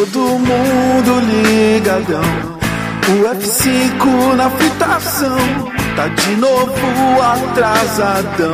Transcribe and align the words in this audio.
todo 0.00 0.18
mundo 0.18 1.20
ligadão. 1.20 2.24
O 3.08 3.12
F5 3.36 4.34
na 4.34 4.48
fritação, 4.48 5.36
tá 5.94 6.08
de 6.08 6.36
novo 6.36 7.20
atrasadão. 7.20 8.52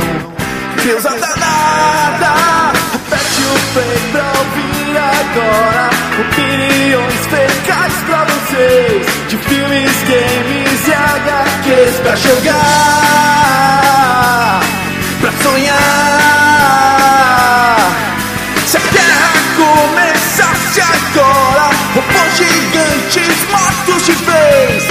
Deusa 0.82 1.10
danada, 1.10 2.72
repete 2.92 3.42
o 3.42 3.54
play 3.74 3.98
pra 4.10 4.26
ouvir 4.38 4.98
agora. 4.98 5.90
Opiniões 6.18 7.26
fecais 7.26 7.94
pra 8.08 8.24
vocês, 8.24 9.06
de 9.28 9.36
filmes, 9.36 9.96
games 10.08 10.88
e 10.88 10.92
HQs 10.92 11.94
pra 12.00 12.16
jogar, 12.16 12.50
pra 15.20 15.30
sonhar. 15.42 16.25
Gigantes 22.36 23.50
mortos 23.50 24.06
de 24.06 24.12
vez, 24.12 24.84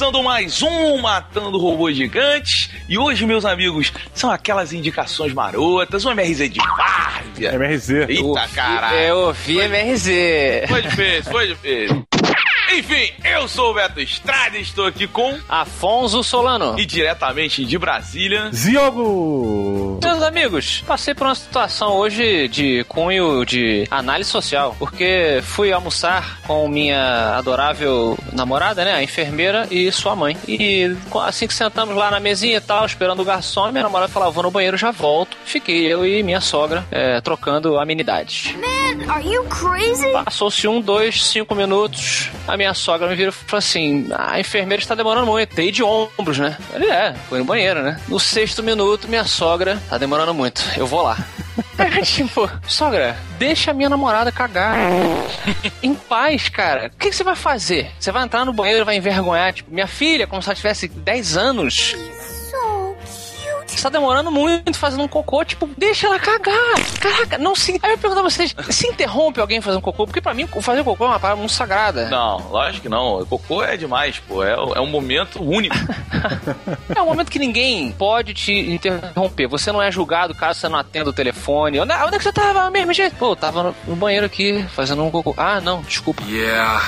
começando 0.00 0.22
mais 0.22 0.62
um 0.62 0.96
Matando 0.96 1.58
Robôs 1.58 1.94
Gigantes. 1.94 2.70
E 2.88 2.96
hoje, 2.96 3.26
meus 3.26 3.44
amigos, 3.44 3.92
são 4.14 4.30
aquelas 4.30 4.72
indicações 4.72 5.34
marotas, 5.34 6.06
um 6.06 6.14
MRZ 6.14 6.48
de 6.48 6.58
várzea. 6.58 7.52
MRZ. 7.52 7.90
Eita, 8.08 8.48
caralho! 8.54 8.96
Eu 8.96 9.16
ouvi 9.26 9.58
MRZ. 9.60 10.08
Foi 10.68 10.80
difícil, 10.80 11.24
foi 11.30 11.48
difícil. 11.48 12.06
Enfim, 12.72 13.12
eu 13.24 13.48
sou 13.48 13.72
o 13.72 13.74
Beto 13.74 14.00
Estrada 14.00 14.56
e 14.56 14.62
estou 14.62 14.86
aqui 14.86 15.08
com... 15.08 15.36
Afonso 15.48 16.22
Solano. 16.22 16.78
E 16.78 16.86
diretamente 16.86 17.64
de 17.64 17.76
Brasília... 17.76 18.48
Ziogo! 18.52 19.98
Meus 20.02 20.22
amigos, 20.22 20.84
passei 20.86 21.12
por 21.12 21.26
uma 21.26 21.34
situação 21.34 21.96
hoje 21.96 22.46
de 22.46 22.84
cunho 22.84 23.44
de 23.44 23.88
análise 23.90 24.30
social, 24.30 24.76
porque 24.78 25.40
fui 25.42 25.72
almoçar 25.72 26.40
com 26.46 26.68
minha 26.68 27.36
adorável 27.36 28.16
namorada, 28.32 28.84
né, 28.84 28.94
a 28.94 29.02
enfermeira 29.02 29.66
e 29.70 29.90
sua 29.90 30.14
mãe. 30.14 30.36
E 30.46 30.96
assim 31.24 31.48
que 31.48 31.54
sentamos 31.54 31.96
lá 31.96 32.10
na 32.10 32.20
mesinha 32.20 32.58
e 32.58 32.60
tal, 32.60 32.86
esperando 32.86 33.20
o 33.20 33.24
garçom, 33.24 33.70
minha 33.72 33.82
namorada 33.82 34.12
falou, 34.12 34.30
vou 34.30 34.44
no 34.44 34.50
banheiro, 34.50 34.76
já 34.76 34.92
volto. 34.92 35.36
Fiquei 35.44 35.86
eu 35.92 36.06
e 36.06 36.22
minha 36.22 36.40
sogra 36.40 36.86
é, 36.90 37.20
trocando 37.20 37.78
amenidades. 37.78 38.54
Man, 38.54 38.79
are 39.08 39.26
you 39.26 39.44
crazy? 39.44 40.10
Passou-se 40.12 40.66
um, 40.66 40.80
dois, 40.80 41.24
cinco 41.24 41.54
minutos. 41.54 42.30
A 42.46 42.56
minha 42.56 42.74
sogra 42.74 43.08
me 43.08 43.14
virou 43.14 43.32
e 43.32 43.32
falou 43.32 43.58
assim: 43.58 44.08
a 44.16 44.38
enfermeira 44.38 44.82
está 44.82 44.94
demorando 44.94 45.26
muito, 45.26 45.54
tem 45.54 45.72
de 45.72 45.82
ombros, 45.82 46.38
né? 46.38 46.56
Ele 46.74 46.86
é, 46.86 47.14
foi 47.28 47.38
no 47.38 47.44
banheiro, 47.44 47.82
né? 47.82 48.00
No 48.08 48.18
sexto 48.18 48.62
minuto, 48.62 49.08
minha 49.08 49.24
sogra 49.24 49.80
tá 49.88 49.98
demorando 49.98 50.34
muito, 50.34 50.62
eu 50.76 50.86
vou 50.86 51.02
lá. 51.02 51.18
Aí, 51.78 52.02
tipo, 52.04 52.50
sogra, 52.66 53.16
deixa 53.38 53.70
a 53.70 53.74
minha 53.74 53.88
namorada 53.88 54.30
cagar. 54.32 54.76
em 55.82 55.94
paz, 55.94 56.48
cara. 56.48 56.90
O 56.94 56.98
que, 56.98 57.10
que 57.10 57.16
você 57.16 57.24
vai 57.24 57.36
fazer? 57.36 57.90
Você 57.98 58.12
vai 58.12 58.24
entrar 58.24 58.44
no 58.44 58.52
banheiro 58.52 58.82
e 58.82 58.84
vai 58.84 58.96
envergonhar, 58.96 59.52
tipo, 59.52 59.72
minha 59.72 59.86
filha, 59.86 60.26
como 60.26 60.42
se 60.42 60.48
ela 60.48 60.56
tivesse 60.56 60.88
10 60.88 61.36
anos. 61.36 61.96
Você 63.76 63.82
tá 63.82 63.88
demorando 63.88 64.30
muito 64.30 64.78
fazendo 64.78 65.02
um 65.02 65.08
cocô, 65.08 65.44
tipo, 65.44 65.68
deixa 65.76 66.06
ela 66.06 66.18
cagar. 66.18 66.74
Caraca, 67.00 67.38
não 67.38 67.54
se. 67.54 67.78
Aí 67.82 67.92
eu 67.92 67.98
pergunto 67.98 68.20
a 68.20 68.24
vocês: 68.24 68.54
se 68.70 68.86
interrompe 68.86 69.40
alguém 69.40 69.60
fazendo 69.60 69.80
cocô? 69.80 70.06
Porque 70.06 70.20
pra 70.20 70.34
mim, 70.34 70.46
fazer 70.60 70.84
cocô 70.84 71.04
é 71.04 71.08
uma 71.08 71.20
parada 71.20 71.38
muito 71.38 71.52
sagrada. 71.52 72.08
Não, 72.08 72.38
lógico 72.50 72.82
que 72.82 72.88
não. 72.88 73.24
Cocô 73.26 73.62
é 73.62 73.76
demais, 73.76 74.18
pô. 74.18 74.44
É, 74.44 74.52
é 74.52 74.80
um 74.80 74.86
momento 74.86 75.42
único. 75.42 75.76
É 76.94 77.00
um 77.00 77.06
momento 77.06 77.30
que 77.30 77.38
ninguém 77.38 77.92
pode 77.92 78.34
te 78.34 78.52
interromper. 78.52 79.46
Você 79.46 79.72
não 79.72 79.80
é 79.80 79.90
julgado 79.90 80.34
caso 80.34 80.60
você 80.60 80.68
não 80.68 80.78
atenda 80.78 81.08
o 81.08 81.12
telefone. 81.12 81.80
Onde, 81.80 81.92
onde 81.92 82.14
é 82.14 82.18
que 82.18 82.24
você 82.24 82.32
tava 82.32 82.68
mesmo, 82.70 82.92
gente? 82.92 83.14
Pô, 83.14 83.32
eu 83.32 83.36
tava 83.36 83.62
no, 83.62 83.76
no 83.86 83.96
banheiro 83.96 84.26
aqui 84.26 84.64
fazendo 84.74 85.02
um 85.04 85.10
cocô. 85.10 85.34
Ah, 85.36 85.60
não, 85.60 85.82
desculpa. 85.82 86.22
Yeah, 86.24 86.82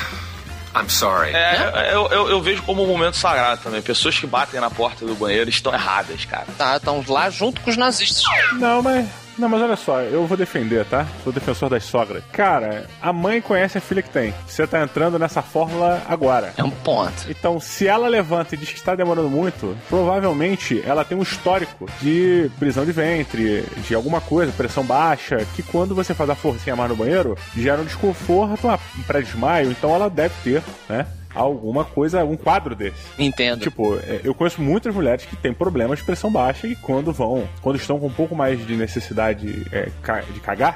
I'm 0.75 0.89
sorry. 0.89 1.35
É, 1.35 1.91
eu, 1.93 2.09
eu, 2.09 2.31
eu 2.31 2.43
vejo 2.43 2.63
como 2.63 2.83
um 2.83 2.87
momento 2.87 3.17
sagrado 3.17 3.61
também. 3.63 3.83
Pessoas 3.83 4.19
que 4.19 4.27
batem 4.27 4.61
na 4.61 4.71
porta 4.71 5.05
do 5.05 5.15
banheiro 5.15 5.51
estão 5.51 5.73
erradas, 5.73 6.25
cara. 6.25 6.47
Tá, 6.57 6.77
estão 6.77 7.05
lá 7.07 7.29
junto 7.29 7.61
com 7.61 7.71
os 7.71 7.77
nazistas. 7.77 8.23
Não, 8.55 8.83
mas. 8.83 9.07
Não, 9.39 9.49
mas 9.49 9.63
olha 9.63 9.77
só, 9.77 10.01
eu 10.03 10.27
vou 10.27 10.37
defender, 10.37 10.85
tá? 10.85 11.07
Sou 11.25 11.33
defensor 11.33 11.69
das 11.69 11.85
sogras. 11.85 12.23
Cara, 12.33 12.87
a 13.01 13.13
mãe 13.13 13.41
conhece 13.41 13.79
a 13.79 13.81
filha 13.81 14.03
que 14.03 14.11
tem. 14.11 14.35
Você 14.47 14.67
tá 14.67 14.83
entrando 14.83 15.19
nessa 15.19 15.43
fórmula 15.43 16.03
agora. 16.07 16.53
É 16.57 16.63
um 16.63 16.71
ponto. 16.71 17.13
Então, 17.29 17.59
se 17.59 17.87
ela 17.87 18.09
levanta 18.09 18.55
e 18.55 18.59
diz 18.59 18.69
que 18.69 18.79
está 18.79 18.95
demorando 18.95 19.31
muito, 19.31 19.77
provavelmente 19.89 20.83
ela 20.85 21.05
tem 21.05 21.17
um 21.17 21.23
histórico 21.23 21.89
de 22.01 22.51
prisão 22.59 22.85
de 22.85 22.93
ventre, 22.93 23.65
de 23.87 23.95
alguma 23.95 24.21
coisa, 24.21 24.53
pressão 24.53 24.85
baixa, 24.85 25.47
que 25.55 25.63
quando 25.63 25.95
você 25.95 26.15
faz 26.15 26.29
a 26.31 26.35
forcinha 26.35 26.77
mais 26.77 26.91
no 26.91 26.97
banheiro, 26.97 27.37
gera 27.57 27.81
um 27.81 27.85
desconforto, 27.85 28.69
um 28.69 29.03
pré-desmaio, 29.03 29.71
então 29.71 29.95
ela 29.95 30.11
deve 30.11 30.35
ter, 30.45 30.63
né? 30.89 31.07
Alguma 31.35 31.85
coisa, 31.85 32.21
algum 32.21 32.37
quadro 32.37 32.75
desse. 32.75 32.97
Entendo. 33.19 33.61
Tipo, 33.61 33.97
é, 33.97 34.21
eu 34.25 34.35
conheço 34.35 34.61
muitas 34.61 34.95
mulheres 34.95 35.25
que 35.25 35.37
têm 35.37 35.53
problemas 35.53 35.99
de 35.99 36.05
pressão 36.05 36.31
baixa 36.31 36.67
e 36.67 36.77
quando 36.77 37.13
vão, 37.13 37.49
quando 37.61 37.77
estão 37.77 37.99
com 37.99 38.07
um 38.07 38.13
pouco 38.13 38.35
mais 38.35 38.65
de 38.67 38.75
necessidade 38.77 39.67
é, 39.73 39.89
de 40.33 40.41
cagar, 40.41 40.75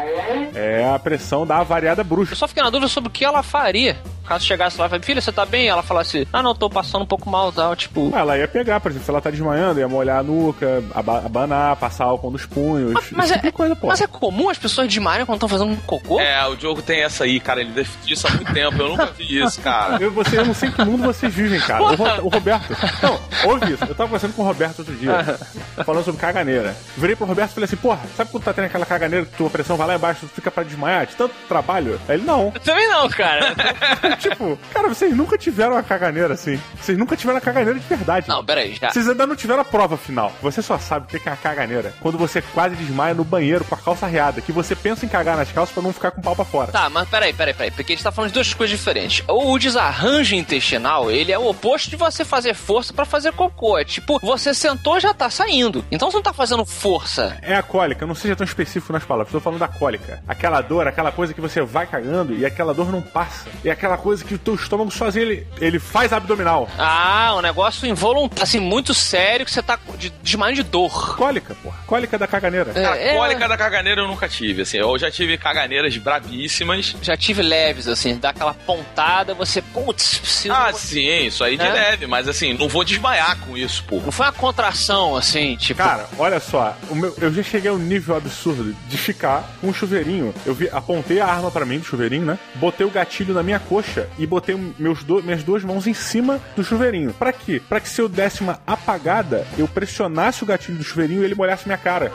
é 0.55 0.89
a 0.93 0.99
pressão 0.99 1.47
dá 1.47 1.63
variada 1.63 2.03
Eu 2.03 2.05
bruxa. 2.05 2.35
só 2.35 2.49
fiquei 2.49 2.63
na 2.63 2.71
dúvida 2.71 2.89
sobre 2.89 3.09
o 3.09 3.13
que 3.13 3.25
ela 3.25 3.43
faria. 3.43 3.97
Caso 4.27 4.45
chegasse 4.45 4.79
lá 4.79 4.87
e 4.87 4.89
falasse, 4.91 5.07
filha, 5.07 5.21
você 5.21 5.33
tá 5.33 5.47
bem? 5.47 5.69
Ela 5.69 5.83
falasse, 5.83 6.27
ah, 6.33 6.43
não, 6.43 6.55
tô 6.55 6.69
passando 6.69 7.03
um 7.03 7.07
pouco 7.07 7.29
mal 7.31 7.53
tal. 7.53 7.75
Tipo, 7.77 8.13
Ela 8.15 8.37
ia 8.37 8.49
pegar, 8.49 8.81
por 8.81 8.91
exemplo, 8.91 9.05
se 9.05 9.11
ela 9.11 9.21
tá 9.21 9.31
desmanhando, 9.31 9.81
ia 9.81 9.89
molhar 9.89 10.19
a 10.19 10.23
nuca, 10.23 10.83
aba- 10.95 11.23
abanar, 11.25 11.77
passar 11.77 12.05
álcool 12.05 12.31
nos 12.31 12.45
punhos. 12.47 12.93
mas 13.13 13.27
esse 13.27 13.35
é, 13.35 13.37
tipo 13.37 13.47
de 13.47 13.53
coisa, 13.53 13.77
pô. 13.77 13.87
mas 13.87 14.01
é 14.01 14.07
comum 14.07 14.49
as 14.51 14.59
pessoas 14.59 14.89
desmaiarem 14.89 15.25
quando 15.27 15.37
estão 15.37 15.49
fazendo 15.49 15.71
um 15.73 15.77
cocô? 15.77 16.21
É, 16.21 16.45
o 16.47 16.57
Diogo 16.57 16.83
tem 16.83 17.03
essa 17.03 17.25
aí, 17.25 17.39
cara. 17.41 17.61
Ele 17.61 17.71
defende 17.71 18.13
isso 18.13 18.27
há 18.27 18.31
muito 18.31 18.53
tempo. 18.53 18.77
Eu 18.81 18.89
nunca 18.89 19.07
vi 19.07 19.43
isso, 19.43 19.61
cara. 19.61 20.03
Eu, 20.03 20.11
você, 20.11 20.39
eu 20.39 20.45
não 20.45 20.55
sei 20.55 20.71
que 20.71 20.85
mundo 20.85 21.03
vocês 21.05 21.33
vivem, 21.33 21.61
cara. 21.61 21.83
O, 21.83 22.27
o 22.27 22.29
Roberto. 22.29 22.77
Não, 23.03 23.21
ouve 23.51 23.73
isso. 23.73 23.85
Eu 23.85 23.95
tava 23.95 24.09
conversando 24.09 24.35
com 24.35 24.43
o 24.43 24.45
Roberto 24.47 24.81
outro 24.81 24.95
dia, 24.97 25.39
falando 25.85 26.05
sobre 26.05 26.21
caganeira. 26.21 26.75
Virei 26.97 27.15
pro 27.17 27.27
Roberto 27.27 27.51
e 27.51 27.55
falei 27.55 27.65
assim: 27.65 27.77
porra, 27.77 28.01
sabe 28.17 28.31
quando 28.31 28.45
tá 28.45 28.53
tendo 28.53 28.65
aquela 28.65 28.87
caganeira 28.87 29.27
que 29.27 29.37
tua 29.37 29.51
pressão 29.51 29.77
vai 29.77 29.87
lá 29.87 29.95
embaixo 29.97 30.21
tu 30.27 30.29
fica 30.29 30.51
pra 30.51 30.63
desmaiar 30.63 31.07
de 31.07 31.15
tanto 31.15 31.35
trabalho? 31.49 32.01
Aí 32.09 32.17
ele, 32.17 32.25
não. 32.25 32.53
Eu 32.55 32.61
Também 32.61 32.89
não, 32.89 33.09
cara. 33.09 33.55
tipo, 34.17 34.59
cara, 34.73 34.89
vocês 34.89 35.15
nunca 35.17 35.37
tiveram 35.39 35.73
uma 35.73 35.83
caganeira 35.83 36.35
assim. 36.35 36.61
Vocês 36.81 36.97
nunca 36.99 37.17
tiveram 37.17 37.37
uma 37.37 37.41
caganeira 37.41 37.79
de 37.79 37.87
verdade. 37.87 38.29
não, 38.29 38.45
peraí, 38.45 38.75
já. 38.75 38.91
Vocês 38.91 39.09
ainda 39.09 39.27
não 39.27 39.37
tiveram 39.37 39.61
a 39.61 39.65
prova 39.65 39.97
final. 39.97 40.33
Você 40.43 40.63
só 40.63 40.79
sabe 40.79 41.07
o 41.07 41.09
que 41.09 41.29
é 41.29 41.31
uma 41.31 41.37
caganeira 41.37 41.95
quando 42.01 42.19
você 42.19 42.41
quase 42.43 42.75
desmaia 42.77 43.15
no 43.15 43.25
banheiro 43.25 43.65
com 43.65 43.75
a 43.75 43.79
calça 43.79 44.07
arreada, 44.07 44.41
que 44.41 44.53
você 44.53 44.75
pensa 44.75 45.05
em 45.05 45.09
cagar 45.09 45.37
nas 45.37 45.51
calças 45.51 45.73
pra 45.75 45.83
não 45.83 45.93
ficar 45.93 46.11
com 46.11 46.21
o 46.21 46.25
pau 46.25 46.35
pra 46.37 46.45
fora. 46.45 46.73
Tá, 46.73 46.89
mas 46.89 47.09
peraí, 47.09 47.33
peraí, 47.33 47.55
peraí. 47.55 47.71
Porque 47.71 47.93
a 47.93 47.97
gente 47.97 48.05
tá 48.05 48.13
falando 48.13 48.31
de 48.31 48.35
duas 48.35 48.53
coisas 48.55 48.77
diferentes. 48.77 49.25
O 49.29 49.59
desarranjo 49.59 50.35
intestinal, 50.35 51.11
ele 51.11 51.33
é 51.33 51.39
o 51.39 51.49
oposto 51.49 51.91
de 51.91 51.97
você 51.97 52.25
fazer 52.25 52.55
força 52.55 52.93
pra 52.93 53.05
fazer 53.05 53.33
cocô. 53.33 53.79
É 53.79 53.85
tipo, 53.85 54.19
você 54.21 54.55
sentou 54.55 54.99
já 55.01 55.13
tá 55.13 55.29
saindo. 55.31 55.85
Então 55.91 56.11
você 56.11 56.17
não 56.17 56.23
tá 56.23 56.33
fazendo 56.33 56.65
força. 56.65 57.37
É 57.43 57.55
a 57.55 57.63
cólica, 57.63 58.07
não 58.07 58.15
seja 58.15 58.37
tão 58.37 58.45
específico 58.45 58.93
nas 58.93 59.05
palavras, 59.05 59.29
estou 59.29 59.41
falando 59.41 59.61
da 59.61 59.69
cólica. 59.69 60.23
Aquela 60.27 60.61
dor, 60.61 60.87
aquela 60.87 61.13
coisa 61.13 61.35
que 61.35 61.41
você 61.41 61.61
vai 61.63 61.87
cagando 61.87 62.35
e 62.35 62.45
aquela 62.47 62.73
dor 62.73 62.91
não 62.91 63.03
passa. 63.03 63.49
E 63.65 63.71
aquela 63.71 63.97
coisa 64.07 64.25
que 64.25 64.35
o 64.35 64.39
teu 64.39 64.55
estômago 64.55 64.89
sozinho 64.93 65.25
ele, 65.25 65.47
ele 65.61 65.81
faz 65.81 66.13
abdominal. 66.13 66.69
Ah, 66.79 67.35
um 67.37 67.41
negócio 67.41 67.89
involuntário, 67.89 68.45
assim, 68.45 68.61
muito 68.61 68.95
sério 68.95 69.45
que 69.45 69.51
você 69.51 69.61
tá 69.61 69.77
de, 69.99 70.11
desmaiando 70.23 70.63
de 70.63 70.69
dor. 70.69 71.17
Cólica, 71.17 71.57
porra. 71.61 71.77
cólica 71.89 72.17
da 72.17 72.27
caganeira. 72.29 72.73
Cara, 72.73 72.97
É, 72.97 73.09
é. 73.09 73.17
cólica 73.17 73.49
da 73.49 73.57
caganeira 73.57 74.03
eu 74.03 74.07
nunca 74.07 74.29
tive, 74.29 74.63
assim. 74.63 74.77
Eu 74.79 74.97
já 74.97 75.11
tive 75.11 75.37
caganeiras 75.37 75.97
brabíssimas. 75.97 76.95
Já 77.03 77.17
tive 77.17 77.43
leves, 77.43 77.89
assim, 77.89 78.17
dá 78.17 78.31
aquela 78.31 78.55
pontada, 78.55 79.35
você, 79.35 79.61
putz, 79.61 80.19
preciso. 80.19 80.55
Ah, 80.55 80.73
sim, 80.73 81.27
isso 81.27 81.43
aí 81.43 81.57
de 81.57 81.65
É? 81.67 81.73
leve, 81.73 82.07
mas 82.07 82.29
assim, 82.29 82.53
não 82.53 82.69
vou 82.69 82.85
desmaiar 82.85 83.37
com 83.41 83.57
isso, 83.59 83.83
pô. 83.89 83.97
Não 84.01 84.13
foi 84.13 84.27
uma 84.27 84.33
contração, 84.33 85.17
assim, 85.17 85.57
tipo. 85.57 85.83
Cara, 85.83 86.07
olha 86.17 86.39
só, 86.39 86.77
o 86.89 86.95
meu- 86.95 87.13
eu 87.21 87.33
já 87.33 87.43
cheguei 87.43 87.71
a 87.71 87.75
um 87.75 87.79
nível 87.79 88.17
absurdo 88.17 88.73
de 88.89 88.97
ficar 88.97 89.45
com 89.61 89.67
um 89.69 89.75
chuveirinho. 89.75 90.33
Eu 90.47 90.55
vi, 90.55 90.69
apontei 90.71 91.19
a 91.21 91.27
arma 91.27 91.51
pra 91.51 91.65
mim 91.67 91.79
do 91.79 91.85
chuveirinho, 91.85 92.25
né? 92.25 92.39
Botei 92.55 92.87
o 92.87 92.91
gatilho 92.91 93.35
na 93.35 93.43
minha 93.43 93.59
coxa 93.59 93.96
e 94.19 94.27
botei 94.27 94.57
meus 94.79 95.03
do- 95.05 95.23
minhas 95.23 95.43
duas 95.43 95.63
mãos 95.65 95.87
em 95.87 95.95
cima 95.95 96.41
do 96.55 96.65
chuveirinho. 96.65 97.13
Pra 97.13 97.33
quê? 97.33 97.61
Pra 97.69 97.81
que 97.81 97.89
se 97.89 98.01
eu 98.01 98.09
desse 98.09 98.41
uma 98.43 98.59
apagada, 98.67 99.47
eu 99.59 99.67
pressionasse 99.69 100.43
o 100.43 100.47
gatilho 100.47 100.79
do 100.79 100.85
chuveirinho 100.85 101.23
e 101.23 101.25
ele 101.25 101.35
molhasse 101.35 101.67
minha 101.67 101.79
cara. 101.79 102.13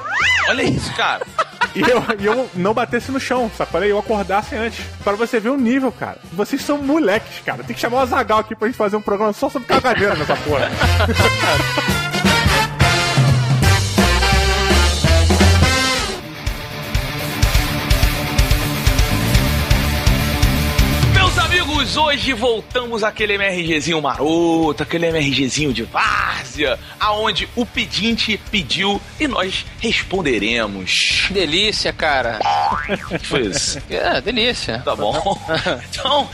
Olha 0.49 0.63
isso, 0.63 0.93
cara. 0.95 1.25
E 1.73 1.79
eu, 1.79 2.03
e 2.19 2.25
eu 2.25 2.49
não 2.53 2.73
batesse 2.73 3.13
no 3.13 3.19
chão, 3.19 3.49
sacou? 3.57 3.81
Eu 3.81 3.97
acordasse 3.97 4.53
antes. 4.57 4.83
Pra 5.05 5.13
você 5.13 5.39
ver 5.39 5.51
o 5.51 5.55
nível, 5.57 5.89
cara. 5.89 6.17
Vocês 6.33 6.61
são 6.63 6.77
moleques, 6.79 7.39
cara. 7.45 7.63
Tem 7.63 7.73
que 7.73 7.79
chamar 7.81 8.03
o 8.03 8.05
Zagal 8.07 8.39
aqui 8.39 8.53
pra 8.53 8.67
gente 8.67 8.75
fazer 8.75 8.97
um 8.97 9.01
programa 9.01 9.31
só 9.31 9.49
sobre 9.49 9.69
cagadeira 9.69 10.13
nessa 10.15 10.35
porra. 10.35 10.69
amigos, 21.91 21.97
hoje 21.97 22.33
voltamos 22.33 23.03
àquele 23.03 23.37
MRGzinho 23.37 24.01
maroto, 24.01 24.83
aquele 24.83 25.07
MRGzinho 25.07 25.73
de 25.73 25.83
várzea, 25.83 26.79
aonde 26.99 27.47
o 27.55 27.65
pedinte 27.65 28.39
pediu 28.49 29.01
e 29.19 29.27
nós 29.27 29.65
responderemos. 29.79 31.27
Delícia, 31.31 31.91
cara. 31.91 32.39
Que 33.19 33.19
foi 33.19 33.41
isso? 33.47 33.81
É, 33.91 34.21
delícia. 34.21 34.79
Tá 34.79 34.95
bom. 34.95 35.11
Então, 35.91 36.29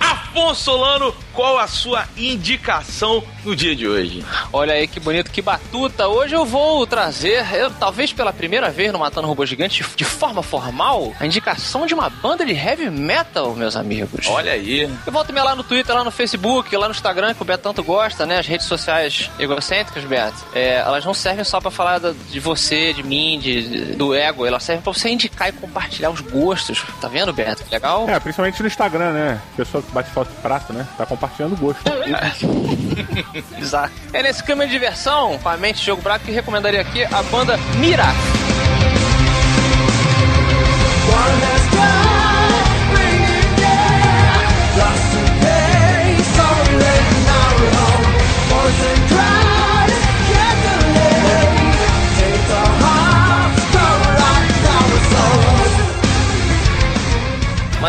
Afonso 0.00 0.62
Solano, 0.62 1.14
qual 1.32 1.58
a 1.58 1.66
sua 1.66 2.06
indicação 2.16 3.22
no 3.44 3.54
dia 3.56 3.74
de 3.74 3.86
hoje? 3.88 4.24
Olha 4.52 4.74
aí 4.74 4.86
que 4.86 5.00
bonito, 5.00 5.30
que 5.30 5.42
batuta. 5.42 6.06
Hoje 6.08 6.34
eu 6.34 6.44
vou 6.44 6.86
trazer, 6.86 7.44
eu, 7.54 7.70
talvez 7.70 8.12
pela 8.12 8.32
primeira 8.32 8.70
vez 8.70 8.92
no 8.92 8.98
Matando 8.98 9.26
Robô 9.26 9.44
Gigante, 9.46 9.84
de 9.96 10.04
forma 10.04 10.42
formal, 10.42 11.12
a 11.18 11.26
indicação 11.26 11.86
de 11.86 11.94
uma 11.94 12.08
banda 12.08 12.44
de 12.44 12.52
heavy 12.52 12.90
metal, 12.90 13.54
meus 13.54 13.76
amigos. 13.76 14.26
Olha 14.28 14.52
aí. 14.52 14.82
Eu 15.06 15.12
volto 15.12 15.32
me 15.32 15.40
lá 15.40 15.54
no 15.54 15.62
Twitter, 15.64 15.94
lá 15.94 16.04
no 16.04 16.10
Facebook, 16.10 16.74
lá 16.76 16.86
no 16.88 16.92
Instagram, 16.94 17.34
que 17.34 17.42
o 17.42 17.44
Beto 17.44 17.62
tanto 17.62 17.82
gosta, 17.82 18.24
né? 18.26 18.38
As 18.38 18.46
redes 18.46 18.66
sociais 18.66 19.30
egocêntricas, 19.38 20.04
Beto. 20.04 20.36
É, 20.54 20.76
elas 20.78 21.04
não 21.04 21.14
servem 21.14 21.44
só 21.44 21.60
pra 21.60 21.70
falar 21.70 21.98
da- 21.98 22.12
de 22.30 22.40
você, 22.40 22.92
de 22.92 23.02
mim, 23.02 23.38
de, 23.40 23.94
do 23.96 24.14
ego. 24.14 24.46
Elas 24.46 24.62
servem 24.62 24.82
pra 24.82 24.92
você 24.92 25.08
indicar 25.10 25.48
e 25.48 25.52
compartilhar 25.52 26.10
os 26.10 26.20
gostos. 26.20 26.82
Tá 27.00 27.08
vendo, 27.08 27.32
Beto? 27.32 27.62
Legal? 27.70 28.08
É, 28.08 28.18
principalmente 28.20 28.60
no 28.60 28.66
Instagram, 28.68 29.12
né? 29.12 29.40
Pessoa 29.56 29.82
que 29.82 29.90
bate 29.92 30.10
foto 30.10 30.28
de 30.28 30.36
prato, 30.40 30.72
né? 30.72 30.86
Tá 30.96 31.04
compartilhando 31.06 31.54
o 31.54 31.56
gosto. 31.56 31.82
Exato. 33.58 33.92
É 34.12 34.22
nesse 34.22 34.42
clima 34.42 34.66
de 34.66 34.72
diversão, 34.72 35.38
com 35.38 35.48
a 35.48 35.56
mente 35.56 35.80
de 35.80 35.86
jogo 35.86 36.02
braco, 36.02 36.24
que 36.24 36.30
recomendaria 36.30 36.80
aqui 36.80 37.04
a 37.04 37.22
banda 37.24 37.56
Mira. 37.78 38.06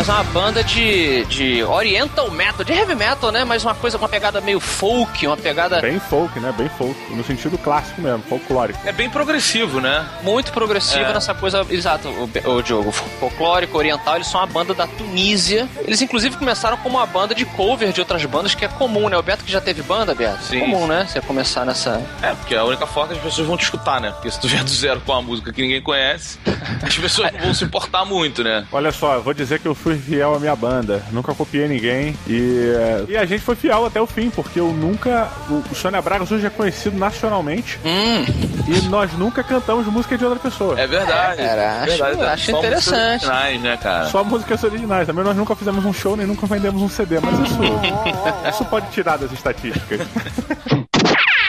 Mas 0.06 0.10
é 0.10 0.20
uma 0.20 0.24
banda 0.24 0.62
de, 0.62 1.24
de 1.24 1.62
oriental 1.64 2.30
metal, 2.30 2.62
de 2.62 2.74
heavy 2.74 2.94
metal, 2.94 3.32
né? 3.32 3.42
Mas 3.42 3.64
uma 3.64 3.74
coisa, 3.74 3.96
uma 3.96 4.06
pegada 4.08 4.38
meio 4.38 4.60
folk, 4.60 5.26
uma 5.26 5.36
pegada 5.36 5.80
Bem 5.80 5.98
folk, 5.98 6.38
né? 6.40 6.52
Bem 6.58 6.68
folk. 6.76 6.94
No 7.14 7.24
sentido 7.24 7.56
clássico 7.56 8.02
mesmo, 8.02 8.22
folclórico. 8.28 8.78
É 8.86 8.92
bem 8.92 9.08
progressivo, 9.08 9.80
né? 9.80 10.06
muito 10.22 10.52
progressiva 10.52 11.06
É. 11.06 11.12
nessa 11.14 11.32
coisa. 11.32 11.64
Exato, 11.70 12.08
o, 12.08 12.50
o 12.50 12.62
Diogo. 12.62 12.92
Folclórico, 12.92 13.78
oriental, 13.78 14.16
eles 14.16 14.26
são 14.26 14.42
uma 14.42 14.46
banda 14.46 14.74
da 14.74 14.86
Tunísia. 14.86 15.66
Eles, 15.86 16.02
inclusive, 16.02 16.36
começaram 16.36 16.76
como 16.76 16.98
uma 16.98 17.06
banda 17.06 17.34
de 17.34 17.46
cover 17.46 17.90
de 17.90 18.00
outras 18.00 18.22
bandas, 18.26 18.54
que 18.54 18.66
é 18.66 18.68
comum, 18.68 19.08
né? 19.08 19.16
O 19.16 19.22
Beto 19.22 19.42
que 19.42 19.50
já 19.50 19.60
teve 19.62 19.80
banda, 19.80 20.14
Beto? 20.14 20.42
Sim. 20.44 20.60
Comum, 20.60 20.86
né? 20.86 21.06
Você 21.08 21.22
começar 21.22 21.64
nessa. 21.64 22.02
É, 22.20 22.34
porque 22.34 22.54
é 22.54 22.58
a 22.58 22.64
única 22.64 22.86
forma 22.86 23.14
que 23.14 23.18
as 23.20 23.24
pessoas 23.24 23.46
vão 23.46 23.56
te 23.56 23.62
escutar, 23.64 24.02
né? 24.02 24.10
Porque 24.10 24.30
se 24.30 24.38
tu 24.38 24.48
vier 24.48 24.62
do 24.62 24.68
zero 24.70 25.00
com 25.00 25.12
uma 25.12 25.22
música 25.22 25.50
que 25.50 25.62
ninguém 25.62 25.80
conhece, 25.80 26.38
as 26.82 26.94
pessoas 26.94 27.32
não 27.32 27.40
vão 27.40 27.54
se 27.54 27.64
importar 27.64 28.04
muito, 28.04 28.44
né? 28.44 28.66
Olha 28.70 28.92
só, 28.92 29.14
eu 29.14 29.22
vou 29.22 29.32
dizer 29.32 29.60
que 29.60 29.66
eu 29.66 29.74
fui 29.74 29.93
fiel 29.98 30.34
à 30.34 30.40
minha 30.40 30.54
banda. 30.56 31.02
Nunca 31.12 31.34
copiei 31.34 31.66
ninguém. 31.68 32.16
E, 32.26 32.72
é, 32.76 33.04
e 33.12 33.16
a 33.16 33.24
gente 33.24 33.42
foi 33.42 33.54
fiel 33.56 33.86
até 33.86 34.00
o 34.00 34.06
fim, 34.06 34.30
porque 34.30 34.58
eu 34.60 34.68
nunca. 34.72 35.28
O, 35.48 35.62
o 35.70 35.74
Sônia 35.74 36.00
Bragas 36.02 36.30
hoje 36.30 36.46
é 36.46 36.50
conhecido 36.50 36.96
nacionalmente. 36.98 37.78
Hum, 37.84 38.24
E 38.68 38.88
nós 38.88 39.12
nunca 39.14 39.42
cantamos 39.42 39.86
música 39.86 40.16
de 40.16 40.24
outra 40.24 40.38
pessoa. 40.38 40.78
É 40.80 40.86
verdade. 40.86 41.40
É, 41.40 41.46
cara, 41.48 41.62
é 41.62 41.68
acho- 41.82 41.86
verdade. 42.04 42.22
acho 42.22 42.50
Só 42.50 42.52
músicas 42.52 42.58
interessante. 42.86 43.10
originais, 43.26 43.60
né, 43.62 43.76
cara? 43.76 44.06
Só 44.06 44.24
músicas 44.24 44.64
originais. 44.64 45.06
Também 45.06 45.24
nós 45.24 45.36
nunca 45.36 45.54
fizemos 45.56 45.84
um 45.84 45.92
show 45.92 46.16
nem 46.16 46.26
nunca 46.26 46.46
vendemos 46.46 46.80
um 46.82 46.88
CD, 46.88 47.18
mas 47.20 47.34
isso, 47.48 47.58
isso 48.50 48.64
pode 48.66 48.88
tirar 48.90 49.16
das 49.18 49.32
estatísticas. 49.32 50.00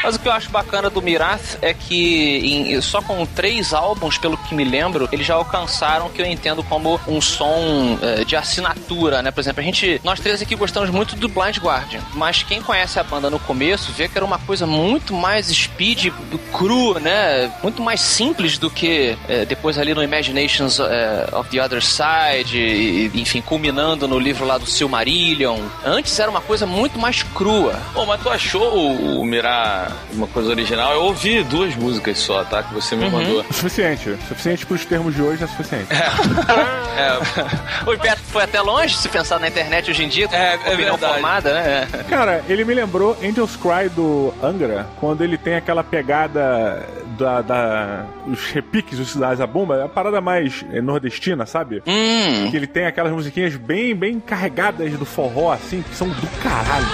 Mas 0.05 0.15
o 0.15 0.19
que 0.19 0.27
eu 0.27 0.31
acho 0.31 0.49
bacana 0.51 0.87
do 0.89 1.01
Mirath 1.01 1.57
é 1.63 1.73
que 1.73 2.37
em- 2.43 2.79
só 2.81 3.01
com 3.01 3.25
três 3.25 3.73
álbuns, 3.73 4.17
pelo 4.19 4.37
que 4.37 4.53
me 4.53 4.63
lembro, 4.63 5.09
eles 5.11 5.25
já 5.25 5.33
alcançaram 5.33 6.05
o 6.07 6.09
que 6.11 6.21
eu 6.21 6.25
entendo 6.27 6.63
como 6.63 6.99
um 7.07 7.19
som 7.19 7.97
eh, 8.01 8.23
de 8.23 8.35
assinatura, 8.35 9.21
né? 9.23 9.31
Por 9.31 9.39
exemplo, 9.41 9.61
a 9.61 9.63
gente, 9.63 9.99
nós 10.03 10.19
três 10.19 10.41
aqui 10.41 10.55
gostamos 10.55 10.89
muito 10.91 11.15
do 11.15 11.27
Blind 11.27 11.57
Guardian, 11.57 12.01
mas 12.13 12.43
quem 12.43 12.61
conhece 12.61 12.99
a 12.99 13.03
banda 13.03 13.29
no 13.31 13.39
começo 13.39 13.91
vê 13.93 14.07
que 14.07 14.15
era 14.17 14.25
uma 14.25 14.37
coisa 14.37 14.67
muito 14.67 15.13
mais 15.13 15.47
speed, 15.47 16.11
cru, 16.53 16.99
né? 16.99 17.51
Muito 17.63 17.81
mais 17.81 17.99
simples 18.01 18.57
do 18.59 18.69
que 18.69 19.17
eh, 19.27 19.45
depois 19.45 19.77
ali 19.79 19.93
no 19.95 20.03
Imaginations 20.03 20.79
eh, 20.79 21.29
of 21.33 21.49
the 21.49 21.63
Other 21.63 21.81
Side, 21.83 22.55
e, 22.57 23.11
enfim, 23.15 23.41
culminando 23.41 24.07
no 24.07 24.19
livro 24.19 24.45
lá 24.45 24.57
do 24.59 24.67
Silmarillion. 24.67 25.59
Antes 25.83 26.19
era 26.19 26.29
uma 26.29 26.41
coisa 26.41 26.65
muito 26.67 26.99
mais 26.99 27.23
crua. 27.23 27.79
Pô, 27.93 28.05
mas 28.05 28.21
tu 28.21 28.29
achou 28.29 28.75
o, 28.75 29.21
o 29.21 29.25
Mirar 29.25 29.94
uma 30.13 30.27
coisa 30.27 30.49
original? 30.49 30.93
Eu 30.93 31.03
ouvi 31.03 31.43
duas 31.43 31.75
músicas 31.75 32.17
só, 32.19 32.43
tá? 32.43 32.63
Que 32.63 32.73
você 32.73 32.95
Uhum. 32.95 33.01
me 33.01 33.09
mandou. 33.09 33.45
O 33.49 33.53
suficiente. 33.53 34.09
O 34.09 34.17
suficiente 34.27 34.65
pros 34.65 34.85
termos 34.85 35.13
de 35.15 35.21
hoje 35.21 35.43
é 35.43 35.47
suficiente. 35.47 35.87
É, 35.91 37.85
O 37.89 37.97
Beto 37.97 38.21
foi 38.27 38.43
até 38.43 38.61
longe, 38.61 38.95
se 38.95 39.09
pensar 39.09 39.39
na 39.39 39.47
internet 39.47 39.89
hoje 39.91 40.03
em 40.03 40.07
dia, 40.09 40.27
com 40.27 40.35
É, 40.35 40.53
é 40.53 40.55
opinião 40.55 40.75
verdade. 40.97 41.13
formada, 41.13 41.53
né? 41.53 41.87
Cara, 42.09 42.43
ele 42.47 42.63
me 42.65 42.73
lembrou 42.73 43.17
Angels 43.23 43.55
Cry 43.55 43.89
do 43.89 44.33
Angra, 44.41 44.87
quando 44.99 45.23
ele 45.23 45.37
tem 45.37 45.55
aquela 45.55 45.83
pegada 45.83 46.87
da. 47.17 47.41
da 47.41 48.05
os 48.27 48.45
repiques, 48.51 48.97
os 48.99 49.11
cidades 49.11 49.39
a 49.39 49.45
bomba, 49.47 49.75
é 49.77 49.83
a 49.83 49.87
parada 49.89 50.19
mais 50.21 50.65
eh, 50.73 50.81
nordestina, 50.81 51.45
sabe? 51.45 51.81
Hum. 51.85 52.47
Que 52.49 52.57
ele 52.57 52.67
tem 52.67 52.85
aquelas 52.85 53.11
musiquinhas 53.11 53.55
bem, 53.55 53.93
bem 53.95 54.19
carregadas 54.19 54.91
do 54.93 55.05
forró, 55.05 55.51
assim, 55.51 55.81
que 55.83 55.95
são 55.95 56.07
do 56.09 56.27
caralho. 56.41 56.85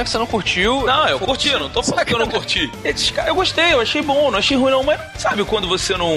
Cara, 0.00 0.04
pena 0.04 0.04
que 0.04 0.10
você 0.10 0.18
não 0.18 0.26
curtiu. 0.26 0.86
Não, 0.86 1.08
eu 1.08 1.18
curti, 1.18 1.50
não 1.52 1.68
tô 1.68 1.82
falando 1.82 2.06
que 2.06 2.14
eu 2.14 2.18
não 2.18 2.28
curti. 2.28 2.70
Esses 2.84 3.10
caras, 3.10 3.28
Eu 3.28 3.34
gostei, 3.34 3.72
eu 3.72 3.80
achei 3.80 4.02
bom, 4.02 4.30
não 4.30 4.38
achei 4.38 4.56
ruim 4.56 4.70
não, 4.70 4.82
mas 4.82 5.00
sabe 5.18 5.44
quando 5.44 5.68
você 5.68 5.96
não, 5.96 6.16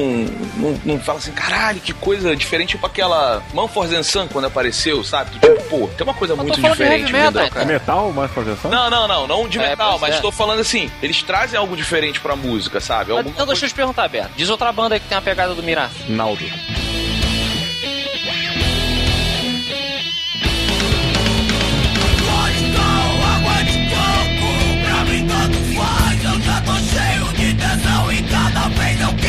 não, 0.57 0.81
não 0.85 0.99
fala 0.99 1.19
assim, 1.19 1.31
caralho, 1.31 1.79
que 1.79 1.93
coisa 1.93 2.35
diferente, 2.35 2.69
tipo 2.69 2.85
aquela 2.85 3.41
Manford 3.53 4.03
Sun 4.03 4.27
quando 4.27 4.45
apareceu, 4.45 5.03
sabe? 5.03 5.31
Tipo, 5.31 5.47
pô, 5.63 5.87
tem 5.89 6.05
uma 6.05 6.13
coisa 6.13 6.35
muito 6.35 6.59
falando 6.59 6.77
de 6.77 6.83
diferente 6.83 7.01
heavy 7.01 7.13
metal, 7.13 7.49
cara. 7.49 7.63
É 7.63 7.67
metal, 7.67 8.13
projeção? 8.33 8.71
Não, 8.71 8.89
não, 8.89 9.07
não, 9.07 9.27
não 9.27 9.47
de 9.47 9.59
É, 9.59 9.69
metal, 9.69 9.99
pois 9.99 10.01
mas 10.01 10.15
é. 10.15 10.21
tô 10.21 10.31
falando 10.31 10.59
assim, 10.59 10.89
eles 11.01 11.21
trazem 11.21 11.59
algo 11.59 11.75
diferente 11.75 12.19
pra 12.19 12.35
música, 12.35 12.79
sabe? 12.79 13.11
Alguma 13.11 13.29
então 13.29 13.45
deixa 13.45 13.65
eu 13.65 13.69
te 13.69 13.75
perguntar, 13.75 14.07
Beto. 14.07 14.29
Diz 14.35 14.49
outra 14.49 14.71
banda 14.71 14.95
aí 14.95 14.99
que 14.99 15.07
tem 15.07 15.17
a 15.17 15.21
pegada 15.21 15.53
do 15.53 15.63
Miraf. 15.63 15.93
Naldo. 16.09 16.43
Não 28.83 28.89
é 28.89 28.95
a 29.05 29.22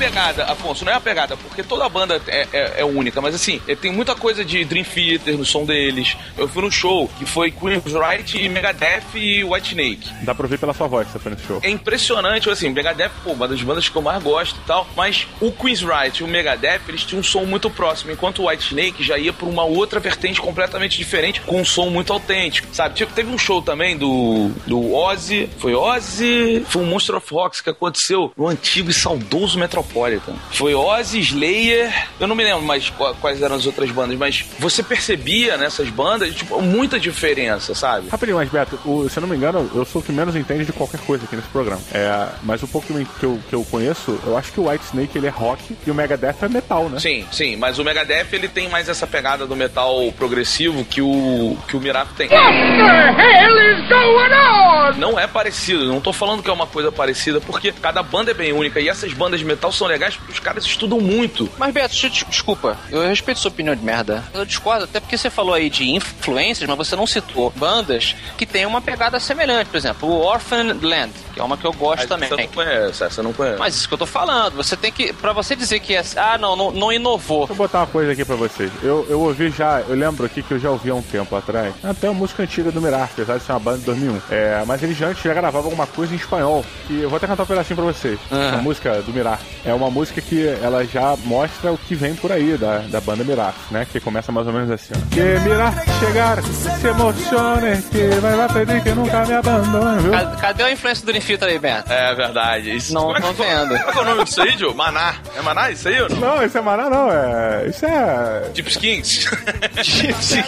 pegada, 0.00 0.44
Afonso, 0.44 0.82
não 0.82 0.92
é 0.92 0.94
a 0.94 1.00
pegada, 1.00 1.36
porque 1.36 1.62
toda 1.62 1.84
a 1.84 1.88
banda 1.88 2.22
é, 2.26 2.48
é, 2.50 2.74
é 2.78 2.84
única, 2.86 3.20
mas 3.20 3.34
assim, 3.34 3.60
é, 3.68 3.74
tem 3.76 3.92
muita 3.92 4.14
coisa 4.14 4.42
de 4.42 4.64
Dream 4.64 4.82
Theater 4.82 5.36
no 5.36 5.44
som 5.44 5.66
deles. 5.66 6.16
Eu 6.38 6.48
fui 6.48 6.62
num 6.62 6.70
show 6.70 7.06
que 7.18 7.26
foi 7.26 7.50
Queen's 7.50 7.92
Right 7.92 8.42
e 8.42 8.48
Megadeth 8.48 9.02
e 9.14 9.44
White 9.44 9.68
Snake. 9.68 10.08
Dá 10.22 10.34
pra 10.34 10.46
ouvir 10.46 10.58
pela 10.58 10.72
sua 10.72 10.86
voz 10.86 11.06
que 11.06 11.12
você 11.12 11.18
foi 11.18 11.32
nesse 11.32 11.46
show. 11.46 11.60
É 11.62 11.68
impressionante, 11.68 12.48
assim, 12.48 12.70
Megadeth, 12.70 13.10
pô, 13.22 13.32
uma 13.32 13.46
das 13.46 13.60
bandas 13.62 13.90
que 13.90 13.94
eu 13.94 14.00
mais 14.00 14.22
gosto 14.22 14.58
e 14.58 14.66
tal, 14.66 14.86
mas 14.96 15.26
o 15.38 15.52
Queen's 15.52 15.82
Right 15.82 16.22
e 16.22 16.24
o 16.24 16.28
Megadeth, 16.28 16.80
eles 16.88 17.04
tinham 17.04 17.20
um 17.20 17.24
som 17.24 17.44
muito 17.44 17.68
próximo, 17.68 18.10
enquanto 18.10 18.42
o 18.42 18.48
White 18.48 18.68
Snake 18.68 19.04
já 19.04 19.18
ia 19.18 19.34
pra 19.34 19.46
uma 19.46 19.64
outra 19.64 20.00
vertente 20.00 20.40
completamente 20.40 20.96
diferente, 20.96 21.42
com 21.42 21.60
um 21.60 21.64
som 21.64 21.90
muito 21.90 22.10
autêntico, 22.10 22.68
sabe? 22.72 22.94
Tipo, 22.94 23.12
teve 23.12 23.30
um 23.30 23.36
show 23.36 23.60
também 23.60 23.98
do, 23.98 24.50
do 24.66 24.94
Ozzy, 24.94 25.46
foi 25.58 25.74
Ozzy, 25.74 26.64
foi 26.66 26.82
um 26.82 26.86
Monster 26.86 27.16
of 27.16 27.34
Rocks 27.34 27.60
que 27.60 27.68
aconteceu 27.68 28.32
no 28.34 28.48
antigo 28.48 28.88
e 28.88 28.94
saudoso 28.94 29.58
Metropolitan. 29.90 30.34
Foi 30.52 30.74
Ozzy, 30.74 31.20
Slayer, 31.20 31.92
eu 32.18 32.26
não 32.26 32.36
me 32.36 32.44
lembro 32.44 32.62
mais 32.62 32.90
quais 33.20 33.42
eram 33.42 33.56
as 33.56 33.66
outras 33.66 33.90
bandas, 33.90 34.16
mas 34.16 34.44
você 34.58 34.82
percebia 34.82 35.56
nessas 35.56 35.88
bandas, 35.88 36.34
tipo, 36.34 36.60
muita 36.62 36.98
diferença, 36.98 37.74
sabe? 37.74 38.08
Rapidinho, 38.08 38.36
mas 38.38 38.48
Beto, 38.48 38.78
o, 38.84 39.08
se 39.08 39.18
eu 39.18 39.22
não 39.22 39.28
me 39.28 39.36
engano, 39.36 39.70
eu 39.74 39.84
sou 39.84 40.00
o 40.00 40.04
que 40.04 40.12
menos 40.12 40.36
entende 40.36 40.64
de 40.64 40.72
qualquer 40.72 41.00
coisa 41.00 41.24
aqui 41.24 41.36
nesse 41.36 41.48
programa. 41.48 41.80
É, 41.92 42.28
mas 42.42 42.62
o 42.62 42.68
pouco 42.68 42.86
que 43.18 43.24
eu, 43.24 43.38
que 43.48 43.54
eu 43.54 43.64
conheço, 43.64 44.18
eu 44.26 44.36
acho 44.36 44.52
que 44.52 44.60
o 44.60 44.68
White 44.68 44.84
Snake 44.86 45.18
ele 45.18 45.26
é 45.26 45.30
rock 45.30 45.76
e 45.86 45.90
o 45.90 45.94
Megadeth 45.94 46.36
é 46.42 46.48
metal, 46.48 46.88
né? 46.88 46.98
Sim, 46.98 47.26
sim, 47.32 47.56
mas 47.56 47.78
o 47.78 47.84
Megadeth 47.84 48.28
ele 48.32 48.48
tem 48.48 48.68
mais 48.68 48.88
essa 48.88 49.06
pegada 49.06 49.46
do 49.46 49.56
metal 49.56 50.12
progressivo 50.16 50.84
que 50.84 51.02
o 51.02 51.56
que 51.68 51.76
o 51.76 51.80
Miraf 51.80 52.12
tem. 52.14 52.28
What 52.28 52.40
the 52.40 53.22
hell 53.22 53.72
is 53.72 53.88
going 53.88 54.32
on? 54.32 54.98
Não 54.98 55.18
é 55.18 55.26
parecido, 55.26 55.86
não 55.86 56.00
tô 56.00 56.12
falando 56.12 56.42
que 56.42 56.50
é 56.50 56.52
uma 56.52 56.66
coisa 56.66 56.90
parecida, 56.90 57.40
porque 57.40 57.72
cada 57.72 58.02
banda 58.02 58.30
é 58.30 58.34
bem 58.34 58.52
única 58.52 58.80
e 58.80 58.88
essas 58.88 59.12
bandas 59.12 59.40
de 59.40 59.46
metal 59.46 59.72
são 59.80 59.86
legais 59.86 60.14
porque 60.14 60.32
os 60.32 60.38
caras 60.38 60.64
estudam 60.64 61.00
muito. 61.00 61.48
Mas 61.56 61.72
Beto, 61.72 61.94
desculpa, 62.28 62.76
eu 62.90 63.06
respeito 63.08 63.40
sua 63.40 63.50
opinião 63.50 63.74
de 63.74 63.82
merda. 63.82 64.22
Eu 64.34 64.44
discordo, 64.44 64.84
até 64.84 65.00
porque 65.00 65.16
você 65.16 65.30
falou 65.30 65.54
aí 65.54 65.70
de 65.70 65.90
influências, 65.90 66.68
mas 66.68 66.76
você 66.76 66.94
não 66.94 67.06
citou 67.06 67.50
bandas 67.56 68.14
que 68.36 68.44
têm 68.44 68.66
uma 68.66 68.82
pegada 68.82 69.18
semelhante. 69.18 69.68
Por 69.68 69.76
exemplo, 69.78 70.08
o 70.08 70.20
Orphan 70.20 70.76
Land, 70.82 71.12
que 71.32 71.40
é 71.40 71.42
uma 71.42 71.56
que 71.56 71.64
eu 71.64 71.72
gosto 71.72 72.06
também. 72.06 72.28
Você 72.28 72.36
não 72.36 72.46
conhece, 72.48 73.04
essa 73.04 73.22
não 73.22 73.32
conhece. 73.32 73.58
Mas 73.58 73.74
isso 73.74 73.88
que 73.88 73.94
eu 73.94 73.98
tô 73.98 74.06
falando, 74.06 74.54
você 74.54 74.76
tem 74.76 74.92
que. 74.92 75.12
Pra 75.14 75.32
você 75.32 75.56
dizer 75.56 75.80
que 75.80 75.94
é. 75.94 76.02
Ah, 76.16 76.36
não, 76.36 76.54
não, 76.54 76.70
não 76.70 76.92
inovou. 76.92 77.46
Deixa 77.46 77.52
eu 77.52 77.56
botar 77.56 77.78
uma 77.78 77.86
coisa 77.86 78.12
aqui 78.12 78.24
pra 78.24 78.36
vocês. 78.36 78.70
Eu, 78.82 79.06
eu 79.08 79.20
ouvi 79.20 79.50
já, 79.50 79.80
eu 79.80 79.94
lembro 79.94 80.26
aqui 80.26 80.42
que 80.42 80.52
eu 80.52 80.58
já 80.58 80.70
ouvi 80.70 80.90
há 80.90 80.94
um 80.94 81.02
tempo 81.02 81.34
atrás. 81.34 81.72
Até 81.82 82.08
uma 82.10 82.18
música 82.18 82.42
antiga 82.42 82.70
do 82.70 82.82
Mirar, 82.82 83.08
apesar 83.10 83.38
de 83.38 83.44
ser 83.44 83.52
uma 83.52 83.60
banda 83.60 83.78
de 83.78 83.84
2001. 83.84 84.20
É, 84.30 84.62
mas 84.66 84.82
ele 84.82 84.92
já 84.92 85.08
antes 85.08 85.22
já 85.22 85.32
gravava 85.32 85.66
alguma 85.66 85.86
coisa 85.86 86.12
em 86.12 86.16
espanhol. 86.16 86.64
E 86.90 87.00
eu 87.00 87.08
vou 87.08 87.16
até 87.16 87.26
cantar 87.26 87.44
um 87.44 87.46
pedacinho 87.46 87.76
pra 87.76 87.86
vocês. 87.86 88.18
Uhum. 88.30 88.48
A 88.54 88.56
música 88.58 89.00
do 89.02 89.12
Mirar. 89.12 89.40
É 89.64 89.69
uma 89.74 89.90
música 89.90 90.20
que 90.20 90.46
ela 90.62 90.84
já 90.84 91.16
mostra 91.24 91.72
o 91.72 91.78
que 91.78 91.94
vem 91.94 92.14
por 92.14 92.32
aí 92.32 92.56
da, 92.56 92.78
da 92.78 93.00
banda 93.00 93.24
Mirar, 93.24 93.54
né? 93.70 93.86
Que 93.90 94.00
começa 94.00 94.32
mais 94.32 94.46
ou 94.46 94.52
menos 94.52 94.70
assim, 94.70 94.92
ó. 94.96 95.14
Que 95.14 95.40
Mirar 95.40 95.74
chegar, 95.98 96.42
se 96.42 96.86
emocione, 96.86 97.82
que 97.90 98.08
vai 98.20 98.48
pedir 98.48 98.82
que 98.82 98.90
nunca 98.90 99.24
me 99.24 99.34
abandone, 99.34 100.02
viu? 100.02 100.12
Cadê 100.40 100.62
a 100.62 100.72
influência 100.72 101.04
do 101.04 101.12
Ninfiltro 101.12 101.48
aí, 101.48 101.58
Beto? 101.58 101.92
É 101.92 102.14
verdade. 102.14 102.74
Isso, 102.74 102.94
não, 102.94 103.14
é 103.14 103.20
não 103.20 103.32
vendo. 103.32 103.78
Qual 103.84 103.96
é 103.96 104.00
o 104.00 104.04
nome 104.04 104.24
disso 104.24 104.42
aí, 104.42 104.56
Joe? 104.56 104.74
Maná. 104.74 105.14
É 105.36 105.42
Maná 105.42 105.70
isso 105.70 105.88
aí 105.88 106.00
ou 106.00 106.08
não? 106.08 106.18
Não, 106.18 106.44
isso 106.44 106.58
é 106.58 106.60
Maná 106.60 106.88
não. 106.90 107.10
É... 107.10 107.66
Isso 107.68 107.84
é... 107.86 108.50
Deep 108.54 108.68
Skins. 108.70 109.26
Deep 109.74 110.20
Skins. 110.20 110.44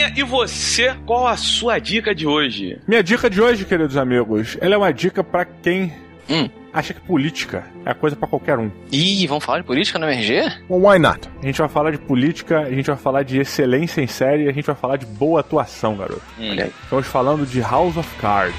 Braguinha, 0.00 0.12
e 0.16 0.22
você, 0.22 0.94
qual 1.04 1.26
a 1.26 1.36
sua 1.36 1.78
dica 1.78 2.14
de 2.14 2.26
hoje? 2.26 2.78
Minha 2.88 3.02
dica 3.02 3.28
de 3.28 3.40
hoje, 3.40 3.64
queridos 3.64 3.96
amigos, 3.96 4.56
ela 4.60 4.74
é 4.74 4.78
uma 4.78 4.92
dica 4.92 5.22
para 5.22 5.44
quem 5.44 5.92
hum. 6.28 6.48
acha 6.72 6.94
que 6.94 7.00
política 7.00 7.64
é 7.84 7.92
coisa 7.92 8.16
para 8.16 8.26
qualquer 8.26 8.58
um. 8.58 8.70
Ih, 8.90 9.26
vamos 9.26 9.44
falar 9.44 9.58
de 9.58 9.64
política 9.64 9.98
no 9.98 10.06
MRG? 10.06 10.62
Well, 10.70 10.90
why 10.90 10.98
not? 10.98 11.28
A 11.42 11.46
gente 11.46 11.58
vai 11.58 11.68
falar 11.68 11.90
de 11.90 11.98
política, 11.98 12.60
a 12.60 12.70
gente 12.70 12.86
vai 12.86 12.96
falar 12.96 13.22
de 13.22 13.38
excelência 13.38 14.00
em 14.00 14.06
série, 14.06 14.48
a 14.48 14.52
gente 14.52 14.66
vai 14.66 14.76
falar 14.76 14.96
de 14.96 15.06
boa 15.06 15.40
atuação, 15.40 15.96
garoto. 15.96 16.22
Hum. 16.38 16.54
Estamos 16.54 17.06
falando 17.06 17.44
de 17.46 17.60
House 17.60 17.96
of 17.96 18.08
Cards. 18.16 18.56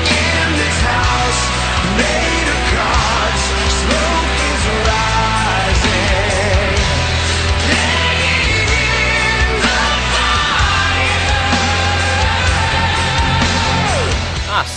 In 0.00 0.56
this 0.56 0.82
house, 0.82 2.27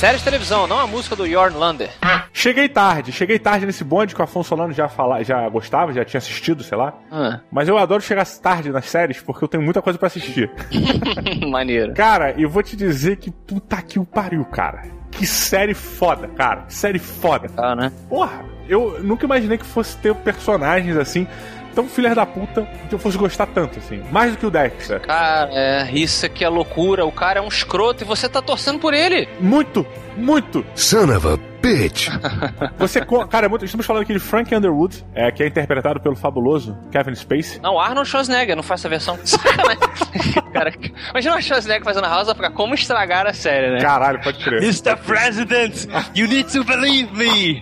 série 0.01 0.17
de 0.17 0.23
televisão, 0.23 0.65
não 0.65 0.79
a 0.79 0.87
música 0.87 1.15
do 1.15 1.29
Jorn 1.29 1.55
Lander. 1.55 1.91
Cheguei 2.33 2.67
tarde, 2.67 3.11
cheguei 3.11 3.37
tarde 3.37 3.67
nesse 3.67 3.83
bonde 3.83 4.15
que 4.15 4.19
o 4.19 4.23
Afonso 4.23 4.49
Solano 4.49 4.73
já, 4.73 4.89
fala, 4.89 5.21
já 5.21 5.47
gostava, 5.47 5.93
já 5.93 6.03
tinha 6.03 6.17
assistido, 6.17 6.63
sei 6.63 6.75
lá. 6.75 6.95
Ah. 7.11 7.41
Mas 7.51 7.67
eu 7.67 7.77
adoro 7.77 8.01
chegar 8.01 8.25
tarde 8.25 8.71
nas 8.71 8.89
séries 8.89 9.21
porque 9.21 9.43
eu 9.43 9.47
tenho 9.47 9.61
muita 9.63 9.79
coisa 9.79 9.99
para 9.99 10.07
assistir. 10.07 10.49
Maneiro. 11.47 11.93
Cara, 11.93 12.33
eu 12.35 12.49
vou 12.49 12.63
te 12.63 12.75
dizer 12.75 13.17
que 13.17 13.29
puta 13.29 13.79
que 13.83 13.99
o 13.99 14.03
pariu, 14.03 14.43
cara. 14.43 14.81
Que 15.11 15.27
série 15.27 15.75
foda, 15.75 16.27
cara. 16.29 16.65
Série 16.67 16.97
foda. 16.97 17.51
Ah, 17.55 17.75
né? 17.75 17.91
Porra, 18.09 18.43
eu 18.67 19.03
nunca 19.03 19.25
imaginei 19.25 19.59
que 19.59 19.65
fosse 19.67 19.95
ter 19.97 20.15
personagens 20.15 20.97
assim 20.97 21.27
tão 21.71 21.87
filha 21.87 22.13
da 22.13 22.25
puta 22.25 22.67
que 22.89 22.95
eu 22.95 22.99
fosse 22.99 23.17
gostar 23.17 23.47
tanto, 23.47 23.79
assim. 23.79 24.01
Mais 24.11 24.31
do 24.31 24.37
que 24.37 24.45
o 24.45 24.51
Dexter. 24.51 25.01
Cara, 25.01 25.49
é, 25.51 25.91
isso 25.93 26.25
aqui 26.25 26.43
é 26.43 26.49
loucura. 26.49 27.05
O 27.05 27.11
cara 27.11 27.39
é 27.39 27.41
um 27.41 27.47
escroto 27.47 28.03
e 28.03 28.07
você 28.07 28.27
tá 28.29 28.41
torcendo 28.41 28.79
por 28.79 28.93
ele. 28.93 29.27
Muito, 29.39 29.85
muito. 30.17 30.65
Son 30.75 31.15
of 31.15 31.27
a 31.27 31.51
bitch. 31.61 32.09
Você, 32.77 33.01
cara, 33.29 33.45
é 33.45 33.49
muito, 33.49 33.63
estamos 33.63 33.85
falando 33.85 34.01
aqui 34.03 34.13
de 34.13 34.19
Frank 34.19 34.53
Underwood, 34.53 35.05
é, 35.13 35.31
que 35.31 35.43
é 35.43 35.47
interpretado 35.47 35.99
pelo 36.01 36.15
fabuloso 36.15 36.75
Kevin 36.91 37.13
Spacey. 37.13 37.59
Não, 37.61 37.79
Arnold 37.79 38.09
Schwarzenegger 38.09 38.55
não 38.55 38.63
faz 38.63 38.81
essa 38.81 38.89
versão. 38.89 39.17
cara, 40.51 40.73
imagina 41.11 41.35
o 41.35 41.41
Schwarzenegger 41.41 41.83
fazendo 41.83 42.05
a 42.05 42.09
House 42.09 42.27
of 42.27 42.41
como 42.53 42.73
estragar 42.73 43.27
a 43.27 43.33
série, 43.33 43.75
né? 43.75 43.81
Caralho, 43.81 44.19
pode 44.21 44.43
crer. 44.43 44.63
Mr. 44.63 44.95
President, 45.05 45.87
you 46.15 46.27
need 46.27 46.51
to 46.51 46.63
believe 46.63 47.13
me. 47.13 47.61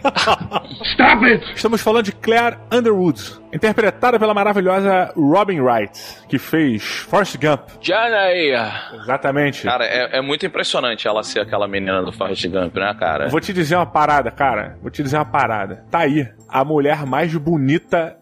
Stop 0.93 1.25
it! 1.25 1.45
Estamos 1.55 1.81
falando 1.81 2.05
de 2.05 2.11
Claire 2.13 2.57
Underwood, 2.71 3.21
interpretada 3.53 4.19
pela 4.19 4.33
maravilhosa 4.33 5.11
Robin 5.15 5.59
Wright, 5.61 5.99
que 6.27 6.37
fez 6.37 6.83
Forrest 6.83 7.37
Gump. 7.37 7.61
Janaia. 7.81 8.71
Exatamente. 9.01 9.63
Cara, 9.63 9.85
é, 9.85 10.17
é 10.17 10.21
muito 10.21 10.45
impressionante 10.45 11.07
ela 11.07 11.23
ser 11.23 11.41
aquela 11.41 11.67
menina 11.67 12.01
do 12.01 12.11
Forrest 12.11 12.45
Gump, 12.47 12.75
né, 12.75 12.95
cara? 12.99 13.27
Vou 13.29 13.39
te 13.39 13.53
dizer 13.53 13.75
uma 13.75 13.85
parada, 13.85 14.31
cara. 14.31 14.77
Vou 14.81 14.91
te 14.91 15.03
dizer 15.03 15.17
uma 15.17 15.25
parada. 15.25 15.83
Tá 15.89 15.99
aí 15.99 16.27
a 16.47 16.63
mulher 16.63 17.05
mais 17.05 17.33
bonita 17.35 18.17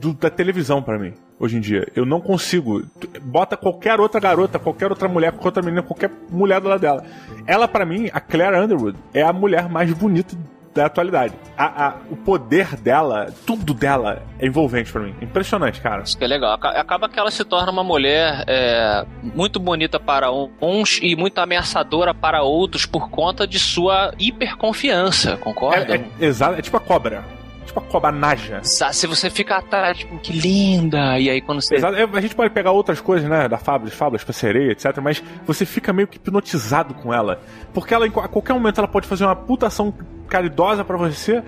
do, 0.00 0.12
da 0.12 0.30
televisão 0.30 0.82
para 0.82 0.98
mim. 0.98 1.14
Hoje 1.38 1.58
em 1.58 1.60
dia, 1.60 1.86
eu 1.94 2.06
não 2.06 2.18
consigo. 2.18 2.82
Bota 3.22 3.58
qualquer 3.58 4.00
outra 4.00 4.18
garota, 4.18 4.58
qualquer 4.58 4.88
outra 4.88 5.06
mulher, 5.06 5.32
qualquer 5.32 5.48
outra 5.48 5.62
menina, 5.62 5.82
qualquer 5.82 6.10
mulher 6.30 6.60
do 6.62 6.68
lado 6.68 6.80
dela. 6.80 7.04
Ela, 7.46 7.68
para 7.68 7.84
mim, 7.84 8.08
a 8.10 8.20
Claire 8.20 8.56
Underwood, 8.56 8.98
é 9.12 9.22
a 9.22 9.34
mulher 9.34 9.68
mais 9.68 9.92
bonita 9.92 10.34
da 10.76 10.86
atualidade. 10.86 11.34
A, 11.56 11.86
a, 11.86 11.94
o 12.10 12.16
poder 12.16 12.76
dela, 12.76 13.32
tudo 13.46 13.72
dela 13.72 14.22
é 14.38 14.46
envolvente 14.46 14.92
para 14.92 15.02
mim. 15.02 15.14
Impressionante, 15.22 15.80
cara. 15.80 16.02
Isso 16.02 16.16
que 16.16 16.24
é 16.24 16.28
legal. 16.28 16.52
Acaba 16.52 17.08
que 17.08 17.18
ela 17.18 17.30
se 17.30 17.44
torna 17.44 17.72
uma 17.72 17.82
mulher 17.82 18.44
é, 18.46 19.04
muito 19.22 19.58
bonita 19.58 19.98
para 19.98 20.30
uns 20.30 21.00
e 21.02 21.16
muito 21.16 21.38
ameaçadora 21.38 22.12
para 22.12 22.42
outros 22.42 22.84
por 22.84 23.08
conta 23.08 23.46
de 23.46 23.58
sua 23.58 24.12
hiperconfiança, 24.18 25.36
concorda? 25.38 25.96
É, 25.96 26.04
é, 26.20 26.26
exato, 26.26 26.58
é 26.58 26.62
tipo 26.62 26.76
a 26.76 26.80
cobra 26.80 27.24
tipo 27.66 27.80
a 27.80 27.82
cobra 27.82 28.10
naja. 28.12 28.60
Se 28.62 29.06
você 29.06 29.28
ficar 29.28 29.58
atrás, 29.58 29.98
tipo, 29.98 30.18
que 30.18 30.32
linda, 30.32 31.18
e 31.18 31.28
aí 31.28 31.40
quando 31.40 31.60
você. 31.60 31.76
Exato. 31.76 31.96
É, 31.96 32.04
a 32.04 32.20
gente 32.20 32.34
pode 32.34 32.50
pegar 32.52 32.70
outras 32.70 33.00
coisas, 33.00 33.28
né, 33.28 33.48
da 33.48 33.58
fábula, 33.58 33.90
fábulas 33.90 34.24
pra 34.24 34.32
sereia, 34.32 34.72
etc, 34.72 34.98
mas 35.02 35.22
você 35.46 35.66
fica 35.66 35.92
meio 35.92 36.08
que 36.08 36.16
hipnotizado 36.16 36.94
com 36.94 37.12
ela. 37.12 37.40
Porque 37.74 37.92
ela, 37.92 38.06
a 38.06 38.28
qualquer 38.28 38.52
momento, 38.54 38.78
ela 38.78 38.88
pode 38.88 39.06
fazer 39.06 39.24
uma 39.24 39.36
putação 39.36 39.92
caridosa 40.28 40.84
para 40.84 40.96
você, 40.96 41.42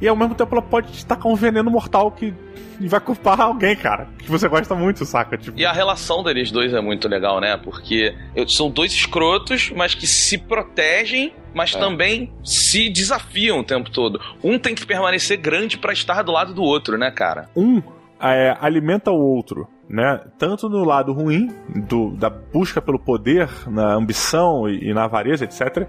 e 0.00 0.08
ao 0.08 0.16
mesmo 0.16 0.34
tempo 0.34 0.54
ela 0.54 0.62
pode 0.62 1.04
tacar 1.04 1.30
um 1.30 1.34
veneno 1.34 1.70
mortal 1.70 2.10
que 2.10 2.34
vai 2.80 3.00
culpar 3.00 3.40
alguém, 3.40 3.74
cara. 3.74 4.08
Que 4.18 4.30
você 4.30 4.48
gosta 4.48 4.74
muito, 4.74 5.04
saca? 5.04 5.36
Tipo... 5.36 5.58
E 5.58 5.66
a 5.66 5.72
relação 5.72 6.22
deles 6.22 6.50
dois 6.50 6.72
é 6.72 6.80
muito 6.80 7.08
legal, 7.08 7.40
né? 7.40 7.56
Porque 7.56 8.14
são 8.46 8.70
dois 8.70 8.92
escrotos, 8.92 9.72
mas 9.74 9.94
que 9.94 10.06
se 10.06 10.38
protegem, 10.38 11.32
mas 11.52 11.74
é. 11.74 11.78
também 11.78 12.32
se 12.44 12.88
desafiam 12.88 13.60
o 13.60 13.64
tempo 13.64 13.90
todo. 13.90 14.20
Um 14.44 14.58
tem 14.58 14.74
que 14.74 14.86
permanecer 14.86 15.38
grande 15.38 15.76
para 15.76 15.92
estar 15.92 16.22
do 16.22 16.30
lado 16.30 16.54
do 16.54 16.62
outro, 16.62 16.96
né, 16.96 17.10
cara? 17.10 17.48
Um 17.56 17.82
é, 18.20 18.56
alimenta 18.60 19.10
o 19.10 19.18
outro, 19.18 19.66
né? 19.88 20.20
Tanto 20.38 20.68
no 20.68 20.84
lado 20.84 21.12
ruim, 21.12 21.48
do, 21.88 22.10
da 22.12 22.30
busca 22.30 22.80
pelo 22.80 22.98
poder, 22.98 23.48
na 23.66 23.94
ambição 23.94 24.68
e, 24.68 24.90
e 24.90 24.94
na 24.94 25.04
avareza, 25.04 25.44
etc., 25.44 25.88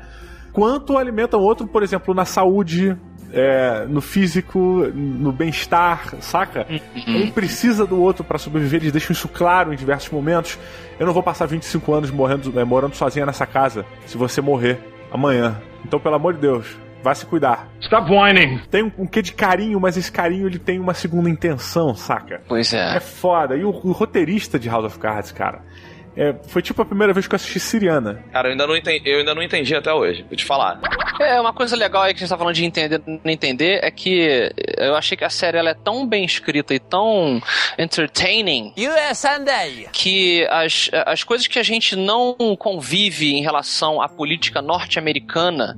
quanto 0.52 0.98
alimenta 0.98 1.38
o 1.38 1.42
outro, 1.42 1.68
por 1.68 1.84
exemplo, 1.84 2.14
na 2.14 2.26
saúde, 2.26 2.98
é, 3.34 3.86
no 3.88 4.02
físico, 4.02 4.60
no 4.94 5.32
bem-estar, 5.32 6.16
saca? 6.20 6.66
Um 7.08 7.30
precisa 7.32 7.86
do 7.86 8.02
outro 8.02 8.24
para 8.24 8.38
sobreviver, 8.38 8.82
eles 8.82 8.92
deixam 8.92 9.14
isso 9.14 9.28
claro 9.28 9.74
em 9.74 9.76
diversos 9.76 10.10
momentos. 10.10 10.58
Eu 11.00 11.06
não 11.06 11.14
vou 11.14 11.24
passar 11.24 11.46
25 11.46 11.94
anos 11.94 12.12
morrendo, 12.12 12.60
é, 12.60 12.64
morando 12.64 12.96
sozinha 12.96 13.26
nessa 13.26 13.46
casa 13.46 13.86
se 14.06 14.18
você 14.18 14.42
morrer 14.42 14.80
amanhã. 15.12 15.62
Então, 15.86 16.00
pelo 16.00 16.16
amor 16.16 16.34
de 16.34 16.42
Deus, 16.42 16.78
vá 17.04 17.16
se 17.16 17.26
cuidar. 17.26 17.70
Stop 17.82 18.12
whining. 18.12 18.60
Tem 18.70 18.84
um, 18.84 18.92
um 19.00 19.06
quê 19.06 19.22
de 19.22 19.34
carinho, 19.34 19.80
mas 19.80 19.96
esse 19.98 20.12
carinho 20.12 20.48
ele 20.48 20.60
tem 20.60 20.80
uma 20.80 20.94
segunda 20.94 21.30
intenção, 21.30 21.96
saca? 21.96 22.42
Pois 22.48 22.74
É 22.74 22.98
é. 22.98 23.00
foda. 23.00 23.56
E 23.56 23.64
o, 23.64 23.70
o 23.70 23.92
roteirista 23.92 24.60
de 24.60 24.68
House 24.70 24.86
of 24.86 25.00
Cards, 25.00 25.32
cara, 25.32 25.62
é, 26.16 26.36
foi 26.48 26.62
tipo 26.62 26.82
a 26.82 26.86
primeira 26.86 27.14
vez 27.14 27.28
que 27.28 27.34
eu 27.34 27.38
assisti 27.38 27.60
Siriana. 27.60 28.24
Cara, 28.32 28.48
eu 28.48 28.52
ainda, 28.52 28.68
não 28.68 28.76
entendi, 28.76 29.10
eu 29.10 29.20
ainda 29.20 29.36
não 29.36 29.42
entendi 29.42 29.76
até 29.76 29.94
hoje, 29.94 30.24
vou 30.24 30.36
te 30.36 30.46
falar. 30.46 30.80
É, 31.20 31.40
uma 31.40 31.54
coisa 31.54 31.76
legal 31.76 32.04
aí 32.04 32.14
que 32.14 32.20
a 32.20 32.22
gente 32.22 32.30
tá 32.30 32.38
falando 32.38 32.56
de 32.56 32.66
entender 32.66 33.02
não 33.06 33.32
entender 33.32 33.80
é 33.84 33.92
que 33.92 34.52
eu 34.78 34.96
achei 34.96 35.18
que 35.18 35.24
a 35.24 35.30
série 35.30 35.58
ela 35.58 35.70
é 35.70 35.74
tão 35.74 36.08
bem 36.08 36.26
escrita 36.26 36.74
e 36.74 36.80
tão 36.80 37.42
entertaining 37.78 38.74
que 39.92 40.46
as, 40.50 40.90
as 41.06 41.24
coisas 41.24 41.48
que 41.48 41.60
a 41.60 41.64
gente 41.64 41.96
não 41.96 42.36
convive 42.58 43.34
em 43.34 43.42
relação 43.42 44.02
à 44.02 44.08
política 44.08 44.62
norte-americana 44.62 45.76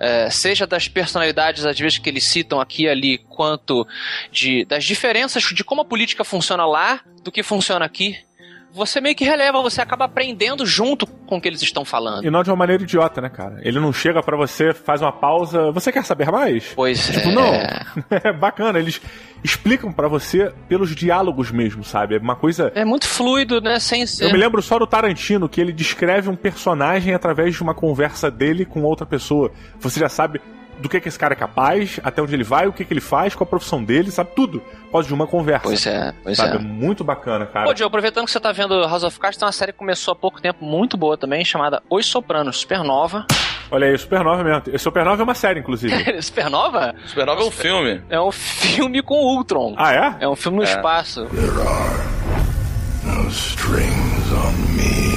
é, 0.00 0.30
seja 0.30 0.66
das 0.66 0.88
personalidades, 0.88 1.66
às 1.66 1.78
vezes, 1.78 1.98
que 1.98 2.08
eles 2.08 2.24
citam 2.24 2.58
aqui 2.58 2.84
e 2.84 2.88
ali, 2.88 3.18
quanto 3.18 3.86
de, 4.32 4.64
das 4.64 4.82
diferenças 4.82 5.42
de 5.42 5.62
como 5.62 5.82
a 5.82 5.84
política 5.84 6.24
funciona 6.24 6.64
lá 6.64 7.00
do 7.22 7.30
que 7.30 7.42
funciona 7.42 7.84
aqui. 7.84 8.18
Você 8.72 9.00
meio 9.00 9.16
que 9.16 9.24
releva, 9.24 9.60
você 9.60 9.80
acaba 9.80 10.04
aprendendo 10.04 10.64
junto 10.64 11.06
com 11.06 11.36
o 11.36 11.40
que 11.40 11.48
eles 11.48 11.60
estão 11.60 11.84
falando. 11.84 12.24
E 12.24 12.30
não 12.30 12.42
de 12.42 12.50
uma 12.50 12.56
maneira 12.56 12.82
idiota, 12.82 13.20
né, 13.20 13.28
cara? 13.28 13.58
Ele 13.62 13.80
não 13.80 13.92
chega 13.92 14.22
pra 14.22 14.36
você, 14.36 14.72
faz 14.72 15.02
uma 15.02 15.12
pausa. 15.12 15.72
Você 15.72 15.90
quer 15.90 16.04
saber 16.04 16.30
mais? 16.30 16.72
Pois 16.74 17.06
Tipo, 17.08 17.28
é. 17.30 17.32
não. 17.32 17.52
É 18.24 18.32
bacana, 18.38 18.78
eles 18.78 19.00
explicam 19.42 19.92
pra 19.92 20.06
você 20.06 20.52
pelos 20.68 20.94
diálogos 20.94 21.50
mesmo, 21.50 21.82
sabe? 21.82 22.14
É 22.14 22.18
uma 22.18 22.36
coisa. 22.36 22.70
É 22.74 22.84
muito 22.84 23.08
fluido, 23.08 23.60
né? 23.60 23.78
Sem 23.80 24.06
ser. 24.06 24.24
Eu 24.26 24.32
me 24.32 24.38
lembro 24.38 24.62
só 24.62 24.78
do 24.78 24.86
Tarantino, 24.86 25.48
que 25.48 25.60
ele 25.60 25.72
descreve 25.72 26.28
um 26.28 26.36
personagem 26.36 27.12
através 27.12 27.54
de 27.56 27.62
uma 27.62 27.74
conversa 27.74 28.30
dele 28.30 28.64
com 28.64 28.82
outra 28.82 29.04
pessoa. 29.06 29.50
Você 29.80 29.98
já 29.98 30.08
sabe 30.08 30.40
do 30.80 30.88
que, 30.88 31.00
que 31.00 31.08
esse 31.08 31.18
cara 31.18 31.34
é 31.34 31.36
capaz, 31.36 32.00
até 32.02 32.20
onde 32.22 32.34
ele 32.34 32.44
vai, 32.44 32.66
o 32.66 32.72
que, 32.72 32.84
que 32.84 32.92
ele 32.92 33.00
faz, 33.00 33.34
qual 33.34 33.46
a 33.46 33.50
profissão 33.50 33.82
dele, 33.82 34.10
sabe 34.10 34.30
tudo. 34.34 34.62
Pode 34.90 35.06
de 35.06 35.14
uma 35.14 35.26
conversa. 35.26 35.62
Pois 35.64 35.86
é, 35.86 36.12
pois 36.22 36.36
sabe? 36.36 36.56
é. 36.56 36.58
muito 36.58 37.04
bacana, 37.04 37.46
cara. 37.46 37.66
Pô, 37.66 37.74
Diogo, 37.74 37.88
aproveitando 37.88 38.24
que 38.24 38.30
você 38.30 38.40
tá 38.40 38.52
vendo 38.52 38.80
House 38.82 39.04
of 39.04 39.18
Cards, 39.18 39.38
tem 39.38 39.46
uma 39.46 39.52
série 39.52 39.72
que 39.72 39.78
começou 39.78 40.12
há 40.12 40.16
pouco 40.16 40.40
tempo, 40.40 40.64
muito 40.64 40.96
boa 40.96 41.16
também, 41.16 41.44
chamada 41.44 41.82
Os 41.88 42.06
Sopranos, 42.06 42.58
Supernova. 42.58 43.26
Olha 43.70 43.86
aí, 43.86 43.96
Supernova 43.96 44.42
mesmo. 44.42 44.78
Supernova 44.78 45.22
é 45.22 45.24
uma 45.24 45.34
série, 45.34 45.60
inclusive. 45.60 45.94
Supernova 46.22 46.94
Supernova 47.06 47.42
é 47.42 47.44
um 47.44 47.50
filme. 47.50 48.02
é 48.10 48.20
um 48.20 48.32
filme 48.32 49.00
com 49.02 49.14
Ultron. 49.14 49.74
ah, 49.76 49.92
é? 49.92 50.24
É 50.24 50.28
um 50.28 50.34
filme 50.34 50.58
no 50.58 50.64
espaço. 50.64 51.26
Strings 53.30 54.32
on 54.32 54.52
me. 54.74 55.10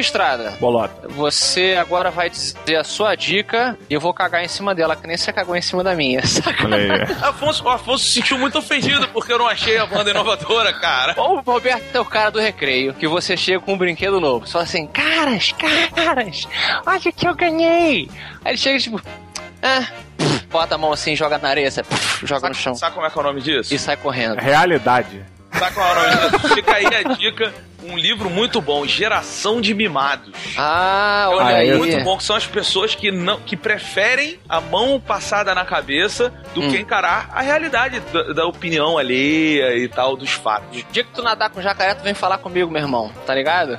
Estrada, 0.00 0.56
Bolota. 0.60 1.08
você 1.08 1.76
agora 1.78 2.10
vai 2.10 2.28
dizer 2.30 2.76
a 2.76 2.84
sua 2.84 3.14
dica 3.14 3.78
e 3.88 3.94
eu 3.94 4.00
vou 4.00 4.12
cagar 4.14 4.42
em 4.44 4.48
cima 4.48 4.74
dela, 4.74 4.96
que 4.96 5.06
nem 5.06 5.16
você 5.16 5.32
cagou 5.32 5.54
em 5.56 5.62
cima 5.62 5.84
da 5.84 5.94
minha, 5.94 6.24
saca? 6.26 6.64
Olha 6.64 6.76
aí. 6.76 7.02
Afonso, 7.22 7.64
o 7.64 7.68
Afonso 7.68 8.04
se 8.04 8.12
sentiu 8.14 8.38
muito 8.38 8.58
ofendido 8.58 9.06
porque 9.08 9.32
eu 9.32 9.38
não 9.38 9.46
achei 9.46 9.76
a 9.78 9.86
banda 9.86 10.10
inovadora, 10.10 10.72
cara. 10.72 11.14
O 11.20 11.40
Roberto 11.40 11.94
é 11.94 12.00
o 12.00 12.04
cara 12.04 12.30
do 12.30 12.40
recreio, 12.40 12.94
que 12.94 13.06
você 13.06 13.36
chega 13.36 13.60
com 13.60 13.74
um 13.74 13.78
brinquedo 13.78 14.20
novo. 14.20 14.46
Você 14.46 14.52
fala 14.52 14.64
assim, 14.64 14.86
caras, 14.86 15.52
caras, 15.52 16.46
olha 16.86 16.98
o 16.98 17.12
que 17.12 17.28
eu 17.28 17.34
ganhei. 17.34 18.08
Aí 18.44 18.52
ele 18.52 18.58
chega 18.58 18.78
tipo, 18.78 19.00
ah, 19.62 19.86
bota 20.50 20.74
a 20.74 20.78
mão 20.78 20.92
assim, 20.92 21.14
joga 21.14 21.38
na 21.38 21.48
areia, 21.48 21.70
joga 22.24 22.48
no 22.48 22.54
chão 22.54 22.74
Sabe 22.74 22.94
como 22.94 23.06
é 23.06 23.10
que 23.10 23.18
é 23.18 23.20
o 23.20 23.24
nome 23.24 23.40
disso? 23.40 23.74
e 23.74 23.78
sai 23.78 23.96
correndo. 23.96 24.38
Realidade. 24.38 25.24
É 25.66 25.70
o 25.70 25.94
nome 25.94 26.30
disso? 26.38 26.54
Fica 26.54 26.74
aí 26.74 26.86
a 26.86 27.02
dica. 27.14 27.52
Um 27.82 27.96
livro 27.96 28.28
muito 28.28 28.60
bom, 28.60 28.86
Geração 28.86 29.58
de 29.58 29.72
Mimados. 29.72 30.34
Ah, 30.58 31.22
É 31.24 31.28
um 31.28 31.38
olha 31.38 31.56
Ah, 31.56 31.62
livro 31.62 31.82
aí. 31.82 31.90
muito 31.92 32.04
bom, 32.04 32.18
que 32.18 32.22
são 32.24 32.36
as 32.36 32.46
pessoas 32.46 32.94
que 32.94 33.10
não 33.10 33.40
que 33.40 33.56
preferem 33.56 34.38
a 34.46 34.60
mão 34.60 35.00
passada 35.00 35.54
na 35.54 35.64
cabeça 35.64 36.30
do 36.54 36.60
Hum. 36.60 36.70
que 36.70 36.76
encarar 36.78 37.30
a 37.32 37.40
realidade 37.40 37.98
da, 38.12 38.34
da 38.34 38.44
opinião 38.46 38.98
alheia 38.98 39.78
e 39.78 39.88
tal, 39.88 40.14
dos 40.14 40.30
fatos. 40.30 40.78
O 40.78 40.84
dia 40.92 41.02
que 41.04 41.10
tu 41.10 41.22
nadar 41.22 41.48
com 41.48 41.62
jacaré, 41.62 41.94
tu 41.94 42.02
vem 42.02 42.12
falar 42.12 42.36
comigo, 42.36 42.70
meu 42.70 42.82
irmão. 42.82 43.10
Tá 43.26 43.34
ligado? 43.34 43.78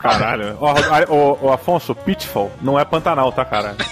Caralho. 0.00 0.56
Ó, 0.60 0.72
o, 1.08 1.46
o 1.48 1.52
Afonso, 1.52 1.92
Pitfall 1.92 2.52
não 2.62 2.78
é 2.78 2.84
Pantanal, 2.84 3.32
tá, 3.32 3.44
cara? 3.44 3.74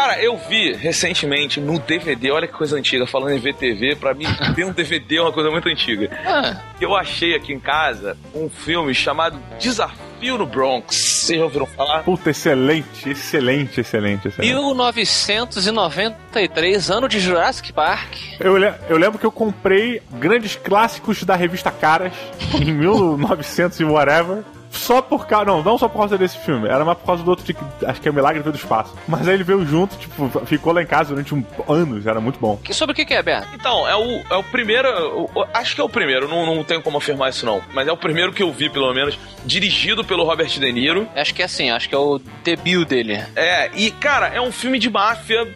Cara, 0.00 0.18
eu 0.22 0.38
vi 0.48 0.72
recentemente 0.72 1.60
no 1.60 1.78
DVD, 1.78 2.30
olha 2.30 2.46
que 2.46 2.54
coisa 2.54 2.74
antiga, 2.74 3.06
falando 3.06 3.34
em 3.34 3.38
VTV, 3.38 3.96
pra 3.96 4.14
mim 4.14 4.24
ter 4.56 4.64
um 4.64 4.72
DVD 4.72 5.18
é 5.18 5.20
uma 5.20 5.30
coisa 5.32 5.50
muito 5.50 5.68
antiga. 5.68 6.08
Ah, 6.24 6.56
Eu 6.80 6.96
achei 6.96 7.34
aqui 7.34 7.52
em 7.52 7.60
casa 7.60 8.16
um 8.34 8.48
filme 8.48 8.94
chamado 8.94 9.38
Desafio 9.58 10.38
no 10.38 10.46
Bronx. 10.46 10.96
Vocês 10.96 11.38
já 11.38 11.44
ouviram 11.44 11.66
falar? 11.66 12.02
Puta, 12.02 12.30
excelente, 12.30 13.10
excelente, 13.10 13.80
excelente, 13.82 14.28
excelente. 14.28 14.50
1993, 14.54 16.90
ano 16.90 17.06
de 17.06 17.20
Jurassic 17.20 17.70
Park. 17.70 18.14
Eu, 18.40 18.56
le- 18.56 18.72
eu 18.88 18.96
lembro 18.96 19.18
que 19.18 19.26
eu 19.26 19.32
comprei 19.32 20.00
grandes 20.12 20.56
clássicos 20.56 21.22
da 21.24 21.36
revista 21.36 21.70
Caras 21.70 22.14
em 22.58 22.72
1900 22.72 23.78
e 23.80 23.84
whatever. 23.84 24.44
Só 24.70 25.02
por 25.02 25.26
causa. 25.26 25.44
Não, 25.46 25.62
não 25.62 25.76
só 25.76 25.88
por 25.88 25.98
causa 25.98 26.16
desse 26.16 26.38
filme. 26.38 26.68
Era 26.68 26.84
mais 26.84 26.96
por 26.98 27.04
causa 27.06 27.22
do 27.22 27.30
outro. 27.30 27.44
de 27.44 27.52
que- 27.54 27.64
acho 27.86 28.00
que 28.00 28.08
é 28.08 28.10
o 28.10 28.14
Milagre 28.14 28.40
Veio 28.40 28.52
do 28.52 28.58
Espaço. 28.58 28.94
Mas 29.08 29.26
aí 29.26 29.34
ele 29.34 29.44
veio 29.44 29.66
junto, 29.66 29.96
tipo, 29.96 30.28
ficou 30.46 30.72
lá 30.72 30.82
em 30.82 30.86
casa 30.86 31.10
durante 31.10 31.34
um, 31.34 31.44
anos. 31.68 32.06
Era 32.06 32.20
muito 32.20 32.38
bom. 32.38 32.56
Que- 32.62 32.72
Sobre 32.72 32.92
o 32.92 32.96
que, 32.96 33.04
que 33.04 33.14
é, 33.14 33.22
Beto? 33.22 33.48
Então, 33.54 33.86
é 33.88 33.96
o, 33.96 34.22
é 34.30 34.36
o 34.36 34.42
primeiro. 34.44 34.88
o- 34.88 35.30
o- 35.40 35.46
acho 35.52 35.74
que 35.74 35.80
é 35.80 35.84
o 35.84 35.88
primeiro, 35.88 36.28
não, 36.28 36.46
não 36.46 36.62
tenho 36.64 36.82
como 36.82 36.98
afirmar 36.98 37.30
isso 37.30 37.44
não. 37.44 37.60
Mas 37.72 37.88
é 37.88 37.92
o 37.92 37.96
primeiro 37.96 38.32
que 38.32 38.42
eu 38.42 38.52
vi, 38.52 38.70
pelo 38.70 38.92
menos, 38.94 39.18
dirigido 39.44 40.04
pelo 40.04 40.24
Robert 40.24 40.48
De 40.48 40.72
Niro. 40.72 41.08
Acho 41.16 41.34
que 41.34 41.42
é 41.42 41.44
assim, 41.46 41.70
acho 41.70 41.88
que 41.88 41.94
é 41.94 41.98
o 41.98 42.20
debut 42.44 42.86
dele. 42.88 43.20
É, 43.34 43.70
e 43.74 43.90
cara, 43.90 44.28
é 44.28 44.40
um 44.40 44.52
filme 44.52 44.78
de 44.78 44.88
máfia, 44.88 45.48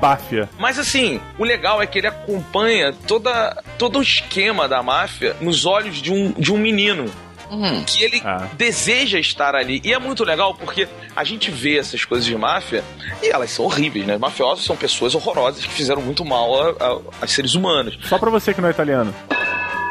Báfia. 0.00 0.48
mas 0.58 0.78
assim, 0.78 1.20
o 1.38 1.44
legal 1.44 1.80
é 1.82 1.86
que 1.86 1.98
ele 1.98 2.06
acompanha 2.06 2.92
toda, 3.06 3.62
todo 3.78 3.98
o 3.98 4.02
esquema 4.02 4.68
da 4.68 4.82
máfia 4.82 5.36
nos 5.40 5.64
olhos 5.66 5.96
de 6.00 6.12
um, 6.12 6.32
de 6.32 6.52
um 6.52 6.56
menino. 6.58 7.06
Hum. 7.50 7.84
que 7.84 8.02
ele 8.02 8.20
Ah. 8.24 8.48
deseja 8.54 9.18
estar 9.18 9.54
ali. 9.54 9.80
E 9.84 9.92
é 9.92 9.98
muito 9.98 10.24
legal 10.24 10.54
porque 10.54 10.88
a 11.14 11.24
gente 11.24 11.50
vê 11.50 11.78
essas 11.78 12.04
coisas 12.04 12.24
de 12.26 12.36
máfia 12.36 12.82
e 13.22 13.28
elas 13.28 13.50
são 13.50 13.64
horríveis, 13.64 14.06
né? 14.06 14.16
Mafiosos 14.18 14.64
são 14.64 14.76
pessoas 14.76 15.14
horrorosas 15.14 15.64
que 15.64 15.72
fizeram 15.72 16.02
muito 16.02 16.24
mal 16.24 16.54
a, 16.60 16.70
a- 16.70 17.00
a 17.22 17.26
seres 17.26 17.54
humanos. 17.54 17.98
Só 18.04 18.18
pra 18.18 18.30
você 18.30 18.52
que 18.54 18.60
não 18.60 18.68
é 18.68 18.72
italiano. 18.72 19.14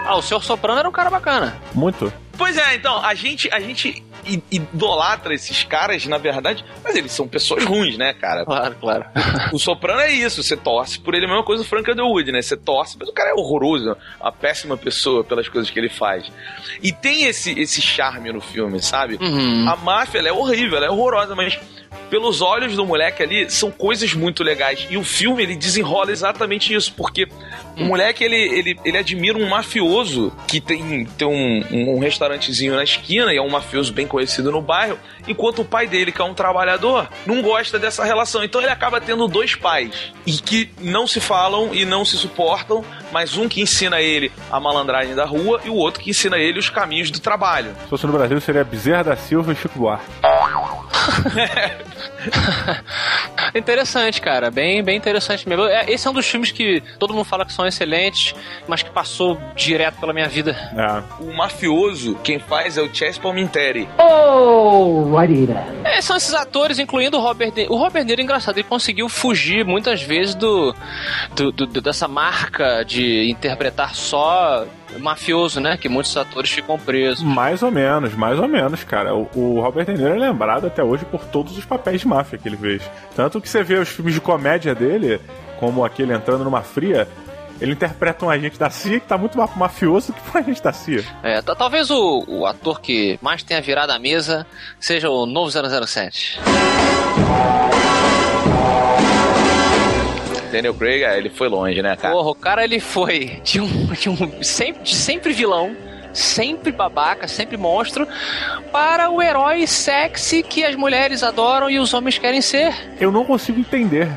Ah, 0.06 0.16
o 0.18 0.22
Sr. 0.22 0.42
Soprano 0.44 0.80
era 0.80 0.89
um 0.89 0.92
cara 0.92 1.10
bacana. 1.10 1.56
Muito. 1.74 2.12
Pois 2.38 2.58
é, 2.58 2.76
então, 2.76 2.98
a 3.04 3.13
gente, 3.16 3.50
a 3.54 3.60
gente 3.60 4.04
idolatra 4.52 5.34
esses 5.34 5.64
caras, 5.64 6.06
na 6.06 6.18
verdade, 6.18 6.64
mas 6.84 6.96
eles 6.96 7.12
são 7.12 7.28
pessoas 7.28 7.64
ruins, 7.64 7.98
né, 7.98 8.14
cara? 8.14 8.46
Claro, 8.46 8.76
claro. 8.80 9.06
O 9.52 9.60
Soprano 9.60 10.02
é 10.02 10.12
isso, 10.12 10.42
você 10.42 10.56
torce 10.58 11.00
por 11.00 11.14
ele, 11.14 11.26
a 11.26 11.30
mesma 11.30 11.44
coisa 11.44 11.64
do 11.64 11.70
Frank 11.70 11.90
Underwood, 11.90 12.32
né? 12.32 12.42
Você 12.42 12.58
torce, 12.58 12.98
mas 13.00 13.10
o 13.10 13.14
cara 13.14 13.32
é 13.32 13.34
horroroso, 13.34 13.96
uma 14.20 14.32
péssima 14.32 14.78
pessoa 14.78 15.24
pelas 15.24 15.48
coisas 15.48 15.70
que 15.70 15.80
ele 15.80 15.90
faz. 15.90 16.32
E 16.82 16.92
tem 16.92 17.26
esse, 17.26 17.58
esse 17.60 17.82
charme 17.82 18.32
no 18.32 18.42
filme, 18.42 18.82
sabe? 18.82 19.18
Uhum. 19.22 19.68
A 19.70 19.76
máfia, 19.76 20.20
ela 20.20 20.30
é 20.30 20.34
horrível, 20.34 20.78
ela 20.78 20.88
é 20.88 20.90
horrorosa, 20.90 21.36
mas 21.36 21.60
pelos 22.10 22.41
olhos 22.41 22.75
do 22.75 22.86
moleque 22.86 23.23
ali, 23.23 23.49
são 23.49 23.71
coisas 23.71 24.13
muito 24.13 24.43
legais. 24.43 24.88
E 24.89 24.97
o 24.97 25.03
filme, 25.03 25.43
ele 25.43 25.56
desenrola 25.56 26.12
exatamente 26.12 26.73
isso, 26.73 26.93
porque 26.93 27.27
o 27.77 27.84
moleque, 27.84 28.23
ele, 28.23 28.36
ele, 28.36 28.79
ele 28.86 28.97
admira 28.97 29.38
um 29.38 29.49
mafioso 29.49 30.32
que 30.47 30.62
tem, 30.62 31.06
tem 31.06 31.27
um, 31.27 31.95
um 31.95 31.99
restaurantezinho 31.99 32.75
na 32.75 32.84
esquina 32.84 33.34
e 33.34 33.38
é 33.38 33.41
um 33.41 33.49
mafioso 33.49 33.91
bem 33.91 34.06
conhecido 34.08 34.51
no 34.51 34.62
bairro, 34.62 34.99
enquanto 35.27 35.62
o 35.62 35.65
pai 35.65 35.88
dele, 35.88 36.12
que 36.12 36.21
é 36.21 36.23
um 36.23 36.34
trabalhador, 36.34 37.10
não 37.25 37.41
gosta 37.41 37.79
dessa 37.79 38.03
relação. 38.03 38.43
Então 38.43 38.62
ele 38.62 38.69
acaba 38.69 39.01
tendo 39.01 39.27
dois 39.27 39.56
pais 39.56 40.13
e 40.25 40.34
que 40.34 40.69
não 40.79 41.08
se 41.08 41.19
falam 41.19 41.73
e 41.73 41.86
não 41.86 42.06
se 42.06 42.17
suportam, 42.17 42.84
mas 43.12 43.38
um 43.38 43.47
que 43.47 43.62
ensina 43.62 44.01
ele 44.01 44.32
a 44.51 44.60
malandragem 44.60 45.15
da 45.15 45.25
rua 45.25 45.62
e 45.63 45.69
o 45.69 45.75
outro 45.75 46.01
que 46.01 46.10
ensina 46.10 46.38
ele 46.38 46.60
os 46.60 46.69
caminhos 46.69 47.10
do 47.10 47.19
trabalho. 47.19 47.75
Se 47.84 47.89
fosse 47.89 48.06
no 48.06 48.13
Brasil, 48.13 48.39
seria 48.41 48.63
Bezerra 48.63 49.03
da 49.03 49.15
Silva 49.15 49.51
e 49.51 49.56
Chico 49.56 49.77
Buarque. 49.77 50.06
Interessante, 53.56 54.22
cara. 54.22 54.50
Bem, 54.50 54.84
bem 54.84 54.98
interessante 54.98 55.48
mesmo. 55.48 55.66
É, 55.66 55.86
esse 55.92 56.08
é 56.08 56.10
um 56.10 56.13
dos 56.13 56.26
filmes 56.28 56.52
que 56.52 56.82
todo 56.98 57.13
mundo 57.13 57.26
fala 57.26 57.46
que 57.46 57.54
são 57.54 57.66
excelentes, 57.68 58.34
mas 58.68 58.82
que 58.82 58.89
passou 58.89 59.39
direto 59.56 60.00
pela 60.00 60.13
minha 60.13 60.28
vida. 60.28 60.52
É. 60.76 61.24
O 61.24 61.36
mafioso, 61.36 62.16
quem 62.24 62.39
faz 62.39 62.78
é 62.78 62.82
o 62.82 62.94
Chess 62.94 63.18
Palminteri. 63.18 63.88
É, 65.84 66.02
são 66.02 66.16
esses 66.18 66.34
atores, 66.34 66.80
incluindo 66.80 67.18
o 67.18 67.22
Robert 67.22 67.52
De... 67.52 67.68
O 67.70 67.76
Robert 67.78 68.04
De 68.04 68.10
Niro, 68.10 68.22
é 68.22 68.24
engraçado, 68.24 68.58
ele 68.58 68.68
conseguiu 68.68 69.08
fugir 69.10 69.66
muitas 69.66 70.02
vezes 70.02 70.36
do, 70.36 70.74
do- 71.36 71.52
do- 71.52 71.66
do- 71.68 71.82
dessa 71.82 72.08
marca 72.08 72.84
de 72.84 73.30
interpretar 73.30 73.94
só 73.96 74.66
mafioso, 75.00 75.60
né? 75.60 75.78
Que 75.78 75.89
muitos 75.89 76.15
atores 76.15 76.52
ficam 76.52 76.78
presos. 76.78 77.24
Mais 77.24 77.63
ou 77.63 77.72
menos, 77.72 78.13
mais 78.13 78.39
ou 78.39 78.48
menos, 78.48 78.84
cara. 78.84 79.15
O, 79.15 79.30
o 79.34 79.62
Robert 79.62 79.86
De 79.86 79.93
Niro 79.93 80.15
é 80.15 80.17
lembrado 80.17 80.67
até 80.67 80.84
hoje 80.84 81.06
por 81.06 81.26
todos 81.26 81.58
os 81.58 81.65
papéis 81.65 82.02
de 82.02 82.08
máfia 82.08 82.38
que 82.38 82.48
ele 82.48 82.58
fez. 82.58 82.82
Tanto 83.15 83.41
que 83.41 83.50
você 83.50 83.63
vê 83.63 83.76
os 83.76 83.89
filmes 83.89 84.13
de 84.13 84.22
comédia 84.22 84.74
dele, 84.76 85.19
como 85.60 85.84
aquele 85.84 86.13
Entrando 86.13 86.43
numa 86.43 86.62
Fria, 86.62 87.08
ele 87.60 87.74
interpreta 87.74 88.26
um 88.26 88.30
agente 88.30 88.60
da 88.60 88.69
CIA 88.69 89.00
que 89.00 89.08
tá 89.08 89.17
muito 89.17 89.38
mais 89.38 89.56
mafioso 89.56 90.12
do 90.12 90.13
que 90.13 90.38
um 90.38 90.39
agente 90.39 90.62
da 90.62 90.74
CIA. 90.74 91.04
É, 91.24 91.41
talvez 91.41 91.89
o, 91.89 92.24
o 92.28 92.46
ator 92.46 92.82
que 92.82 93.17
mais 93.22 93.43
tenha 93.43 93.62
virado 93.62 93.91
a 93.91 94.00
mesa 94.00 94.46
seja 94.80 95.10
o 95.10 95.26
novo 95.26 95.50
007. 95.52 96.39
Daniel 100.54 100.74
Craig, 100.76 101.04
é, 101.04 101.18
ele 101.18 101.30
foi 101.30 101.48
longe, 101.48 101.82
né, 101.82 101.96
cara? 101.96 102.13
Porra, 102.13 102.30
o 102.30 102.36
cara 102.36 102.63
ele 102.63 102.80
foi 102.80 103.42
de 103.44 103.60
um, 103.60 103.86
de 103.88 104.10
um 104.10 104.44
sempre, 104.44 104.84
de 104.84 104.96
sempre 104.96 105.34
vilão, 105.34 105.76
sempre 106.13 106.72
babaca, 106.72 107.28
sempre 107.28 107.58
monstro, 107.58 108.08
para 108.72 109.10
o 109.10 109.22
herói 109.22 109.66
sexy 109.66 110.44
que 110.44 110.63
as 110.63 110.76
mulheres 110.76 111.24
adoram 111.24 111.70
e 111.70 111.80
os 111.80 111.94
homens 111.94 112.20
querem 112.20 112.42
ser. 112.42 112.74
Eu 113.00 113.12
não 113.12 113.26
consigo 113.26 113.60
entender 113.60 114.08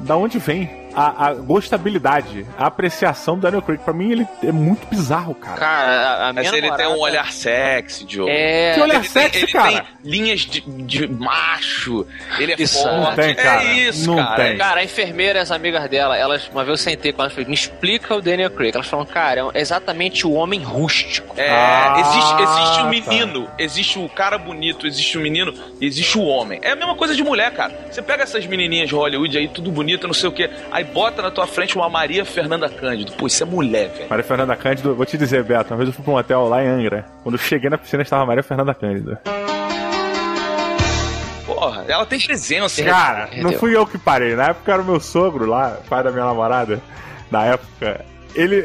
da 0.00 0.16
onde 0.16 0.38
vem 0.38 0.81
a, 0.94 1.28
a 1.28 1.34
gostabilidade, 1.34 2.46
a 2.58 2.66
apreciação 2.66 3.36
do 3.36 3.42
Daniel 3.42 3.62
Craig. 3.62 3.80
Pra 3.82 3.92
mim, 3.94 4.12
ele 4.12 4.26
é 4.42 4.52
muito 4.52 4.86
bizarro, 4.86 5.34
cara. 5.34 5.56
Cara, 5.58 5.90
a, 5.92 6.28
a 6.28 6.32
minha 6.32 6.44
Mas 6.44 6.52
ele 6.52 6.60
tem 6.62 6.86
um 6.86 6.90
namorada- 6.90 6.98
olhar 7.00 7.32
sexy, 7.32 8.04
Diogo. 8.04 8.30
É. 8.30 8.74
Que 8.74 8.80
olhar 8.80 8.94
ele 8.96 9.08
sexy, 9.08 9.30
tem, 9.32 9.42
ele 9.42 9.52
cara. 9.52 9.68
tem 9.70 9.82
linhas 10.04 10.40
de, 10.40 10.60
de 10.60 11.06
macho, 11.08 12.06
ele 12.38 12.52
é 12.52 12.56
Isso, 12.62 12.78
forte. 12.82 12.94
não 12.96 13.14
tem, 13.14 13.34
cara. 13.34 13.62
É 13.64 13.74
isso, 13.74 14.06
Não 14.10 14.16
cara. 14.16 14.36
tem. 14.44 14.58
Cara, 14.58 14.80
a 14.80 14.84
enfermeira 14.84 15.38
e 15.38 15.42
as 15.42 15.50
amigas 15.50 15.88
dela, 15.88 16.16
elas, 16.16 16.48
uma 16.48 16.64
vez 16.64 16.78
eu 16.78 16.84
sentei 16.84 17.12
com 17.12 17.22
elas 17.22 17.32
e 17.32 17.36
falei, 17.36 17.48
me 17.48 17.54
explica 17.54 18.14
o 18.14 18.20
Daniel 18.20 18.50
Craig. 18.50 18.74
Elas 18.74 18.86
falaram, 18.86 19.08
cara, 19.10 19.50
é 19.54 19.60
exatamente 19.60 20.26
o 20.26 20.32
homem 20.32 20.62
rústico. 20.62 21.34
É, 21.38 21.50
Ah, 21.50 21.96
existe, 22.00 22.42
existe 22.42 22.76
tá. 22.78 22.84
o 22.84 22.88
menino, 22.88 23.50
existe 23.58 23.98
o 23.98 24.08
cara 24.08 24.38
bonito, 24.38 24.86
existe 24.86 25.18
o 25.18 25.20
menino, 25.20 25.52
existe 25.80 26.18
o 26.18 26.22
homem. 26.24 26.58
É 26.62 26.72
a 26.72 26.76
mesma 26.76 26.94
coisa 26.96 27.14
de 27.14 27.22
mulher, 27.22 27.50
cara. 27.52 27.72
Você 27.90 28.02
pega 28.02 28.22
essas 28.22 28.46
menininhas 28.46 28.88
de 28.88 28.94
Hollywood 28.94 29.36
aí, 29.38 29.48
tudo 29.48 29.70
bonito, 29.70 30.06
não 30.06 30.14
sei 30.14 30.28
o 30.28 30.32
quê, 30.32 30.50
aí 30.70 30.81
bota 30.84 31.22
na 31.22 31.30
tua 31.30 31.46
frente 31.46 31.76
uma 31.76 31.88
Maria 31.88 32.24
Fernanda 32.24 32.68
Cândido. 32.68 33.12
Pô, 33.12 33.26
isso 33.26 33.42
é 33.42 33.46
mulher, 33.46 33.88
velho. 33.90 34.08
Maria 34.08 34.24
Fernanda 34.24 34.56
Cândido, 34.56 34.94
vou 34.94 35.06
te 35.06 35.16
dizer, 35.18 35.44
Beto, 35.44 35.72
uma 35.72 35.76
vez 35.76 35.88
eu 35.88 35.94
fui 35.94 36.04
pra 36.04 36.12
um 36.12 36.16
hotel 36.16 36.48
lá 36.48 36.62
em 36.62 36.68
Angra. 36.68 37.06
Quando 37.22 37.34
eu 37.34 37.40
cheguei 37.40 37.68
na 37.68 37.78
piscina, 37.78 38.02
estava 38.02 38.22
a 38.22 38.26
Maria 38.26 38.42
Fernanda 38.42 38.74
Cândido. 38.74 39.18
Porra, 41.46 41.84
ela 41.86 42.06
tem 42.06 42.20
presença. 42.20 42.82
Cara, 42.82 43.26
Entendeu? 43.26 43.50
não 43.50 43.58
fui 43.58 43.76
eu 43.76 43.86
que 43.86 43.98
parei. 43.98 44.34
Na 44.34 44.48
época 44.48 44.72
era 44.72 44.82
o 44.82 44.84
meu 44.84 45.00
sogro 45.00 45.46
lá, 45.46 45.78
pai 45.88 46.02
da 46.02 46.10
minha 46.10 46.24
namorada. 46.24 46.80
Na 47.30 47.44
época, 47.44 48.04
ele. 48.34 48.64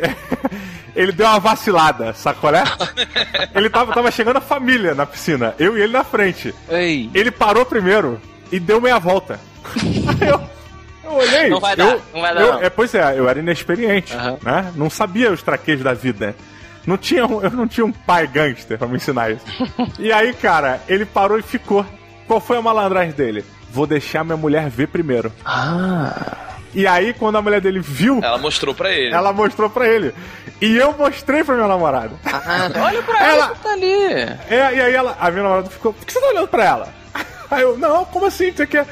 ele 0.95 1.12
deu 1.12 1.27
uma 1.27 1.39
vacilada, 1.39 2.13
sacolé? 2.13 2.63
ele 3.53 3.69
tava, 3.69 3.93
tava 3.93 4.10
chegando 4.12 4.38
a 4.38 4.41
família 4.41 4.95
na 4.95 5.06
piscina, 5.06 5.53
eu 5.60 5.77
e 5.77 5.82
ele 5.82 5.93
na 5.93 6.03
frente. 6.03 6.53
Ei. 6.69 7.10
Ele 7.13 7.30
parou 7.30 7.65
primeiro 7.65 8.19
e 8.51 8.60
deu 8.60 8.82
meia 8.82 8.97
volta. 8.99 9.39
Aí 10.21 10.27
eu, 10.27 10.41
eu 11.08 11.17
olhei. 11.17 11.50
Não 11.50 11.60
vai 11.60 11.76
dar, 11.76 11.86
eu- 11.88 12.02
não 12.13 12.22
vai 12.22 12.34
dar, 12.36 12.41
eu- 12.41 12.54
não. 12.54 12.62
É, 12.63 12.70
pois 12.70 12.93
é, 12.96 13.17
eu 13.20 13.28
era 13.30 13.39
inexperiente, 13.39 14.13
Aham. 14.15 14.38
né? 14.41 14.72
Não 14.76 14.89
sabia 14.89 15.32
os 15.32 15.41
traquejos 15.41 15.84
da 15.84 15.93
vida. 15.93 16.36
Não 16.86 16.98
tinha, 16.98 17.26
um- 17.26 17.41
eu 17.41 17.52
não 17.52 17.67
tinha 17.67 17.86
um 17.86 17.91
pai 17.91 18.28
gangster 18.28 18.78
pra 18.78 18.88
me 18.88 18.96
ensinar 18.96 19.32
isso. 19.32 19.43
e 20.00 20.12
aí, 20.12 20.34
cara, 20.34 20.80
ele 20.88 21.06
parou 21.06 21.38
e 21.38 21.41
ficou. 21.41 21.86
Qual 22.28 22.39
foi 22.39 22.58
a 22.58 22.62
malandragem 22.62 23.12
dele? 23.13 23.43
Vou 23.72 23.86
deixar 23.88 24.24
minha 24.24 24.38
mulher 24.38 24.70
ver 24.70 24.88
primeiro. 24.88 25.32
Ah. 25.46 26.36
E 26.74 26.86
aí, 26.86 27.13
quando 27.13 27.38
a 27.38 27.41
mulher 27.41 27.60
dele 27.62 27.80
viu, 27.80 28.20
Ela 28.24 28.38
mostrou 28.38 28.74
pra 28.76 28.91
ele. 28.91 29.13
ela 29.13 29.32
mostrou 29.34 29.70
pra 29.70 29.88
ele. 29.88 30.13
E 30.62 30.76
eu 30.78 30.93
mostrei 30.98 31.43
pra 31.43 31.56
minha 31.56 31.67
namorada. 31.67 32.12
Ah, 32.26 32.70
olha 32.86 33.02
pra 33.02 33.20
ela, 33.24 33.34
Ela- 33.46 33.56
que 33.56 33.60
tá 33.63 33.72
ali. 33.72 34.04
É, 34.50 34.74
e 34.76 34.82
aí 34.82 34.93
ela, 34.93 35.17
a 35.20 35.32
minha 35.32 35.43
namorada 35.43 35.70
ficou, 35.70 35.93
por 35.93 36.06
que 36.06 36.12
você 36.13 36.20
tá 36.20 36.28
olhando 36.28 36.48
pra 36.48 36.63
ela? 36.65 36.88
Aí 37.50 37.62
eu, 37.62 37.78
não, 37.78 38.04
como 38.06 38.26
assim? 38.26 38.52
Você 38.52 38.67
quer. 38.67 38.86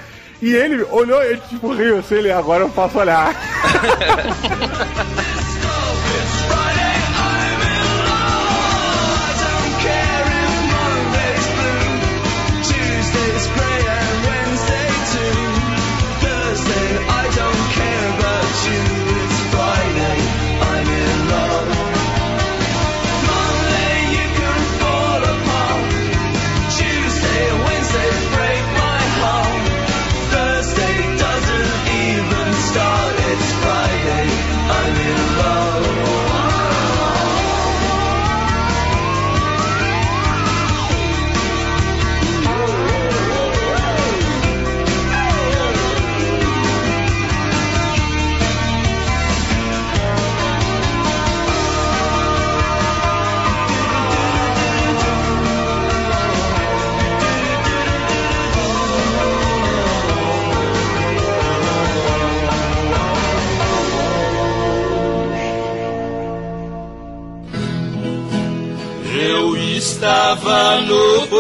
E 0.46 0.54
ele 0.54 0.84
olhou, 0.92 1.24
ele 1.24 1.42
tipo 1.50 1.74
riu 1.74 1.98
assim, 1.98 2.14
ele, 2.14 2.32
agora 2.32 2.66
eu 2.66 2.70
posso 2.70 3.00
olhar. 3.00 3.34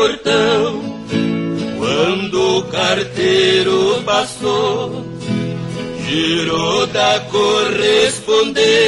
portão. 0.05 0.81
Quando 1.79 2.59
o 2.59 2.63
carteiro 2.65 4.03
passou, 4.05 5.03
girou 6.07 6.85
da 6.87 7.19
correspondência 7.31 8.84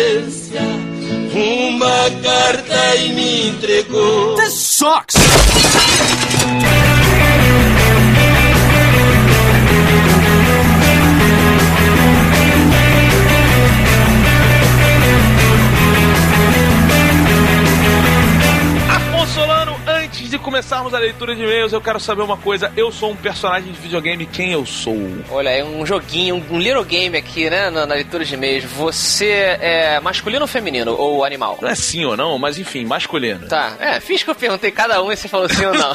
leitura 21.28 21.36
de 21.36 21.44
e-mails, 21.44 21.74
eu 21.74 21.82
quero 21.82 22.00
saber 22.00 22.22
uma 22.22 22.38
coisa. 22.38 22.72
Eu 22.76 22.92
sou 22.92 23.12
um 23.12 23.16
personagem 23.16 23.72
de 23.72 23.80
videogame, 23.80 24.26
quem 24.26 24.52
eu 24.52 24.66
sou? 24.66 24.98
Olha, 25.30 25.50
é 25.50 25.64
um 25.64 25.86
joguinho, 25.86 26.44
um 26.50 26.60
little 26.60 26.84
game 26.84 27.18
aqui, 27.18 27.50
né, 27.50 27.70
na, 27.70 27.86
na 27.86 27.96
leitura 27.96 28.24
de 28.24 28.34
e-mails. 28.34 28.64
Você 28.64 29.28
é 29.60 30.00
masculino 30.00 30.42
ou 30.42 30.48
feminino? 30.48 30.96
Ou 30.98 31.26
animal? 31.26 31.58
Não 31.62 31.70
é 31.70 31.76
sim 31.76 32.06
ou 32.06 32.16
não, 32.16 32.38
mas 32.38 32.58
enfim, 32.58 32.86
masculino. 32.86 33.48
Tá, 33.48 33.76
é, 33.80 34.00
fiz 34.00 34.24
que 34.24 34.30
eu 34.30 34.36
perguntei 34.36 34.72
cada 34.72 35.02
um 35.04 35.12
e 35.12 35.18
você 35.18 35.28
falou 35.28 35.50
sim 35.50 35.66
ou 35.66 35.74
não. 35.74 35.94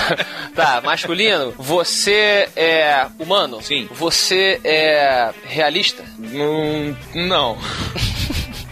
tá, 0.54 0.80
masculino, 0.82 1.52
você 1.58 2.48
é 2.56 3.06
humano? 3.18 3.60
Sim. 3.62 3.88
Você 3.92 4.60
é 4.64 5.30
realista? 5.44 6.02
Hum, 6.18 6.94
não. 7.14 7.58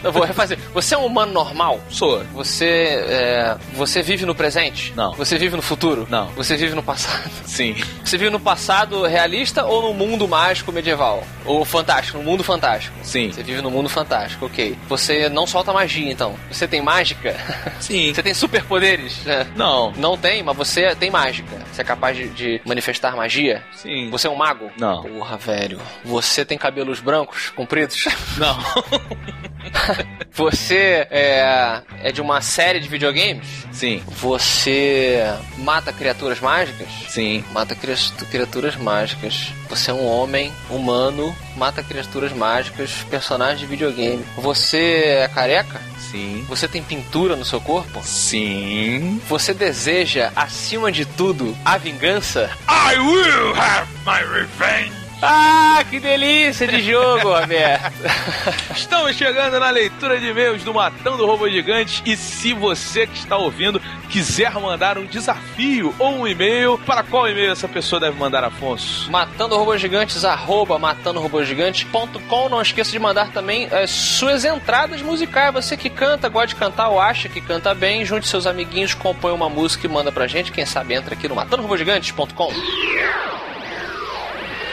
Eu 0.02 0.12
vou 0.12 0.24
refazer. 0.24 0.58
Você 0.72 0.94
é 0.94 0.98
um 0.98 1.06
humano 1.06 1.32
normal? 1.32 1.80
Sou. 1.88 2.22
Você 2.34 2.66
é, 3.08 3.56
você 3.74 4.02
vive 4.02 4.24
no 4.24 4.34
presente? 4.34 4.92
Não. 4.94 5.12
Você 5.14 5.37
vive 5.38 5.56
no 5.56 5.62
futuro? 5.62 6.06
Não. 6.08 6.26
Você 6.28 6.56
vive 6.56 6.74
no 6.74 6.82
passado? 6.82 7.30
Sim. 7.44 7.74
Você 8.04 8.16
vive 8.16 8.30
no 8.30 8.40
passado 8.40 9.02
realista 9.06 9.64
ou 9.64 9.82
no 9.82 9.94
mundo 9.94 10.28
mágico 10.28 10.72
medieval? 10.72 11.24
Ou 11.44 11.64
fantástico, 11.64 12.18
no 12.18 12.24
mundo 12.24 12.44
fantástico? 12.44 12.94
Sim. 13.02 13.32
Você 13.32 13.42
vive 13.42 13.61
no 13.61 13.70
mundo 13.70 13.88
fantástico, 13.88 14.46
ok. 14.46 14.76
Você 14.88 15.28
não 15.28 15.46
solta 15.46 15.72
magia, 15.72 16.11
então. 16.11 16.34
Você 16.50 16.68
tem 16.68 16.80
mágica? 16.80 17.37
Sim. 17.80 18.12
Você 18.14 18.22
tem 18.22 18.34
superpoderes? 18.34 19.26
É. 19.26 19.46
Não. 19.56 19.92
Não 19.92 20.16
tem, 20.16 20.42
mas 20.42 20.56
você 20.56 20.94
tem 20.94 21.11
mágica. 21.11 21.56
Você 21.72 21.82
é 21.82 21.84
capaz 21.84 22.16
de, 22.16 22.28
de 22.28 22.61
manifestar 22.64 23.16
magia? 23.16 23.64
Sim. 23.72 24.11
Você 24.11 24.26
é 24.26 24.30
um 24.30 24.37
mago? 24.37 24.70
Não. 24.78 25.02
Porra, 25.02 25.37
velho. 25.37 25.80
Você 26.04 26.44
tem 26.44 26.56
cabelos 26.58 27.00
brancos, 27.00 27.50
compridos? 27.50 28.04
Não. 28.37 28.58
Você 30.33 31.07
é, 31.11 31.83
é 32.03 32.12
de 32.12 32.21
uma 32.21 32.40
série 32.40 32.79
de 32.81 32.88
videogames? 32.88 33.66
Sim. 33.73 34.03
Você 34.07 35.21
mata 35.59 35.92
criaturas 35.92 36.40
mágicas? 36.40 36.87
Sim. 37.09 37.44
Mata 37.53 37.75
cri- 37.75 37.94
criaturas 38.31 38.77
mágicas. 38.77 39.53
Você 39.68 39.90
é 39.90 39.94
um 39.94 40.07
homem 40.07 40.53
humano, 40.71 41.35
mata 41.57 41.83
criaturas 41.83 42.33
mágicas, 42.33 42.90
personagem 43.11 43.59
de 43.59 43.66
videogame. 43.66 44.25
Você 44.37 44.79
é 45.23 45.29
careca? 45.29 45.81
Sim. 46.11 46.44
Você 46.49 46.66
tem 46.68 46.83
pintura 46.83 47.37
no 47.37 47.44
seu 47.44 47.61
corpo? 47.61 48.01
Sim. 48.03 49.21
Você 49.29 49.53
deseja, 49.53 50.33
acima 50.37 50.90
de 50.90 51.05
tudo, 51.05 51.57
a 51.64 51.77
vingança? 51.77 52.49
I 52.68 52.97
will 52.99 53.55
have 53.55 53.88
my 54.07 54.23
revenge. 54.33 55.08
Ah, 55.20 55.85
que 55.90 55.98
delícia 55.98 56.66
de 56.68 56.81
jogo, 56.81 57.35
Roberto! 57.35 57.92
Estamos 58.70 59.16
chegando 59.16 59.59
na 59.59 59.68
leitura 59.68 60.18
de 60.18 60.28
e-mails 60.28 60.62
do 60.62 60.72
Matando 60.72 61.26
Robô 61.26 61.48
Gigante 61.48 62.02
e 62.07 62.16
se 62.16 62.52
você 62.52 63.04
que 63.04 63.18
está 63.18 63.37
ouvindo 63.37 63.83
quiser 64.09 64.52
mandar 64.52 64.96
um 64.96 65.04
desafio 65.04 65.92
ou 65.98 66.20
um 66.20 66.26
e-mail, 66.26 66.78
para 66.78 67.02
qual 67.02 67.28
e-mail 67.28 67.50
essa 67.50 67.66
pessoa 67.66 67.98
deve 67.98 68.16
mandar, 68.16 68.44
Afonso? 68.44 69.11
Matando 69.11 69.57
Robôs 69.57 69.81
Gigantes, 69.81 70.24
arroba 70.24 70.78
matandorobôsgigantes.com. 70.78 72.48
Não 72.48 72.62
esqueça 72.62 72.92
de 72.92 72.98
mandar 72.98 73.33
também 73.33 73.66
as 73.66 73.90
suas 73.90 74.44
entradas 74.44 75.02
musicais. 75.02 75.52
Você 75.52 75.76
que 75.76 75.90
canta, 75.90 76.28
gosta 76.28 76.48
de 76.48 76.54
cantar 76.54 76.88
ou 76.88 77.00
acha 77.00 77.28
que 77.28 77.40
canta 77.40 77.74
bem, 77.74 78.04
junte 78.04 78.28
seus 78.28 78.46
amiguinhos, 78.46 78.94
compõe 78.94 79.33
uma 79.33 79.48
música 79.48 79.87
e 79.87 79.90
manda 79.90 80.12
pra 80.12 80.28
gente. 80.28 80.52
Quem 80.52 80.64
sabe 80.64 80.94
entra 80.94 81.14
aqui 81.14 81.28
no 81.28 81.35
matandorobôsgigantes.com. 81.35 82.52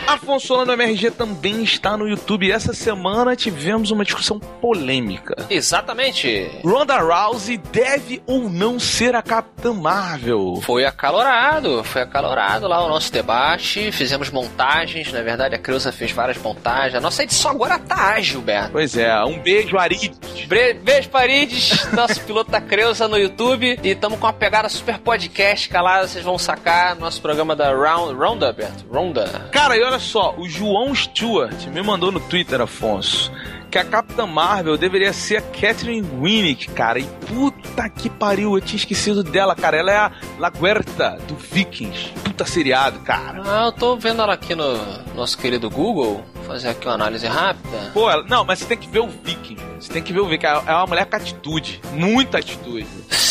Afonso 0.07 0.47
Solano 0.47 0.73
MRG 0.73 1.11
também 1.11 1.63
está 1.63 1.97
no 1.97 2.07
YouTube 2.07 2.51
essa 2.51 2.73
semana 2.73 3.35
tivemos 3.35 3.89
uma 3.91 4.03
discussão 4.03 4.39
polêmica. 4.39 5.35
Exatamente. 5.49 6.49
Ronda 6.63 6.97
Rousey 6.99 7.57
deve 7.57 8.21
ou 8.27 8.49
não 8.49 8.79
ser 8.79 9.15
a 9.15 9.21
Capitã 9.21 9.73
Marvel? 9.73 10.59
Foi 10.61 10.85
acalorado, 10.85 11.83
foi 11.83 12.03
acalorado 12.03 12.67
lá 12.67 12.83
o 12.85 12.89
nosso 12.89 13.11
debate. 13.11 13.91
Fizemos 13.91 14.29
montagens, 14.29 15.11
na 15.11 15.21
verdade 15.21 15.55
a 15.55 15.59
Creuza 15.59 15.91
fez 15.91 16.11
várias 16.11 16.37
montagens. 16.37 16.95
A 16.95 17.01
nossa 17.01 17.23
edição 17.23 17.51
agora 17.51 17.79
tá 17.79 17.95
ágil, 18.13 18.41
Beto. 18.41 18.71
Pois 18.73 18.95
é, 18.95 19.13
um 19.23 19.39
beijo, 19.39 19.77
Arides. 19.77 20.17
Bre- 20.47 20.73
Beijo, 20.75 21.09
Parides, 21.09 21.91
nosso 21.93 22.21
piloto 22.21 22.51
da 22.51 22.61
Creuza 22.61 23.07
no 23.07 23.17
YouTube. 23.17 23.79
E 23.83 23.89
estamos 23.89 24.19
com 24.19 24.27
uma 24.27 24.33
pegada 24.33 24.69
super 24.69 24.99
podcast, 24.99 25.67
calada, 25.67 26.07
vocês 26.07 26.23
vão 26.23 26.37
sacar 26.37 26.95
nosso 26.95 27.21
programa 27.21 27.55
da 27.55 27.73
Round, 27.73 28.13
Ronda, 28.13 28.53
Beto. 28.53 28.85
Ronda. 28.91 29.49
Cara, 29.51 29.75
e 29.77 29.83
olha 29.95 29.99
só, 29.99 30.36
o 30.38 30.47
João 30.47 30.93
Stewart 30.93 31.67
me 31.67 31.81
mandou 31.81 32.12
no 32.12 32.19
Twitter, 32.19 32.60
Afonso, 32.60 33.31
que 33.71 33.77
a 33.77 33.86
Capitã 33.86 34.25
Marvel 34.25 34.77
deveria 34.77 35.13
ser 35.13 35.38
a 35.38 35.41
Catherine 35.41 36.05
Winnick, 36.19 36.67
cara. 36.71 36.99
E 36.99 37.05
puta 37.25 37.88
que 37.88 38.10
pariu, 38.10 38.55
eu 38.55 38.62
tinha 38.62 38.75
esquecido 38.75 39.23
dela, 39.23 39.55
cara. 39.55 39.77
Ela 39.77 39.91
é 39.93 39.97
a 39.97 40.12
Laguerta 40.38 41.17
do 41.29 41.36
Vikings. 41.36 42.13
Puta 42.36 42.43
seriado, 42.43 43.00
cara. 43.00 43.41
Ah, 43.45 43.65
eu 43.67 43.71
tô 43.71 43.95
vendo 43.95 44.21
ela 44.21 44.34
aqui 44.34 44.54
no 44.54 44.76
nosso 45.15 45.38
querido 45.38 45.69
Google. 45.69 46.21
Fazer 46.45 46.67
aqui 46.67 46.86
uma 46.86 46.95
análise 46.95 47.26
rápida. 47.26 47.91
Pô, 47.93 48.12
ela, 48.12 48.24
não, 48.24 48.43
mas 48.43 48.60
você 48.60 48.65
tem 48.65 48.78
que 48.78 48.89
ver 48.89 49.00
o 49.00 49.08
Viking. 49.08 49.58
Você 49.80 49.93
tem 49.93 50.04
que 50.04 50.12
ver 50.12 50.19
o 50.19 50.28
Viking. 50.28 50.45
É 50.45 50.74
uma 50.74 50.86
mulher 50.86 51.06
com 51.06 51.15
atitude. 51.15 51.80
Muita 51.93 52.39
atitude. 52.39 52.86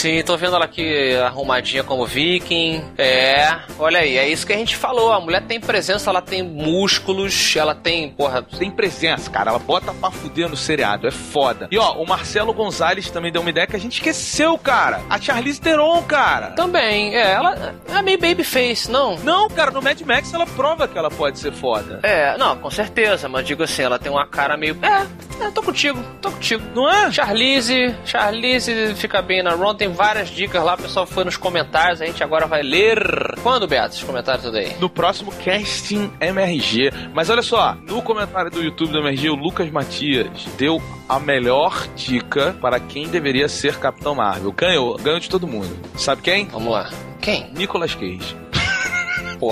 Sim, 0.04 0.22
tô 0.22 0.36
vendo 0.36 0.56
ela 0.56 0.66
aqui 0.66 1.14
arrumadinha 1.16 1.82
como 1.82 2.04
viking. 2.04 2.84
É, 2.98 3.58
olha 3.78 4.00
aí, 4.00 4.18
é 4.18 4.28
isso 4.28 4.46
que 4.46 4.52
a 4.52 4.56
gente 4.56 4.76
falou. 4.76 5.10
A 5.10 5.18
mulher 5.18 5.42
tem 5.46 5.58
presença, 5.58 6.10
ela 6.10 6.20
tem 6.20 6.42
músculos, 6.42 7.56
ela 7.56 7.74
tem, 7.74 8.10
porra, 8.10 8.42
Tem 8.42 8.70
presença, 8.70 9.30
cara. 9.30 9.48
Ela 9.50 9.58
bota 9.58 9.94
pra 9.94 10.10
fuder 10.10 10.46
no 10.48 10.58
seriado. 10.58 11.06
É 11.06 11.10
foda. 11.10 11.68
E 11.70 11.78
ó, 11.78 11.94
o 11.94 12.06
Marcelo 12.06 12.52
Gonzalez 12.52 13.08
também 13.08 13.32
deu 13.32 13.40
uma 13.40 13.48
ideia 13.48 13.66
que 13.66 13.76
a 13.76 13.80
gente 13.80 13.94
esqueceu, 13.94 14.58
cara. 14.58 15.00
A 15.08 15.18
Charlize 15.18 15.58
Theron, 15.58 16.02
cara. 16.02 16.48
também, 16.48 17.16
é, 17.16 17.32
ela 17.32 17.74
é 17.88 18.02
meio 18.02 18.18
babyface, 18.18 18.90
não? 18.94 19.18
Não, 19.18 19.48
cara, 19.48 19.72
no 19.72 19.82
Mad 19.82 20.00
Max 20.02 20.32
ela 20.32 20.46
prova 20.46 20.86
que 20.86 20.96
ela 20.96 21.10
pode 21.10 21.40
ser 21.40 21.52
foda. 21.52 21.98
É, 22.04 22.38
não, 22.38 22.56
com 22.56 22.70
certeza, 22.70 23.28
mas 23.28 23.44
digo 23.44 23.64
assim, 23.64 23.82
ela 23.82 23.98
tem 23.98 24.10
uma 24.10 24.24
cara 24.24 24.56
meio. 24.56 24.78
É, 24.80 25.44
é 25.44 25.50
tô 25.50 25.60
contigo, 25.64 26.00
tô 26.22 26.30
contigo. 26.30 26.62
Não 26.72 26.88
é? 26.88 27.10
Charlize, 27.10 27.92
Charlize 28.04 28.94
fica 28.94 29.20
bem 29.20 29.42
na 29.42 29.50
Ron, 29.50 29.74
tem 29.74 29.88
várias 29.88 30.28
dicas 30.28 30.62
lá, 30.62 30.74
o 30.74 30.78
pessoal 30.78 31.06
foi 31.06 31.24
nos 31.24 31.36
comentários, 31.36 32.00
a 32.00 32.06
gente 32.06 32.22
agora 32.22 32.46
vai 32.46 32.62
ler. 32.62 33.34
Quando, 33.42 33.66
Beto, 33.66 33.96
os 33.96 34.04
comentários 34.04 34.44
tudo 34.44 34.58
aí? 34.58 34.76
No 34.78 34.88
próximo 34.88 35.32
Casting 35.44 36.12
MRG. 36.20 36.92
Mas 37.12 37.28
olha 37.28 37.42
só, 37.42 37.76
no 37.88 38.00
comentário 38.00 38.50
do 38.50 38.62
YouTube 38.62 38.92
do 38.92 38.98
MRG, 39.00 39.28
o 39.30 39.34
Lucas 39.34 39.68
Matias 39.72 40.28
deu 40.56 40.80
a 41.08 41.18
melhor 41.18 41.88
dica 41.96 42.54
para 42.60 42.78
quem 42.78 43.08
deveria 43.08 43.48
ser 43.48 43.76
Capitão 43.80 44.14
Marvel. 44.14 44.52
Ganhou, 44.52 44.96
ganhou 44.98 45.18
de 45.18 45.28
todo 45.28 45.48
mundo. 45.48 45.76
Sabe 45.96 46.22
quem? 46.22 46.46
Vamos 46.46 46.72
lá. 46.72 46.90
Quem? 47.20 47.50
Nicolas 47.54 47.94
Cage. 47.94 48.43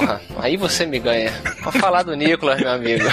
Porra, 0.00 0.20
aí 0.38 0.57
você 0.57 0.87
me 0.87 0.98
ganha. 0.98 1.31
Pra 1.62 1.70
falar 1.72 2.02
do 2.02 2.14
Nicolas, 2.16 2.59
meu 2.61 2.70
amigo. 2.70 3.05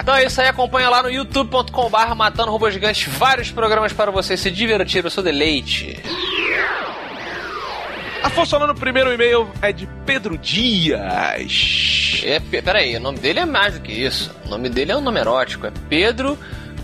Então 0.00 0.16
é 0.16 0.24
isso 0.24 0.40
aí, 0.40 0.48
acompanha 0.48 0.88
lá 0.88 1.02
no 1.02 1.10
youtube.com/barra 1.10 2.14
Matando 2.14 2.50
Robô 2.50 2.70
Gigante 2.70 3.10
vários 3.10 3.50
programas 3.50 3.92
para 3.92 4.10
você 4.10 4.38
se 4.38 4.50
divertir, 4.50 5.04
o 5.04 5.10
seu 5.10 5.22
deleite. 5.22 6.00
Afonso 8.22 8.50
Solano, 8.50 8.72
o 8.72 8.76
primeiro 8.76 9.12
e-mail 9.12 9.50
é 9.60 9.70
de 9.70 9.86
Pedro 10.06 10.38
Dias. 10.38 12.22
É, 12.24 12.40
pe- 12.40 12.62
peraí, 12.62 12.96
o 12.96 13.00
nome 13.00 13.18
dele 13.18 13.40
é 13.40 13.44
mais 13.44 13.74
do 13.74 13.80
que 13.80 13.92
isso. 13.92 14.34
O 14.46 14.48
nome 14.48 14.70
dele 14.70 14.92
é 14.92 14.96
um 14.96 15.02
nome 15.02 15.20
erótico, 15.20 15.66
é 15.66 15.72
Pedro 15.90 16.38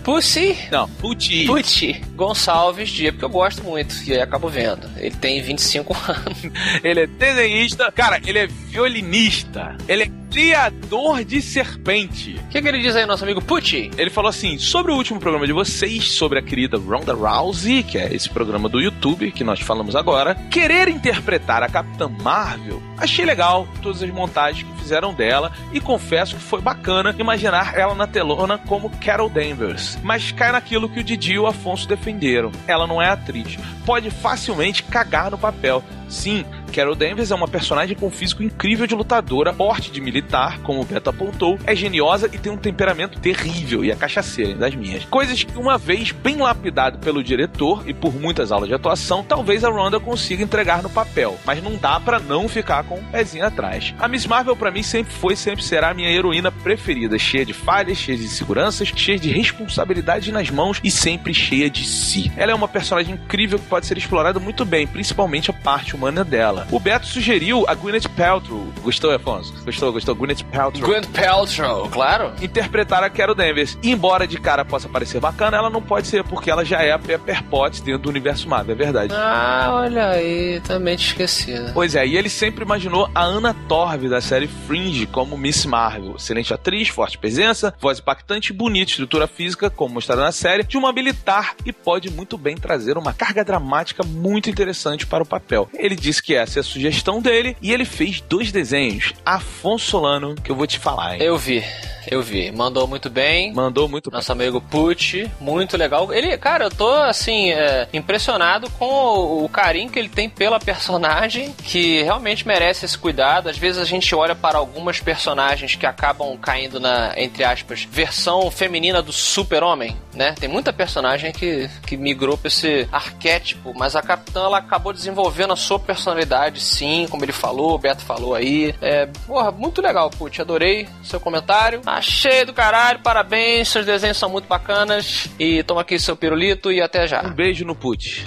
Pussy. 0.05 0.55
Não, 0.71 0.87
Puti. 0.87 1.45
Pucci 1.47 1.93
Gonçalves 2.15 2.89
Dia, 2.89 3.11
porque 3.11 3.25
eu 3.25 3.29
gosto 3.29 3.63
muito 3.63 3.95
e 4.05 4.13
aí 4.13 4.21
acabo 4.21 4.47
vendo. 4.47 4.87
Ele 4.97 5.15
tem 5.15 5.41
25 5.41 5.97
anos. 6.07 6.37
Ele 6.83 7.01
é 7.01 7.07
desenhista. 7.07 7.91
Cara, 7.91 8.21
ele 8.23 8.37
é 8.37 8.45
violinista. 8.45 9.75
Ele 9.87 10.03
é 10.03 10.11
criador 10.35 11.23
de 11.23 11.41
serpente. 11.41 12.35
O 12.47 12.49
que, 12.49 12.61
que 12.61 12.67
ele 12.67 12.81
diz 12.81 12.93
aí, 12.93 13.05
nosso 13.05 13.23
amigo 13.23 13.41
Pucci? 13.41 13.89
Ele 13.97 14.09
falou 14.09 14.27
assim: 14.27 14.57
sobre 14.57 14.91
o 14.91 14.95
último 14.95 15.17
programa 15.17 15.47
de 15.47 15.53
vocês, 15.53 16.11
sobre 16.11 16.37
a 16.37 16.41
querida 16.41 16.77
Ronda 16.77 17.13
Rousey, 17.13 17.83
que 17.83 17.97
é 17.97 18.13
esse 18.13 18.29
programa 18.29 18.67
do 18.67 18.81
YouTube 18.81 19.31
que 19.31 19.45
nós 19.45 19.61
falamos 19.61 19.95
agora, 19.95 20.35
querer 20.51 20.89
interpretar 20.89 21.63
a 21.63 21.69
Capitã 21.69 22.09
Marvel, 22.09 22.83
achei 22.97 23.23
legal 23.23 23.65
todas 23.81 24.03
as 24.03 24.09
montagens 24.09 24.67
que 24.67 24.77
fizeram 24.77 25.13
dela 25.13 25.53
e 25.71 25.79
confesso 25.79 26.35
que 26.35 26.41
foi 26.41 26.59
bacana 26.59 27.15
imaginar 27.17 27.73
ela 27.79 27.95
na 27.95 28.05
telona 28.05 28.57
como 28.57 28.89
Carol 28.89 29.29
Danvers. 29.29 29.97
Mas 30.03 30.33
cai 30.33 30.51
naquilo 30.51 30.89
que 30.89 30.99
o 30.99 31.03
Didi 31.03 31.35
e 31.35 31.39
o 31.39 31.47
Afonso 31.47 31.87
defenderam: 31.87 32.51
ela 32.67 32.85
não 32.85 33.01
é 33.01 33.07
atriz, 33.07 33.57
pode 33.85 34.11
facilmente 34.11 34.83
cagar 34.83 35.31
no 35.31 35.37
papel. 35.37 35.81
Sim, 36.09 36.45
Carol 36.75 36.93
Danvers 36.93 37.31
é 37.31 37.35
uma 37.35 37.47
personagem 37.47 37.95
com 37.95 38.07
um 38.07 38.11
físico 38.11 38.43
incrível 38.43 38.85
de 38.85 38.93
lutadora, 38.93 39.53
porte 39.53 39.89
de 39.89 40.01
militar, 40.01 40.59
como 40.59 40.81
o 40.81 40.83
Beto 40.83 41.09
apontou, 41.09 41.57
é 41.65 41.73
geniosa 41.73 42.29
e 42.33 42.37
tem 42.37 42.51
um 42.51 42.57
temperamento 42.57 43.17
terrível 43.17 43.85
e 43.85 43.91
é 43.91 43.95
cachaceira 43.95 44.55
das 44.55 44.75
minhas. 44.75 45.05
Coisas 45.05 45.41
que, 45.41 45.57
uma 45.57 45.77
vez 45.77 46.11
bem 46.11 46.35
lapidado 46.35 46.99
pelo 46.99 47.23
diretor 47.23 47.87
e 47.87 47.93
por 47.93 48.13
muitas 48.13 48.51
aulas 48.51 48.67
de 48.67 48.75
atuação, 48.75 49.23
talvez 49.23 49.63
a 49.63 49.69
Ronda 49.69 50.01
consiga 50.01 50.43
entregar 50.43 50.83
no 50.83 50.89
papel, 50.89 51.39
mas 51.45 51.63
não 51.63 51.77
dá 51.77 51.97
pra 51.97 52.19
não 52.19 52.49
ficar 52.49 52.83
com 52.83 52.95
um 52.95 53.05
pezinho 53.05 53.45
atrás. 53.45 53.93
A 53.97 54.09
Miss 54.09 54.27
Marvel 54.27 54.57
pra 54.57 54.69
mim 54.69 54.83
sempre 54.83 55.13
foi 55.13 55.35
e 55.35 55.37
sempre 55.37 55.63
será 55.63 55.91
a 55.91 55.93
minha 55.93 56.11
heroína 56.11 56.51
preferida, 56.51 57.17
cheia 57.17 57.45
de 57.45 57.53
falhas, 57.53 57.97
cheia 57.97 58.17
de 58.17 58.25
inseguranças, 58.25 58.91
cheia 58.93 59.17
de 59.17 59.29
responsabilidade 59.29 60.29
nas 60.29 60.49
mãos 60.49 60.81
e 60.83 60.91
sempre 60.91 61.33
cheia 61.33 61.69
de 61.69 61.85
si. 61.85 62.29
Ela 62.35 62.51
é 62.51 62.55
uma 62.55 62.67
personagem 62.67 63.15
incrível 63.15 63.57
que 63.57 63.65
pode 63.65 63.85
ser 63.85 63.97
explorada 63.97 64.41
muito 64.41 64.65
bem, 64.65 64.85
principalmente 64.85 65.49
a 65.49 65.53
parte 65.53 65.95
humana 65.95 66.21
dela. 66.25 66.64
O 66.71 66.79
Beto 66.79 67.05
sugeriu 67.05 67.63
a 67.67 67.75
Gwyneth 67.75 68.09
Paltrow. 68.17 68.65
Gostou, 68.81 69.11
Afonso? 69.11 69.53
Gostou, 69.63 69.93
gostou? 69.93 70.15
Gwyneth 70.15 70.43
Paltrow. 70.51 70.83
Gwyneth 70.83 71.09
Paltrow, 71.09 71.89
claro. 71.89 72.33
Interpretar 72.41 73.03
a 73.03 73.09
Carol 73.09 73.35
Danvers. 73.35 73.77
Embora 73.83 74.27
de 74.27 74.39
cara 74.39 74.65
possa 74.65 74.89
parecer 74.89 75.19
bacana, 75.19 75.57
ela 75.57 75.69
não 75.69 75.81
pode 75.81 76.07
ser 76.07 76.23
porque 76.23 76.49
ela 76.49 76.65
já 76.65 76.81
é 76.81 76.91
a 76.91 76.97
Pepper 76.97 77.43
Potts 77.43 77.81
dentro 77.81 78.01
do 78.01 78.09
universo 78.09 78.49
Marvel, 78.49 78.73
é 78.73 78.77
verdade. 78.77 79.13
Ah, 79.15 79.69
olha 79.73 80.09
aí, 80.09 80.59
também 80.61 80.95
te 80.95 81.07
esqueci. 81.07 81.53
Pois 81.73 81.93
é, 81.93 82.05
e 82.05 82.17
ele 82.17 82.29
sempre 82.29 82.65
imaginou 82.65 83.09
a 83.13 83.23
Anna 83.23 83.55
Torv 83.67 84.09
da 84.09 84.19
série 84.19 84.47
Fringe 84.47 85.05
como 85.05 85.37
Miss 85.37 85.65
Marvel. 85.65 86.15
Excelente 86.17 86.53
atriz, 86.53 86.89
forte 86.89 87.17
presença, 87.17 87.73
voz 87.79 87.99
impactante 87.99 88.51
e 88.51 88.55
bonita, 88.55 88.89
estrutura 88.89 89.27
física, 89.27 89.69
como 89.69 89.93
mostrada 89.93 90.23
na 90.23 90.31
série, 90.31 90.63
de 90.63 90.77
uma 90.77 90.91
militar 90.91 91.53
e 91.63 91.71
pode 91.71 92.09
muito 92.09 92.37
bem 92.37 92.55
trazer 92.55 92.97
uma 92.97 93.13
carga 93.13 93.45
dramática 93.45 94.03
muito 94.03 94.49
interessante 94.49 95.05
para 95.05 95.21
o 95.21 95.27
papel. 95.27 95.69
Ele 95.75 95.95
disse 95.95 96.23
que 96.23 96.33
essa 96.33 96.54
a 96.59 96.63
sugestão 96.63 97.21
dele 97.21 97.55
e 97.61 97.71
ele 97.71 97.85
fez 97.85 98.21
dois 98.21 98.51
desenhos. 98.51 99.13
Afonso 99.25 99.85
Solano, 99.85 100.35
que 100.35 100.51
eu 100.51 100.55
vou 100.55 100.67
te 100.67 100.79
falar, 100.79 101.15
hein? 101.15 101.23
Eu 101.23 101.37
vi. 101.37 101.63
Eu 102.09 102.21
vi. 102.21 102.51
Mandou 102.51 102.87
muito 102.87 103.09
bem. 103.09 103.53
Mandou 103.53 103.87
muito 103.89 104.11
Nosso 104.11 104.31
amigo 104.31 104.61
Pucci, 104.61 105.29
muito 105.39 105.75
legal. 105.77 106.13
Ele, 106.13 106.37
cara, 106.37 106.65
eu 106.65 106.69
tô, 106.69 106.89
assim, 106.89 107.51
é, 107.51 107.87
impressionado 107.93 108.69
com 108.71 108.85
o, 108.85 109.45
o, 109.45 109.49
carinho 109.49 109.89
que 109.89 109.97
ele 109.97 110.09
tem 110.09 110.29
pela 110.29 110.59
personagem, 110.59 111.53
que 111.63 112.03
realmente 112.03 112.47
merece 112.47 112.85
esse 112.85 112.97
cuidado. 112.97 113.49
Às 113.49 113.57
vezes 113.57 113.81
a 113.81 113.85
gente 113.85 114.13
olha 114.13 114.35
para 114.35 114.57
algumas 114.57 114.99
personagens 114.99 115.75
que 115.75 115.85
acabam 115.85 116.37
caindo 116.37 116.79
na, 116.79 117.13
entre 117.17 117.43
aspas, 117.43 117.87
versão 117.89 118.49
feminina 118.51 119.01
do 119.01 119.11
super-homem, 119.11 119.95
né? 120.15 120.33
Tem 120.39 120.49
muita 120.49 120.73
personagem 120.73 121.31
que, 121.31 121.69
que 121.85 121.97
migrou 121.97 122.37
pra 122.37 122.47
esse 122.47 122.87
arquétipo, 122.91 123.73
mas 123.75 123.95
a 123.95 124.01
Capitã, 124.01 124.45
ela 124.45 124.57
acabou 124.57 124.93
desenvolvendo 124.93 125.53
a 125.53 125.55
sua 125.55 125.79
personalidade, 125.79 126.61
sim, 126.61 127.07
como 127.09 127.23
ele 127.23 127.31
falou, 127.31 127.75
o 127.75 127.77
Beto 127.77 128.03
falou 128.03 128.33
aí. 128.33 128.73
É, 128.81 129.05
porra, 129.27 129.51
muito 129.51 129.81
legal, 129.81 130.09
Pucci. 130.09 130.41
Adorei 130.41 130.87
seu 131.03 131.19
comentário. 131.19 131.81
Achei 131.85 132.45
do 132.45 132.53
caralho, 132.53 132.99
parabéns, 132.99 133.69
seus 133.69 133.85
desenhos 133.85 134.17
são 134.17 134.29
muito 134.29 134.47
bacanas. 134.47 135.27
E 135.39 135.63
toma 135.63 135.81
aqui 135.81 135.99
seu 135.99 136.15
pirulito 136.15 136.71
e 136.71 136.81
até 136.81 137.07
já. 137.07 137.21
Um 137.21 137.33
beijo 137.33 137.65
no 137.65 137.75
put. 137.75 138.25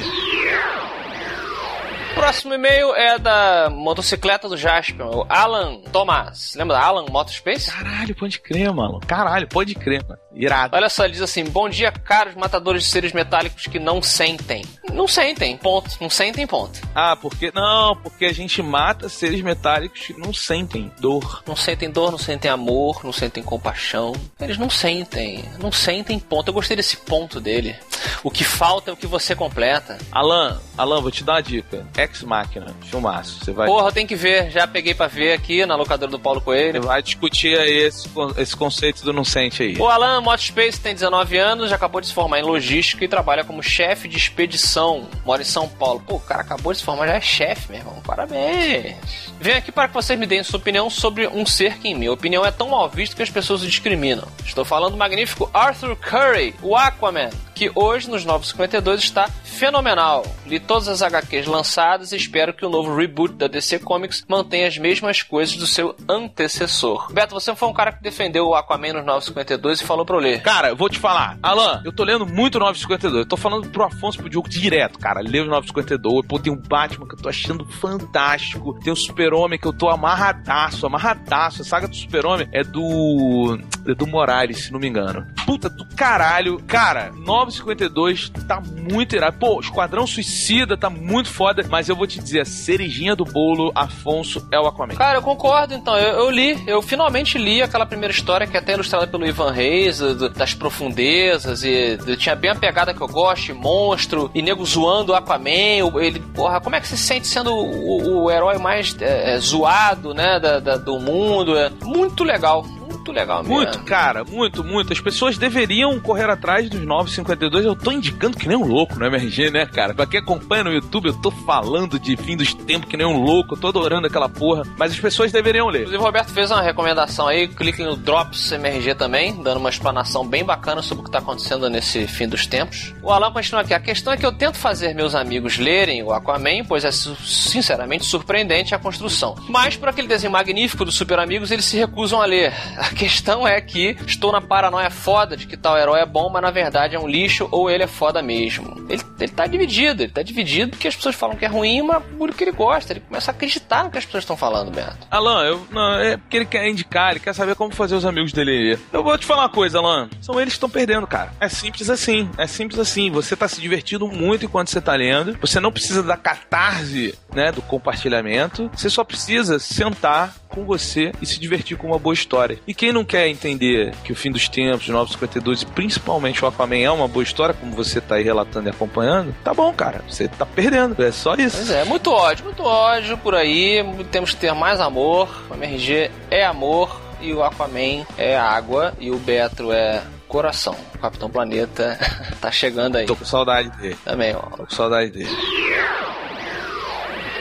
Próximo 2.19 2.53
e-mail 2.53 2.93
é 2.97 3.17
da 3.17 3.71
motocicleta 3.71 4.49
do 4.49 4.57
Jasper, 4.57 5.07
o 5.07 5.25
Alan 5.29 5.81
Thomas. 5.93 6.53
Lembra 6.57 6.77
da 6.77 6.83
Alan 6.83 7.07
Motospace? 7.09 7.71
Caralho, 7.71 8.13
pode 8.17 8.41
crer, 8.41 8.73
mano. 8.73 8.99
Caralho, 9.07 9.47
pode 9.47 9.77
crer, 9.77 10.05
mano. 10.05 10.21
Irado. 10.35 10.77
Olha 10.77 10.89
só, 10.89 11.05
ele 11.05 11.15
diz 11.15 11.23
assim: 11.23 11.45
Bom 11.45 11.69
dia, 11.69 11.91
caros 11.91 12.35
matadores 12.35 12.83
de 12.85 12.89
seres 12.91 13.13
metálicos 13.13 13.67
que 13.67 13.79
não 13.79 14.03
sentem. 14.03 14.65
Não 14.93 15.09
sentem, 15.09 15.57
ponto. 15.57 15.91
Não 16.01 16.11
sentem, 16.11 16.47
ponto. 16.47 16.81
Ah, 16.95 17.17
porque. 17.17 17.51
Não, 17.55 17.97
porque 17.97 18.27
a 18.27 18.33
gente 18.33 18.63
mata 18.63 19.09
seres 19.09 19.41
metálicos 19.41 20.01
que 20.01 20.19
não 20.19 20.33
sentem 20.33 20.93
dor. 21.01 21.43
Não 21.47 21.57
sentem 21.57 21.91
dor, 21.91 22.11
não 22.11 22.19
sentem 22.19 22.51
amor, 22.51 23.01
não 23.05 23.13
sentem 23.13 23.43
compaixão. 23.43 24.13
Eles 24.41 24.59
não 24.59 24.69
sentem. 24.69 25.45
Não 25.59 25.73
sentem, 25.73 26.19
ponto. 26.19 26.49
Eu 26.49 26.55
gostei 26.55 26.77
desse 26.77 26.97
ponto 26.97 27.41
dele. 27.41 27.75
O 28.23 28.31
que 28.31 28.45
falta 28.45 28.91
é 28.91 28.93
o 28.93 28.97
que 28.97 29.07
você 29.07 29.35
completa. 29.35 29.99
Alan, 30.13 30.61
Alan, 30.77 31.01
vou 31.01 31.11
te 31.11 31.25
dar 31.25 31.35
uma 31.35 31.43
dica. 31.43 31.87
Ex 31.97 32.23
Máquina, 32.23 32.75
filmaço. 32.83 33.45
Você 33.45 33.53
vai. 33.53 33.67
Porra, 33.67 33.93
tem 33.93 34.07
que 34.07 34.15
ver. 34.15 34.51
Já 34.51 34.67
peguei 34.67 34.95
pra 34.95 35.07
ver 35.07 35.33
aqui 35.33 35.65
na 35.65 35.75
locadora 35.75 36.11
do 36.11 36.19
Paulo 36.19 36.41
Coelho. 36.41 36.83
Você 36.83 36.87
vai 36.87 37.03
discutir 37.03 37.59
aí 37.59 37.79
esse, 37.79 38.09
esse 38.37 38.57
conceito 38.57 39.03
do 39.05 39.13
não 39.13 39.25
sente 39.25 39.63
aí. 39.63 39.77
O 39.79 39.87
Alan 39.87 40.18
Motospace 40.23 40.81
tem 40.81 40.95
19 40.95 41.37
anos, 41.37 41.71
já 41.71 41.77
acabou 41.77 42.01
de 42.01 42.07
se 42.07 42.15
formar 42.15 42.39
em 42.39 42.43
logística 42.43 43.05
e 43.05 43.09
trabalha 43.09 43.45
como 43.45 43.63
chefe 43.63 44.09
de 44.09 44.17
expedição. 44.17 45.09
Mora 45.25 45.43
em 45.43 45.45
São 45.45 45.69
Paulo. 45.69 46.03
Pô, 46.07 46.17
o 46.17 46.21
cara 46.21 46.43
acabou 46.43 46.73
de 46.73 46.79
se 46.79 46.85
formar, 46.85 47.07
já 47.07 47.15
é 47.15 47.21
chefe, 47.21 47.71
meu 47.71 47.81
irmão. 47.81 48.03
Parabéns. 48.05 49.33
Venho 49.41 49.59
aqui 49.59 49.71
para 49.71 49.89
que 49.89 49.95
vocês 49.95 50.19
me 50.19 50.27
deem 50.27 50.43
sua 50.43 50.59
opinião 50.59 50.91
sobre 50.91 51.29
um 51.29 51.47
ser 51.47 51.79
que, 51.79 51.89
em 51.89 51.95
minha 51.95 52.13
opinião, 52.13 52.45
é 52.45 52.51
tão 52.51 52.69
mal 52.69 52.89
visto 52.89 53.15
que 53.15 53.23
as 53.23 53.31
pessoas 53.31 53.63
o 53.63 53.67
discriminam. 53.67 54.27
Estou 54.45 54.65
falando 54.65 54.93
do 54.93 54.99
magnífico 54.99 55.49
Arthur 55.55 55.95
Curry, 55.97 56.55
o 56.63 56.75
Aquaman, 56.75 57.31
que 57.55 57.71
hoje 57.75 58.09
nos 58.09 58.25
952 58.25 59.01
está 59.01 59.29
fenomenal. 59.45 60.25
Li 60.47 60.61
todas 60.61 60.89
as 60.89 61.03
HQs 61.03 61.47
lançadas 61.47 62.13
e 62.13 62.17
espero 62.17 62.55
que 62.55 62.65
o 62.65 62.69
novo 62.69 62.95
reboot 62.95 63.35
da 63.35 63.49
DC 63.49 63.81
Comics 63.81 64.25
mantenha 64.29 64.69
as 64.69 64.79
mesmas 64.79 65.23
coisas 65.23 65.57
do 65.57 65.67
seu 65.67 65.95
antecessor. 66.09 67.13
Beto, 67.13 67.35
você 67.35 67.55
foi 67.55 67.69
um 67.69 67.73
cara 67.73 67.93
que 67.93 68.03
defendeu 68.03 68.47
o 68.47 68.55
Aquaman 68.55 68.93
nos 68.93 69.05
952 69.05 69.81
e 69.81 69.85
falou 69.85 70.07
pra 70.09 70.17
eu 70.17 70.21
ler. 70.21 70.43
Cara, 70.43 70.71
eu 70.71 70.77
vou 70.77 70.89
te 70.89 70.99
falar. 70.99 71.39
Alan, 71.43 71.83
eu 71.85 71.93
tô 71.93 72.03
lendo 72.03 72.27
muito 72.27 72.59
952. 72.59 73.25
Eu 73.25 73.29
tô 73.29 73.37
falando 73.37 73.69
pro 73.69 73.85
Afonso 73.85 74.19
pro 74.19 74.31
Diogo 74.31 74.49
direto, 74.49 74.99
cara. 74.99 75.21
Lê 75.21 75.41
os 75.41 75.49
952. 75.49 76.27
Pô, 76.27 76.39
tem 76.39 76.51
o 76.51 76.57
Batman 76.57 77.07
que 77.07 77.15
eu 77.15 77.19
tô 77.19 77.29
achando 77.29 77.65
fantástico. 77.67 78.79
Tem 78.83 78.93
o 78.93 78.97
Super-Homem 78.97 79.59
que 79.59 79.67
eu 79.67 79.73
tô 79.73 79.91
amarradaço, 79.91 80.87
amarradaço. 80.87 81.61
A 81.61 81.65
saga 81.65 81.87
do 81.87 81.95
Super-Homem 81.95 82.49
é 82.53 82.65
do. 82.65 83.59
É 83.87 83.95
do 83.95 84.07
Morales, 84.07 84.65
se 84.65 84.73
não 84.73 84.81
me 84.81 84.89
engano. 84.89 85.27
Puta 85.45 85.69
do 85.69 85.87
caralho. 85.95 86.59
Cara, 86.67 87.13
952 87.15 88.31
tá 88.47 88.61
muito 88.61 89.15
irado. 89.15 89.39
Pô, 89.39 89.61
Esquadrão 89.61 90.07
Suicida 90.07 90.77
tá 90.77 90.89
muito 90.89 91.29
foda. 91.29 91.65
Mas 91.69 91.89
eu 91.89 91.97
vou 91.97 92.07
te 92.07 92.19
dizer, 92.19 92.41
a 92.41 92.45
cerejinha 92.45 93.15
do 93.15 93.25
bolo, 93.25 93.71
Afonso, 93.75 94.47
é 94.51 94.59
o 94.59 94.67
Aquaman. 94.67 94.95
Cara, 94.95 95.19
eu 95.19 95.23
concordo 95.23 95.75
então. 95.75 95.97
Eu, 95.97 96.21
eu 96.21 96.31
li, 96.31 96.63
eu 96.67 96.81
finalmente 96.81 97.37
li 97.37 97.61
aquela 97.61 97.85
primeira 97.85 98.13
história 98.13 98.47
que 98.47 98.57
é 98.57 98.61
até 98.61 98.73
ilustrada 98.73 99.07
pelo 99.07 99.27
Ivan 99.27 99.53
Reis, 99.53 99.98
do, 99.99 100.29
das 100.29 100.55
profundezas. 100.55 101.63
E 101.63 101.99
tinha 102.17 102.35
bem 102.35 102.51
a 102.51 102.55
pegada 102.55 102.95
que 102.95 103.01
eu 103.01 103.09
gosto, 103.09 103.55
monstro, 103.55 104.31
e 104.35 104.43
nego 104.43 104.65
zoando 104.65 105.13
o 105.13 105.15
Aquaman. 105.15 105.91
Ele, 106.01 106.21
porra, 106.35 106.61
como 106.61 106.77
é 106.77 106.81
que 106.81 106.89
se 106.89 106.97
sente 106.97 107.27
sendo 107.27 107.55
o, 107.55 108.25
o 108.25 108.31
herói 108.31 108.59
mais 108.59 108.97
é, 109.01 109.35
é, 109.35 109.39
zoado, 109.39 110.15
né, 110.15 110.39
da, 110.41 110.61
da, 110.61 110.77
do 110.77 110.99
mundo? 110.99 111.57
É 111.57 111.71
muito 111.85 112.25
legal 112.25 112.65
muito 112.89 113.13
legal 113.13 113.43
mesmo. 113.43 113.55
Muito, 113.55 113.79
cara, 113.85 114.25
muito, 114.25 114.65
muito. 114.65 114.93
As 114.93 115.01
pessoas 115.01 115.39
deveriam 115.39 115.99
correr 116.01 116.29
atrás 116.31 116.69
dos 116.69 116.81
952. 116.81 117.65
Eu 117.65 117.77
tô 117.77 117.93
indicando 117.93 118.37
que 118.37 118.49
nem 118.49 118.57
um 118.57 118.67
louco 118.67 118.99
no 118.99 119.07
MRG, 119.07 119.51
né, 119.51 119.67
cara? 119.67 119.95
Pra 119.95 120.07
quem 120.07 120.21
acompanha 120.21 120.65
no 120.65 120.73
YouTube, 120.73 121.09
eu 121.09 121.21
tô 121.21 121.31
falando 121.31 121.99
de 121.99 122.17
fim 122.17 122.37
dos 122.37 122.55
tempos 122.55 122.89
que 122.89 122.97
nem 122.97 123.07
um 123.07 123.19
louco. 123.19 123.55
Eu 123.55 123.61
tô 123.61 123.69
adorando 123.69 124.07
aquela 124.07 124.29
porra. 124.29 124.63
Mas 124.77 124.93
as 124.93 125.01
pessoas 125.01 125.33
deveriam 125.33 125.69
ler. 125.69 125.81
Inclusive, 125.81 126.03
o 126.03 126.07
Roberto 126.07 126.33
fez 126.33 126.51
uma 126.51 126.63
recomendação 126.63 127.29
aí. 127.29 127.49
Clique 127.49 127.83
no 127.83 127.97
Drops 127.97 128.53
MRG 128.53 128.95
também, 128.95 129.43
dando 129.43 129.59
uma 129.59 129.71
explanação 129.71 130.27
bem 130.27 130.45
bacana 130.45 130.83
sobre 130.83 131.03
o 131.03 131.05
que 131.05 131.11
tá 131.11 131.19
acontecendo 131.19 131.69
nesse 131.69 132.07
fim 132.07 132.29
dos 132.29 132.47
tempos. 132.47 132.95
O 133.03 133.11
Alan 133.11 133.33
continua 133.33 133.63
aqui. 133.63 133.75
A 133.75 133.81
questão 133.81 134.13
é 134.13 134.17
que 134.17 134.25
eu 134.25 134.33
tento 134.33 134.57
fazer 134.57 134.95
meus 134.95 135.15
amigos 135.15 135.59
lerem 135.59 136.03
o 136.03 136.13
Aquaman, 136.13 136.65
pois 136.67 136.85
é 136.85 136.91
sinceramente 136.91 138.05
surpreendente 138.05 138.75
a 138.75 138.79
construção. 138.79 139.37
Mas, 139.49 139.77
por 139.77 139.89
aquele 139.89 140.09
desenho 140.09 140.33
magnífico 140.33 140.85
dos 140.85 140.95
Super 140.95 141.19
Amigos, 141.19 141.51
eles 141.51 141.65
se 141.65 141.77
recusam 141.77 142.21
a 142.21 142.25
ler. 142.25 142.53
A 142.89 142.91
questão 142.95 143.47
é 143.47 143.61
que 143.61 143.97
estou 144.07 144.31
na 144.31 144.41
paranoia 144.41 144.91
foda 144.91 145.37
de 145.37 145.47
que 145.47 145.57
tal 145.57 145.77
herói 145.77 146.01
é 146.01 146.07
bom, 146.07 146.31
mas 146.31 146.43
na 146.43 146.51
verdade 146.51 146.95
é 146.95 146.99
um 146.99 147.09
lixo 147.09 147.49
ou 147.51 147.69
ele 147.69 147.83
é 147.83 147.87
foda 147.87 148.23
mesmo. 148.23 148.87
Ele, 148.89 149.03
ele 149.19 149.33
tá 149.33 149.47
dividido, 149.47 150.03
ele 150.03 150.13
tá 150.13 150.23
dividido 150.23 150.71
porque 150.71 150.89
as 150.89 150.97
pessoas 150.97 151.15
falam 151.15 151.37
que 151.37 151.45
é 151.45 151.49
ruim, 151.49 151.83
mas 151.83 152.03
por 152.17 152.33
que 152.35 152.45
ele 152.45 152.53
gosta. 152.53 152.93
Ele 152.93 153.01
começa 153.01 153.31
a 153.31 153.35
acreditar 153.35 153.85
no 153.85 153.91
que 153.91 153.99
as 153.99 154.05
pessoas 154.05 154.23
estão 154.25 154.37
falando, 154.37 154.71
Beto. 154.71 155.07
Alan, 155.11 155.45
eu, 155.45 155.67
não, 155.71 155.95
é 155.95 156.17
porque 156.17 156.37
ele 156.37 156.47
quer 156.47 156.69
indicar, 156.69 157.11
ele 157.11 157.21
quer 157.21 157.35
saber 157.35 157.55
como 157.55 157.75
fazer 157.75 157.97
os 157.97 158.07
amigos 158.07 158.33
dele. 158.33 158.79
Eu 158.93 159.03
vou 159.03 159.19
te 159.19 159.27
falar 159.27 159.43
uma 159.43 159.49
coisa, 159.49 159.79
Alan. 159.79 160.09
São 160.21 160.41
eles 160.41 160.53
que 160.53 160.57
estão 160.57 160.71
perdendo, 160.71 161.07
cara. 161.07 161.33
É 161.41 161.49
simples 161.49 161.91
assim. 161.91 162.31
É 162.39 162.47
simples 162.47 162.79
assim. 162.79 163.11
Você 163.11 163.35
tá 163.35 163.49
se 163.49 163.61
divertindo 163.61 164.07
muito 164.07 164.45
enquanto 164.45 164.71
você 164.71 164.81
tá 164.81 164.95
lendo. 164.95 165.37
Você 165.41 165.59
não 165.59 165.73
precisa 165.73 166.03
da 166.03 166.17
catarse, 166.17 167.19
né, 167.35 167.51
do 167.51 167.63
compartilhamento. 167.63 168.71
Você 168.75 168.89
só 168.89 169.03
precisa 169.03 169.59
sentar 169.59 170.35
com 170.49 170.65
você 170.65 171.13
e 171.21 171.27
se 171.27 171.39
divertir 171.39 171.77
com 171.77 171.89
uma 171.89 171.99
boa 171.99 172.15
história. 172.15 172.59
E 172.67 172.75
quem 172.75 172.93
não 172.93 173.05
quer 173.05 173.29
entender 173.29 173.95
que 174.05 174.13
o 174.13 174.17
fim 174.17 174.31
dos 174.31 174.49
tempos, 174.49 174.85
de 174.85 174.93
952 174.93 175.63
e 175.63 175.67
principalmente 175.67 176.45
o 176.45 176.49
Aquaman 176.49 176.79
é 176.79 176.91
uma 176.91 177.09
boa 177.09 177.23
história, 177.23 177.55
como 177.55 177.73
você 177.73 178.01
tá 178.01 178.17
aí 178.17 178.25
relatando 178.25 178.69
e 178.69 178.71
acompanhando, 178.71 179.35
tá 179.45 179.53
bom, 179.55 179.73
cara. 179.73 180.03
Você 180.09 180.29
tá 180.29 180.47
perdendo. 180.47 181.03
É 181.03 181.13
só 181.13 181.35
isso. 181.35 181.57
Pois 181.57 181.71
é, 181.71 181.85
muito 181.85 182.11
ódio, 182.11 182.45
muito 182.45 182.63
ódio 182.63 183.17
por 183.19 183.35
aí. 183.35 183.85
Temos 184.11 184.33
que 184.33 184.41
ter 184.41 184.53
mais 184.55 184.81
amor. 184.81 185.29
O 185.51 185.55
MRG 185.55 186.11
é 186.31 186.45
amor 186.45 187.01
e 187.21 187.33
o 187.33 187.43
Aquaman 187.43 188.07
é 188.17 188.37
água 188.37 188.95
e 188.99 189.11
o 189.11 189.17
Betro 189.19 189.73
é 189.73 190.03
coração. 190.27 190.77
O 190.95 190.99
Capitão 190.99 191.31
Planeta 191.31 191.99
tá 192.41 192.51
chegando 192.51 192.97
aí. 192.97 193.07
Tô 193.07 193.17
com 193.17 193.25
saudade 193.25 193.71
dele. 193.79 193.97
Também, 194.05 194.35
ó. 194.35 194.41
Tô 194.41 194.67
com 194.67 194.71
saudade 194.71 195.11
dele. 195.11 195.31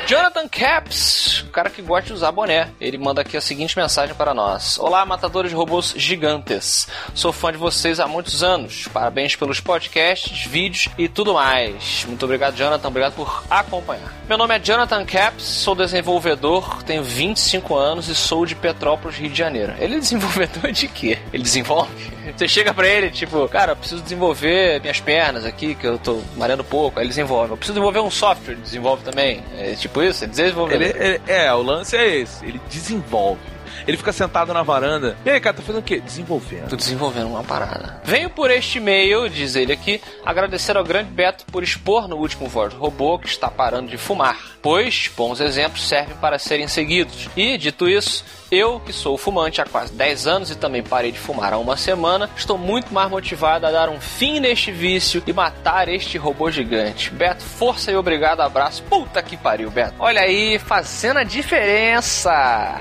Jonathan 0.08 0.48
Caps, 0.48 1.44
o 1.50 1.52
cara 1.52 1.70
que 1.70 1.82
gosta 1.82 2.08
de 2.08 2.14
usar 2.14 2.32
boné. 2.32 2.70
Ele 2.80 2.98
manda 2.98 3.20
aqui 3.20 3.36
a 3.36 3.42
seguinte 3.42 3.78
mensagem 3.78 4.16
para 4.16 4.34
nós: 4.34 4.80
Olá, 4.80 5.06
matadores 5.06 5.52
de 5.52 5.58
robôs 5.58 5.94
gigantes. 5.98 6.88
Sou 7.14 7.34
fã 7.34 7.52
de 7.52 7.58
vocês 7.58 8.00
há 8.00 8.08
muitos 8.08 8.42
anos. 8.42 8.88
Parabéns 8.88 9.36
pelos 9.36 9.60
podcasts, 9.60 10.46
vídeos 10.46 10.88
e 10.98 11.10
tudo 11.10 11.34
mais. 11.34 12.06
Muito 12.08 12.24
obrigado, 12.24 12.56
Jonathan. 12.56 12.88
Obrigado 12.88 13.16
por 13.16 13.44
acompanhar. 13.50 14.14
Meu 14.30 14.38
nome 14.38 14.56
é 14.56 14.60
Jonathan 14.60 15.04
Caps, 15.06 15.44
sou 15.44 15.76
desenvolvedor, 15.76 16.84
tenho 16.84 17.04
25 17.04 17.76
anos 17.76 18.08
e 18.08 18.16
sou 18.16 18.46
de 18.46 18.56
Petrópolis, 18.56 19.18
Rio 19.18 19.30
de 19.30 19.38
Janeiro. 19.38 19.74
Ele 19.78 19.98
é 19.98 20.00
desenvolvedor 20.00 20.72
de 20.72 20.88
quê? 20.88 21.20
Ele 21.34 21.44
desenvolve? 21.44 22.17
Você 22.36 22.48
chega 22.48 22.74
pra 22.74 22.88
ele, 22.88 23.10
tipo, 23.10 23.48
cara, 23.48 23.74
eu 23.74 23.76
preciso 23.76 24.02
desenvolver 24.02 24.82
minhas 24.82 25.00
pernas 25.00 25.46
aqui, 25.46 25.76
que 25.76 25.86
eu 25.86 25.98
tô 25.98 26.22
malhando 26.36 26.64
pouco. 26.64 27.00
Aí 27.00 27.04
ele 27.04 27.10
desenvolve. 27.10 27.52
Eu 27.52 27.58
preciso 27.58 27.74
desenvolver 27.74 28.00
um 28.00 28.12
software, 28.12 28.54
ele 28.54 28.62
desenvolve 28.62 29.04
também. 29.04 29.44
É 29.58 29.74
tipo 29.76 30.02
isso? 30.02 30.24
Ele 30.24 30.32
desenvolve. 30.32 30.74
Ele, 30.76 30.86
ele- 30.86 31.22
é, 31.28 31.54
o 31.54 31.62
lance 31.62 31.96
é 31.96 32.18
esse. 32.18 32.46
Ele 32.46 32.60
desenvolve. 32.70 33.40
Ele 33.88 33.96
fica 33.96 34.12
sentado 34.12 34.54
na 34.54 34.64
varanda. 34.64 35.16
E 35.24 35.30
aí, 35.30 35.40
cara, 35.40 35.56
tá 35.56 35.62
fazendo 35.62 35.80
o 35.82 35.84
quê? 35.84 36.00
Desenvolvendo. 36.00 36.68
Tô 36.70 36.76
desenvolvendo 36.76 37.28
uma 37.28 37.44
parada. 37.44 38.02
Venho 38.04 38.30
por 38.30 38.50
este 38.50 38.80
e-mail, 38.80 39.30
diz 39.30 39.56
ele 39.56 39.72
aqui, 39.72 40.02
agradecer 40.26 40.76
ao 40.76 40.84
grande 40.84 41.12
Beto 41.12 41.46
por 41.46 41.64
expor 41.64 42.08
no 42.08 42.18
último 42.18 42.48
Voz 42.50 42.74
do 42.74 42.80
Robô 42.80 43.20
que 43.20 43.28
está 43.28 43.50
parando 43.52 43.88
de 43.88 43.98
fumar, 43.98 44.38
pois 44.62 45.10
bons 45.16 45.40
exemplos 45.40 45.88
servem 45.88 46.16
para 46.18 46.40
serem 46.40 46.68
seguidos. 46.68 47.30
E, 47.38 47.58
dito 47.58 47.88
isso, 47.88 48.26
eu, 48.52 48.80
que 48.80 48.94
sou 48.94 49.18
fumante 49.18 49.62
há 49.62 49.66
quase 49.66 49.94
10 49.94 50.28
anos 50.28 50.52
e 50.52 50.56
também 50.56 50.84
parei 50.84 51.12
de 51.12 51.20
fumar 51.20 51.54
há 51.54 51.58
uma 51.58 51.78
semana, 51.78 52.30
estou 52.36 52.58
muito 52.58 52.94
mais 52.94 53.10
motivado 53.10 53.66
a 53.66 53.72
dar 53.72 53.90
um 53.90 54.00
fim 54.00 54.40
neste 54.40 54.72
vício 54.72 55.22
e 55.26 55.34
matar 55.34 55.88
este 55.88 56.18
robô 56.18 56.50
gigante. 56.50 57.10
Beto, 57.12 57.44
força 57.44 57.92
e 57.92 57.96
obrigado, 57.96 58.42
abraço. 58.42 58.84
Puta 58.84 59.22
que 59.22 59.36
pariu, 59.36 59.70
Beto. 59.70 59.96
Olha 60.00 60.22
aí, 60.22 60.60
fazendo 60.60 61.18
a 61.18 61.24
diferença. 61.24 62.32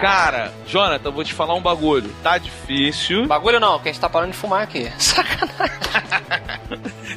Cara, 0.00 0.52
Jonathan, 0.66 1.10
vou 1.10 1.24
te 1.24 1.34
falar 1.34 1.54
um 1.54 1.62
bagulho. 1.62 2.10
Tá 2.22 2.38
difícil. 2.38 3.26
Bagulho 3.26 3.60
não, 3.60 3.78
que 3.78 3.88
a 3.88 3.92
gente 3.92 4.00
tá 4.00 4.08
parando 4.08 4.32
de 4.32 4.38
fumar 4.38 4.62
aqui. 4.62 4.90
Sacanagem. 4.98 5.76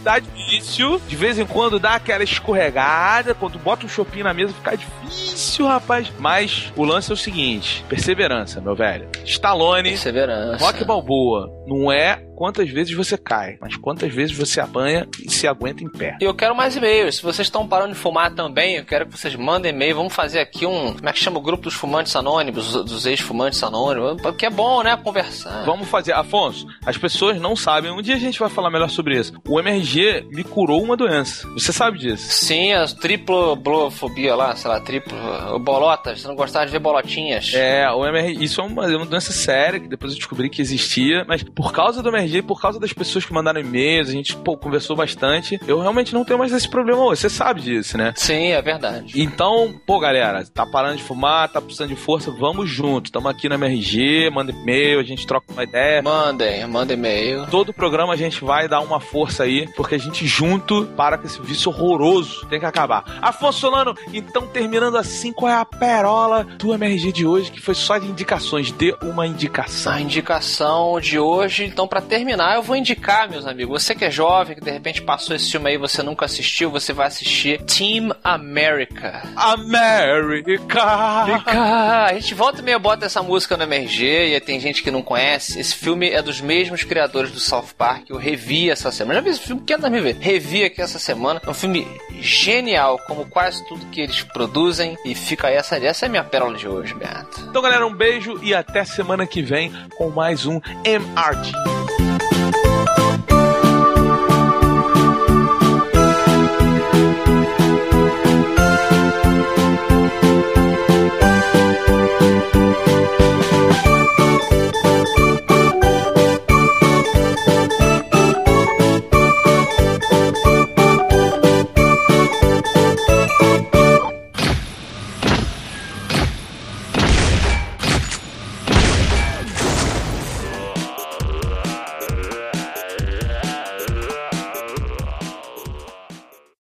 Tá 0.04 0.20
difícil. 0.20 1.02
De 1.08 1.16
vez 1.16 1.38
em 1.38 1.46
quando 1.46 1.80
dá 1.80 1.96
aquela 1.96 2.24
escorregada. 2.24 3.34
Quando 3.34 3.60
bota 3.60 3.86
um 3.86 3.90
shopping 3.90 4.24
na 4.24 4.34
mesa, 4.34 4.54
fica 4.54 4.78
difícil, 4.78 5.29
rapaz. 5.66 6.12
Mas 6.20 6.72
o 6.76 6.84
lance 6.84 7.12
é 7.12 7.14
o 7.14 7.18
seguinte: 7.18 7.84
perseverança, 7.88 8.60
meu 8.62 8.76
velho. 8.76 9.08
Stallone, 9.26 9.90
Perseverança. 9.90 10.64
Rock 10.64 10.84
Balboa, 10.84 11.50
não 11.68 11.92
é 11.92 12.22
quantas 12.40 12.70
vezes 12.70 12.94
você 12.96 13.18
cai, 13.18 13.58
mas 13.60 13.76
quantas 13.76 14.14
vezes 14.14 14.34
você 14.36 14.62
apanha 14.62 15.06
e 15.22 15.30
se 15.30 15.46
aguenta 15.46 15.84
em 15.84 15.90
pé. 15.90 16.18
E 16.22 16.24
eu 16.24 16.34
quero 16.34 16.56
mais 16.56 16.74
e-mails. 16.78 17.18
Se 17.18 17.22
vocês 17.22 17.48
estão 17.48 17.68
parando 17.68 17.92
de 17.94 18.00
fumar 18.00 18.34
também, 18.34 18.78
eu 18.78 18.86
quero 18.86 19.06
que 19.06 19.18
vocês 19.18 19.36
mandem 19.36 19.72
e-mail. 19.74 19.98
Vamos 19.98 20.14
fazer 20.14 20.40
aqui 20.40 20.66
um. 20.66 20.94
Como 20.94 21.10
é 21.10 21.12
que 21.12 21.20
chama 21.20 21.38
o 21.38 21.42
grupo 21.42 21.64
dos 21.64 21.74
fumantes 21.74 22.16
anônimos, 22.16 22.72
dos- 22.86 23.06
ex-fumantes 23.06 23.62
anônimos? 23.62 24.22
Porque 24.22 24.46
é 24.46 24.50
bom, 24.50 24.82
né? 24.84 24.96
Conversar. 24.96 25.66
Vamos 25.66 25.90
fazer. 25.90 26.14
Afonso, 26.14 26.66
as 26.86 26.98
pessoas 26.98 27.40
não 27.42 27.58
sabem. 27.58 27.92
Um 27.92 28.02
dia 28.02 28.16
a 28.16 28.20
gente 28.20 28.40
vai 28.40 28.50
falar 28.50 28.70
melhor 28.72 28.90
sobre 28.90 29.20
isso. 29.20 29.34
O 29.46 29.60
MRG 29.60 30.26
me 30.32 30.46
curou 30.46 30.82
uma 30.82 30.96
doença. 30.96 31.46
Você 31.50 31.74
sabe 31.74 31.98
disso. 32.00 32.26
Sim, 32.32 32.72
a 32.72 32.86
triplo 32.88 33.58
blofobia 33.58 34.34
lá, 34.34 34.56
sei 34.56 34.72
lá, 34.72 34.80
triplo. 34.80 35.18
Bolotas, 35.60 36.22
você 36.22 36.28
não 36.28 36.36
gostava 36.36 36.66
de 36.66 36.72
ver 36.72 36.80
bolotinhas. 36.80 37.52
É, 37.54 37.90
o 37.92 38.06
MRG, 38.06 38.42
isso 38.44 38.62
é 38.62 38.64
uma, 38.64 38.90
é 38.90 38.96
uma 38.96 39.06
doença 39.06 39.34
séria 39.34 39.78
que 39.80 39.88
depois 39.90 40.14
eu 40.14 40.18
descobri 40.18 40.50
que 40.50 40.62
existia, 40.62 41.26
mas 41.28 41.44
por 41.44 41.74
causa 41.74 42.02
do 42.02 42.10
MRG, 42.10 42.29
por 42.44 42.62
causa 42.62 42.80
das 42.80 42.94
pessoas 42.94 43.26
que 43.26 43.34
mandaram 43.34 43.60
e-mails, 43.60 44.10
a 44.10 44.12
gente 44.12 44.36
pô, 44.36 44.58
conversou 44.58 44.96
bastante. 44.96 45.60
Eu 45.68 45.80
realmente 45.80 46.14
não 46.14 46.24
tenho 46.24 46.40
mais 46.40 46.52
esse 46.52 46.70
problema 46.70 47.04
hoje. 47.04 47.22
Você 47.22 47.30
sabe 47.30 47.62
disso, 47.62 47.98
né? 47.98 48.14
Sim, 48.16 48.52
é 48.52 48.62
verdade. 48.62 49.22
Então, 49.22 49.74
pô, 49.86 50.00
galera, 50.00 50.46
tá 50.46 50.66
parando 50.66 50.98
de 50.98 51.04
fumar, 51.04 51.50
tá 51.50 51.62
precisando 51.62 51.90
de 51.90 51.96
força, 51.96 52.32
vamos 52.32 52.70
junto. 52.70 53.12
Tamo 53.12 53.28
aqui 53.28 53.50
no 53.50 53.56
MRG, 53.56 54.30
manda 54.30 54.52
e-mail, 54.52 55.00
a 55.00 55.04
gente 55.04 55.26
troca 55.26 55.52
uma 55.52 55.64
ideia. 55.64 56.02
Mandem, 56.02 56.66
mandem 56.68 56.98
e-mail. 56.98 57.48
Todo 57.48 57.74
programa 57.74 58.14
a 58.14 58.18
gente 58.18 58.44
vai 58.44 58.68
dar 58.68 58.80
uma 58.82 59.00
força 59.00 59.44
aí, 59.44 59.68
porque 59.76 59.96
a 59.96 60.00
gente 60.00 60.26
junto 60.26 60.86
para 60.96 61.18
com 61.18 61.26
esse 61.26 61.42
vício 61.42 61.72
horroroso. 61.72 62.46
Tem 62.48 62.60
que 62.60 62.66
acabar. 62.66 63.04
Afonso 63.22 63.60
Solano, 63.60 63.94
então 64.14 64.48
terminando 64.48 64.98
assim, 64.98 65.34
qual 65.34 65.52
é 65.52 65.56
a 65.56 65.66
perola 65.66 66.44
do 66.44 66.74
MRG 66.74 67.12
de 67.12 67.26
hoje, 67.26 67.52
que 67.52 67.60
foi 67.60 67.76
só 67.76 67.98
de 67.98 68.08
indicações? 68.08 68.72
Dê 68.72 68.96
uma 69.02 69.28
indicação. 69.28 69.94
A 69.94 70.02
indicação 70.02 71.00
de 71.00 71.20
hoje, 71.20 71.66
então, 71.66 71.88
pra 71.88 72.02
terminar, 72.20 72.56
eu 72.56 72.62
vou 72.62 72.76
indicar, 72.76 73.30
meus 73.30 73.48
amigos. 73.48 73.82
Você 73.82 73.96
que 73.96 74.04
é 74.04 74.12
jovem, 74.12 74.54
que 74.54 74.62
de 74.62 74.70
repente 74.70 75.02
passou 75.02 75.34
esse 75.34 75.50
filme 75.50 75.70
aí 75.70 75.76
e 75.76 75.78
você 75.78 76.04
nunca 76.04 76.26
assistiu, 76.26 76.70
você 76.70 76.92
vai 76.92 77.08
assistir 77.08 77.62
Team 77.62 78.14
America. 78.22 79.24
America! 79.38 80.82
America! 80.82 82.06
A 82.06 82.14
gente 82.14 82.34
volta 82.34 82.60
e 82.60 82.64
meia 82.64 82.78
bota 82.78 83.06
essa 83.06 83.24
música 83.24 83.56
no 83.56 83.64
MRG 83.64 84.36
e 84.36 84.40
tem 84.42 84.60
gente 84.60 84.84
que 84.84 84.92
não 84.92 85.02
conhece. 85.02 85.60
Esse 85.60 85.74
filme 85.76 86.10
é 86.10 86.22
dos 86.22 86.42
mesmos 86.42 86.84
criadores 86.84 87.32
do 87.32 87.40
South 87.40 87.70
Park. 87.78 88.10
Eu 88.10 88.18
revi 88.18 88.70
essa 88.70 88.92
semana. 88.92 89.20
Já 89.20 89.22
vi 89.22 89.30
esse 89.30 89.40
filme 89.40 89.62
500 89.66 89.90
mil 89.90 90.04
vezes. 90.04 90.22
Revi 90.22 90.66
aqui 90.66 90.82
essa 90.82 91.00
semana. 91.00 91.42
É 91.46 91.50
um 91.50 91.54
filme 91.54 91.88
genial, 92.20 93.00
como 93.08 93.26
quase 93.26 93.66
tudo 93.70 93.86
que 93.86 94.02
eles 94.02 94.24
produzem. 94.24 94.98
E 95.06 95.16
fica 95.16 95.48
aí 95.48 95.56
essa, 95.56 95.78
essa 95.78 96.06
é 96.06 96.08
a 96.08 96.10
minha 96.10 96.24
pérola 96.24 96.58
de 96.58 96.68
hoje, 96.68 96.94
Beto. 96.94 97.46
Então, 97.50 97.62
galera, 97.62 97.88
um 97.88 97.96
beijo 97.96 98.38
e 98.44 98.54
até 98.54 98.84
semana 98.84 99.26
que 99.26 99.42
vem 99.42 99.72
com 99.98 100.10
mais 100.10 100.46
um 100.46 100.60
MRG. 100.84 101.79